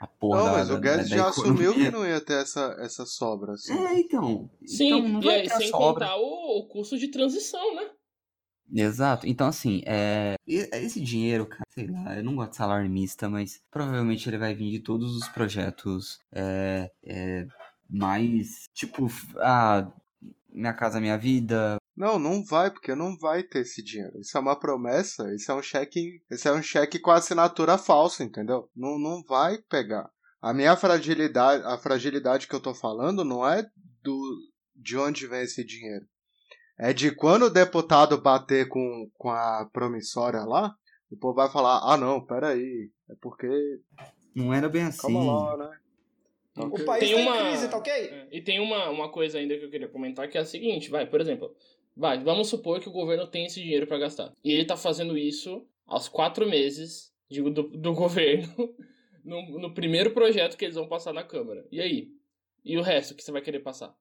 a 0.00 0.06
porra 0.06 0.38
Não, 0.38 0.46
da, 0.46 0.52
mas 0.52 0.70
o 0.70 0.78
Guedes 0.78 1.08
já 1.08 1.28
assumiu 1.28 1.74
que 1.74 1.90
não 1.90 2.06
ia 2.06 2.20
ter 2.20 2.40
essa, 2.42 2.76
essa 2.78 3.04
sobra. 3.04 3.52
Assim. 3.52 3.72
É, 3.72 3.98
então. 3.98 4.48
Sim, 4.64 4.86
então 4.86 5.08
não 5.08 5.20
e 5.20 5.24
vai 5.24 5.40
aí, 5.40 5.48
ter 5.48 5.52
a 5.52 5.56
sem 5.58 5.68
sobra. 5.68 6.06
contar 6.06 6.16
o, 6.16 6.60
o 6.60 6.68
custo 6.68 6.96
de 6.96 7.08
transição, 7.08 7.74
né? 7.74 7.90
Exato. 8.72 9.26
Então, 9.26 9.46
assim, 9.46 9.82
é... 9.86 10.34
e- 10.46 10.68
esse 10.72 11.00
dinheiro, 11.00 11.46
cara, 11.46 11.64
sei 11.70 11.86
lá, 11.86 12.16
eu 12.16 12.24
não 12.24 12.36
gosto 12.36 12.50
de 12.50 12.56
salário 12.56 12.90
mista, 12.90 13.28
mas 13.28 13.60
provavelmente 13.70 14.28
ele 14.28 14.38
vai 14.38 14.54
vir 14.54 14.70
de 14.70 14.80
todos 14.80 15.16
os 15.16 15.28
projetos 15.28 16.20
é, 16.32 16.90
é, 17.04 17.46
mais, 17.88 18.68
tipo, 18.74 19.08
ah, 19.38 19.90
Minha 20.50 20.74
Casa 20.74 21.00
Minha 21.00 21.16
Vida. 21.16 21.78
Não, 21.96 22.18
não 22.18 22.44
vai, 22.44 22.70
porque 22.70 22.94
não 22.94 23.16
vai 23.18 23.42
ter 23.42 23.60
esse 23.60 23.82
dinheiro. 23.82 24.20
Isso 24.20 24.36
é 24.36 24.40
uma 24.40 24.58
promessa, 24.58 25.34
isso 25.34 25.50
é 25.50 25.54
um 25.54 25.62
cheque, 25.62 26.22
isso 26.30 26.48
é 26.48 26.52
um 26.52 26.62
cheque 26.62 26.98
com 26.98 27.10
assinatura 27.10 27.78
falsa, 27.78 28.22
entendeu? 28.22 28.70
Não, 28.76 28.98
não 28.98 29.22
vai 29.24 29.58
pegar. 29.68 30.08
A 30.40 30.54
minha 30.54 30.76
fragilidade, 30.76 31.64
a 31.64 31.76
fragilidade 31.76 32.46
que 32.46 32.54
eu 32.54 32.60
tô 32.60 32.72
falando 32.72 33.24
não 33.24 33.46
é 33.46 33.68
do 34.02 34.38
de 34.76 34.96
onde 34.96 35.26
vem 35.26 35.42
esse 35.42 35.64
dinheiro. 35.64 36.06
É 36.78 36.92
de 36.92 37.14
quando 37.14 37.44
o 37.46 37.50
deputado 37.50 38.20
bater 38.20 38.68
com, 38.68 39.10
com 39.16 39.30
a 39.30 39.68
promissória 39.72 40.40
lá, 40.44 40.74
o 41.10 41.16
povo 41.16 41.34
vai 41.34 41.50
falar: 41.50 41.80
"Ah, 41.82 41.96
não, 41.96 42.24
peraí, 42.24 42.90
é 43.10 43.14
porque 43.20 43.48
Não 44.34 44.52
era 44.54 44.68
bem 44.68 44.82
assim. 44.84 45.00
calma 45.02 45.24
lá, 45.24 45.56
né?" 45.56 45.78
O 46.56 46.84
país 46.84 47.04
Tem 47.04 47.14
tá 47.14 47.20
uma- 47.20 47.36
em 47.36 47.48
crise, 47.50 47.68
tá 47.68 47.78
ok? 47.78 47.92
É, 47.92 48.28
E 48.32 48.40
tem 48.42 48.58
uma, 48.58 48.90
uma 48.90 49.08
coisa 49.10 49.38
ainda 49.38 49.56
que 49.56 49.64
eu 49.64 49.70
queria 49.70 49.88
comentar, 49.88 50.28
que 50.28 50.36
é 50.36 50.40
a 50.40 50.44
seguinte, 50.44 50.90
vai, 50.90 51.06
por 51.06 51.20
exemplo, 51.20 51.54
vai, 51.96 52.22
vamos 52.22 52.48
supor 52.48 52.80
que 52.80 52.88
o 52.88 52.92
governo 52.92 53.26
tem 53.28 53.46
esse 53.46 53.60
dinheiro 53.62 53.86
pra 53.86 53.98
gastar. 53.98 54.32
E 54.42 54.52
ele 54.52 54.64
tá 54.64 54.76
fazendo 54.76 55.16
isso 55.16 55.64
aos 55.86 56.08
quatro 56.08 56.48
meses 56.48 57.12
digo, 57.30 57.50
do, 57.50 57.62
do 57.64 57.92
governo 57.94 58.48
no, 59.24 59.58
no 59.60 59.74
primeiro 59.74 60.10
projeto 60.12 60.56
que 60.56 60.64
eles 60.64 60.74
vão 60.74 60.88
passar 60.88 61.12
na 61.12 61.22
Câmara. 61.22 61.64
E 61.70 61.80
aí? 61.80 62.08
E 62.64 62.76
o 62.76 62.82
resto 62.82 63.14
que 63.14 63.22
você 63.22 63.30
vai 63.30 63.40
querer 63.42 63.60
passar? 63.60 63.94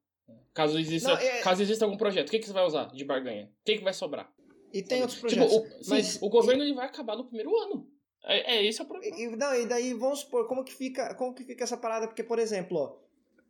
Caso 0.53 0.79
exista, 0.79 1.09
Não, 1.09 1.17
é- 1.17 1.41
caso 1.41 1.61
exista 1.61 1.85
algum 1.85 1.97
projeto, 1.97 2.27
o 2.27 2.31
que, 2.31 2.39
que 2.39 2.47
você 2.47 2.53
vai 2.53 2.65
usar 2.65 2.85
de 2.85 3.03
barganha? 3.05 3.45
O 3.45 3.65
que, 3.65 3.77
que 3.77 3.83
vai 3.83 3.93
sobrar? 3.93 4.31
E 4.73 4.81
tem 4.81 5.01
outros 5.01 5.19
Tipo, 5.19 5.29
projetos. 5.35 5.55
o, 5.55 5.83
sim, 5.83 5.89
mas 5.89 6.19
o 6.21 6.29
governo 6.29 6.63
ele 6.63 6.73
vai 6.73 6.85
acabar 6.87 7.15
no 7.15 7.25
primeiro 7.25 7.55
ano. 7.57 7.87
É, 8.25 8.57
é 8.57 8.65
esse 8.65 8.81
é 8.81 8.83
o 8.83 8.87
problema. 8.87 9.15
E, 9.15 9.23
e- 9.23 9.35
não, 9.35 9.55
e 9.55 9.65
daí 9.65 9.93
vamos 9.93 10.19
supor, 10.19 10.47
como 10.47 10.63
que 10.63 10.73
fica, 10.73 11.13
como 11.15 11.33
que 11.33 11.43
fica 11.43 11.63
essa 11.63 11.77
parada? 11.77 12.07
Porque, 12.07 12.23
por 12.23 12.39
exemplo, 12.39 12.77
ó, 12.77 12.95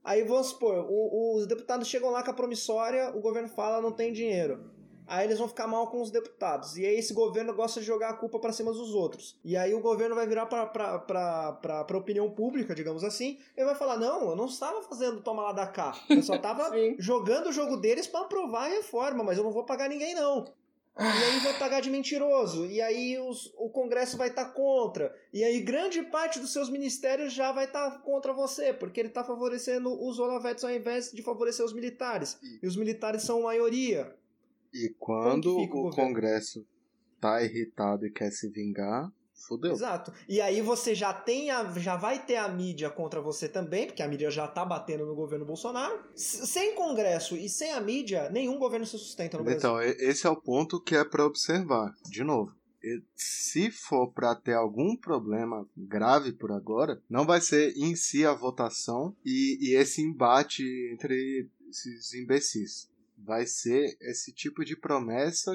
aí 0.04 0.24
vamos 0.24 0.48
supor, 0.48 0.86
o- 0.90 1.36
os 1.38 1.48
deputados 1.48 1.88
chegam 1.88 2.10
lá 2.12 2.24
com 2.24 2.32
a 2.32 2.34
promissória, 2.34 3.10
o 3.16 3.22
governo 3.22 3.50
fala 3.50 3.82
não 3.82 3.92
tem 3.92 4.12
dinheiro. 4.14 4.70
Aí 5.08 5.26
eles 5.26 5.39
vão 5.39 5.47
ficar 5.47 5.68
mal 5.68 5.88
com 5.89 6.01
os 6.01 6.12
deputados. 6.12 6.78
E 6.78 6.86
aí 6.86 6.97
esse 6.97 7.14
governo 7.14 7.53
gosta 7.53 7.80
de 7.80 7.86
jogar 7.86 8.10
a 8.10 8.14
culpa 8.14 8.39
pra 8.39 8.51
cima 8.51 8.72
dos 8.74 8.93
outros. 8.93 9.38
E 9.43 9.55
aí 9.55 9.74
o 9.74 9.80
governo 9.80 10.14
vai 10.16 10.28
virar 10.28 10.45
pra, 10.47 10.66
pra, 10.66 10.99
pra, 10.99 11.51
pra, 11.53 11.84
pra 11.86 11.97
opinião 11.97 12.30
pública, 12.30 12.76
digamos 12.76 13.03
assim, 13.03 13.39
e 13.55 13.64
vai 13.64 13.76
falar: 13.76 13.97
não, 13.97 14.30
eu 14.30 14.36
não 14.36 14.45
estava 14.45 14.82
fazendo 14.82 15.22
toma 15.22 15.41
lá 15.43 15.51
da 15.53 15.66
cá. 15.66 15.97
Eu 16.10 16.22
só 16.22 16.38
tava 16.38 16.70
Sim. 16.76 16.95
jogando 16.99 17.47
o 17.47 17.53
jogo 17.53 17.78
deles 17.78 18.05
pra 18.08 18.22
aprovar 18.22 18.66
a 18.66 18.76
reforma, 18.76 19.24
mas 19.24 19.38
eu 19.38 19.43
não 19.43 19.51
vou 19.51 19.64
pagar 19.64 19.89
ninguém, 19.89 20.14
não. 20.14 20.45
E 20.99 21.03
aí 21.03 21.39
vai 21.41 21.53
pagar 21.60 21.80
de 21.80 21.91
mentiroso. 21.91 22.66
E 22.66 22.82
aí 22.82 23.20
os- 23.20 23.53
o 23.55 23.70
Congresso 23.70 24.18
vai 24.18 24.30
estar 24.30 24.45
contra. 24.45 25.16
E 25.32 25.43
aí 25.43 25.60
grande 25.62 26.01
parte 26.01 26.39
dos 26.39 26.51
seus 26.51 26.70
ministérios 26.72 27.32
já 27.34 27.51
vai 27.51 27.66
estar 27.66 28.01
contra 28.01 28.34
você, 28.34 28.74
porque 28.74 28.99
ele 28.99 29.10
está 29.10 29.24
favorecendo 29.24 29.93
os 30.03 30.18
olavetes 30.18 30.64
ao 30.64 30.72
invés 30.72 31.12
de 31.12 31.22
favorecer 31.22 31.64
os 31.64 31.72
militares. 31.72 32.39
E 32.64 32.66
os 32.66 32.76
militares 32.76 33.22
são 33.22 33.43
maioria. 33.43 34.12
E 34.74 34.93
quando 34.99 35.55
o 35.57 35.88
o? 35.88 35.89
Congresso 35.91 36.65
tá 37.20 37.43
irritado 37.43 38.05
e 38.05 38.11
quer 38.11 38.32
se 38.32 38.49
vingar, 38.49 39.11
fudeu. 39.47 39.72
Exato. 39.72 40.11
E 40.28 40.39
aí 40.41 40.61
você 40.61 40.93
já 40.93 41.13
tem 41.13 41.49
a, 41.49 41.63
já 41.80 41.95
vai 41.95 42.24
ter 42.26 42.36
a 42.36 42.47
mídia 42.47 42.89
contra 42.89 43.22
você 43.22 43.47
também, 43.49 43.88
porque 43.88 44.03
a 44.03 44.07
mídia 44.07 44.30
já 44.30 44.47
tá 44.47 44.63
batendo 44.65 45.05
no 45.05 45.15
governo 45.15 45.45
Bolsonaro. 45.45 46.03
S- 46.15 46.45
Sem 46.47 46.76
Congresso 46.76 47.36
e 47.36 47.47
sem 47.49 47.72
a 47.72 47.80
mídia, 47.82 48.30
nenhum 48.30 48.57
governo 48.59 48.86
se 48.86 48.97
sustenta 48.97 49.38
no 49.38 49.43
Brasil. 49.43 49.57
Então, 49.59 49.82
esse 49.82 50.28
é 50.28 50.30
o 50.30 50.39
ponto 50.41 50.82
que 50.82 50.95
é 50.95 51.03
pra 51.03 51.26
observar. 51.26 51.93
De 52.09 52.24
novo, 52.24 52.55
se 53.15 53.70
for 53.72 54.11
pra 54.11 54.36
ter 54.36 54.53
algum 54.53 54.95
problema 54.95 55.68
grave 55.76 56.32
por 56.34 56.51
agora, 56.51 57.01
não 57.09 57.26
vai 57.26 57.41
ser 57.41 57.74
em 57.76 57.95
si 57.95 58.26
a 58.26 58.34
votação 58.34 59.15
e, 59.26 59.57
e 59.59 59.76
esse 59.76 60.01
embate 60.01 60.63
entre 60.93 61.49
esses 61.70 62.13
imbecis. 62.13 62.89
Vai 63.28 63.46
ser 63.46 63.98
esse 64.00 64.34
tipo 64.34 64.64
de 64.64 64.80
promessa 64.80 65.52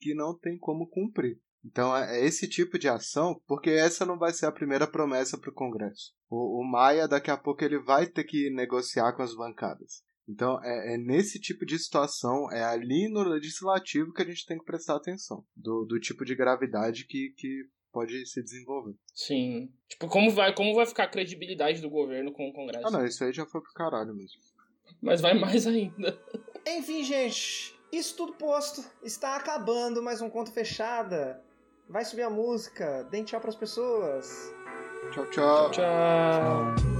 que 0.00 0.14
não 0.14 0.36
tem 0.36 0.58
como 0.58 0.88
cumprir. 0.88 1.40
Então 1.64 1.96
é 1.96 2.18
é 2.18 2.26
esse 2.26 2.48
tipo 2.48 2.76
de 2.76 2.88
ação, 2.88 3.40
porque 3.46 3.70
essa 3.70 4.04
não 4.04 4.18
vai 4.18 4.32
ser 4.32 4.46
a 4.46 4.52
primeira 4.52 4.86
promessa 4.86 5.38
para 5.38 5.50
o 5.50 5.54
Congresso. 5.54 6.12
O, 6.28 6.60
o 6.60 6.64
Maia, 6.64 7.06
daqui 7.06 7.30
a 7.30 7.36
pouco, 7.36 7.64
ele 7.64 7.78
vai 7.78 8.06
ter 8.06 8.24
que 8.24 8.50
negociar 8.50 9.12
com 9.12 9.22
as 9.22 9.34
bancadas. 9.34 10.02
Então 10.28 10.62
é, 10.64 10.94
é 10.94 10.98
nesse 10.98 11.38
tipo 11.38 11.64
de 11.64 11.78
situação, 11.78 12.50
é 12.50 12.64
ali 12.64 13.08
no 13.08 13.22
legislativo 13.22 14.12
que 14.12 14.22
a 14.22 14.26
gente 14.26 14.44
tem 14.44 14.58
que 14.58 14.64
prestar 14.64 14.96
atenção. 14.96 15.44
Do, 15.54 15.84
do 15.84 16.00
tipo 16.00 16.24
de 16.24 16.34
gravidade 16.34 17.06
que, 17.06 17.32
que 17.36 17.68
pode 17.92 18.26
se 18.26 18.42
desenvolver. 18.42 18.96
Sim. 19.14 19.72
Tipo, 19.88 20.08
como 20.08 20.30
vai, 20.30 20.52
como 20.52 20.74
vai 20.74 20.84
ficar 20.84 21.04
a 21.04 21.10
credibilidade 21.10 21.80
do 21.80 21.88
governo 21.88 22.32
com 22.32 22.48
o 22.48 22.52
Congresso? 22.52 22.86
Ah 22.86 22.90
não, 22.90 23.06
isso 23.06 23.22
aí 23.22 23.32
já 23.32 23.46
foi 23.46 23.60
pro 23.60 23.72
caralho 23.72 24.12
mesmo. 24.14 24.40
Mas 25.00 25.20
vai 25.20 25.34
mais 25.34 25.66
ainda. 25.66 26.18
Enfim, 26.66 27.02
gente, 27.04 27.78
isso 27.92 28.16
tudo 28.16 28.32
posto. 28.34 28.84
Está 29.02 29.36
acabando 29.36 30.02
mais 30.02 30.20
um 30.20 30.30
conto 30.30 30.50
fechada. 30.50 31.42
Vai 31.88 32.04
subir 32.04 32.22
a 32.22 32.30
música, 32.30 33.06
deem 33.10 33.24
tchau 33.24 33.40
pras 33.40 33.54
pessoas. 33.54 34.52
Tchau, 35.12 35.26
tchau. 35.26 35.70
Tchau. 35.70 36.93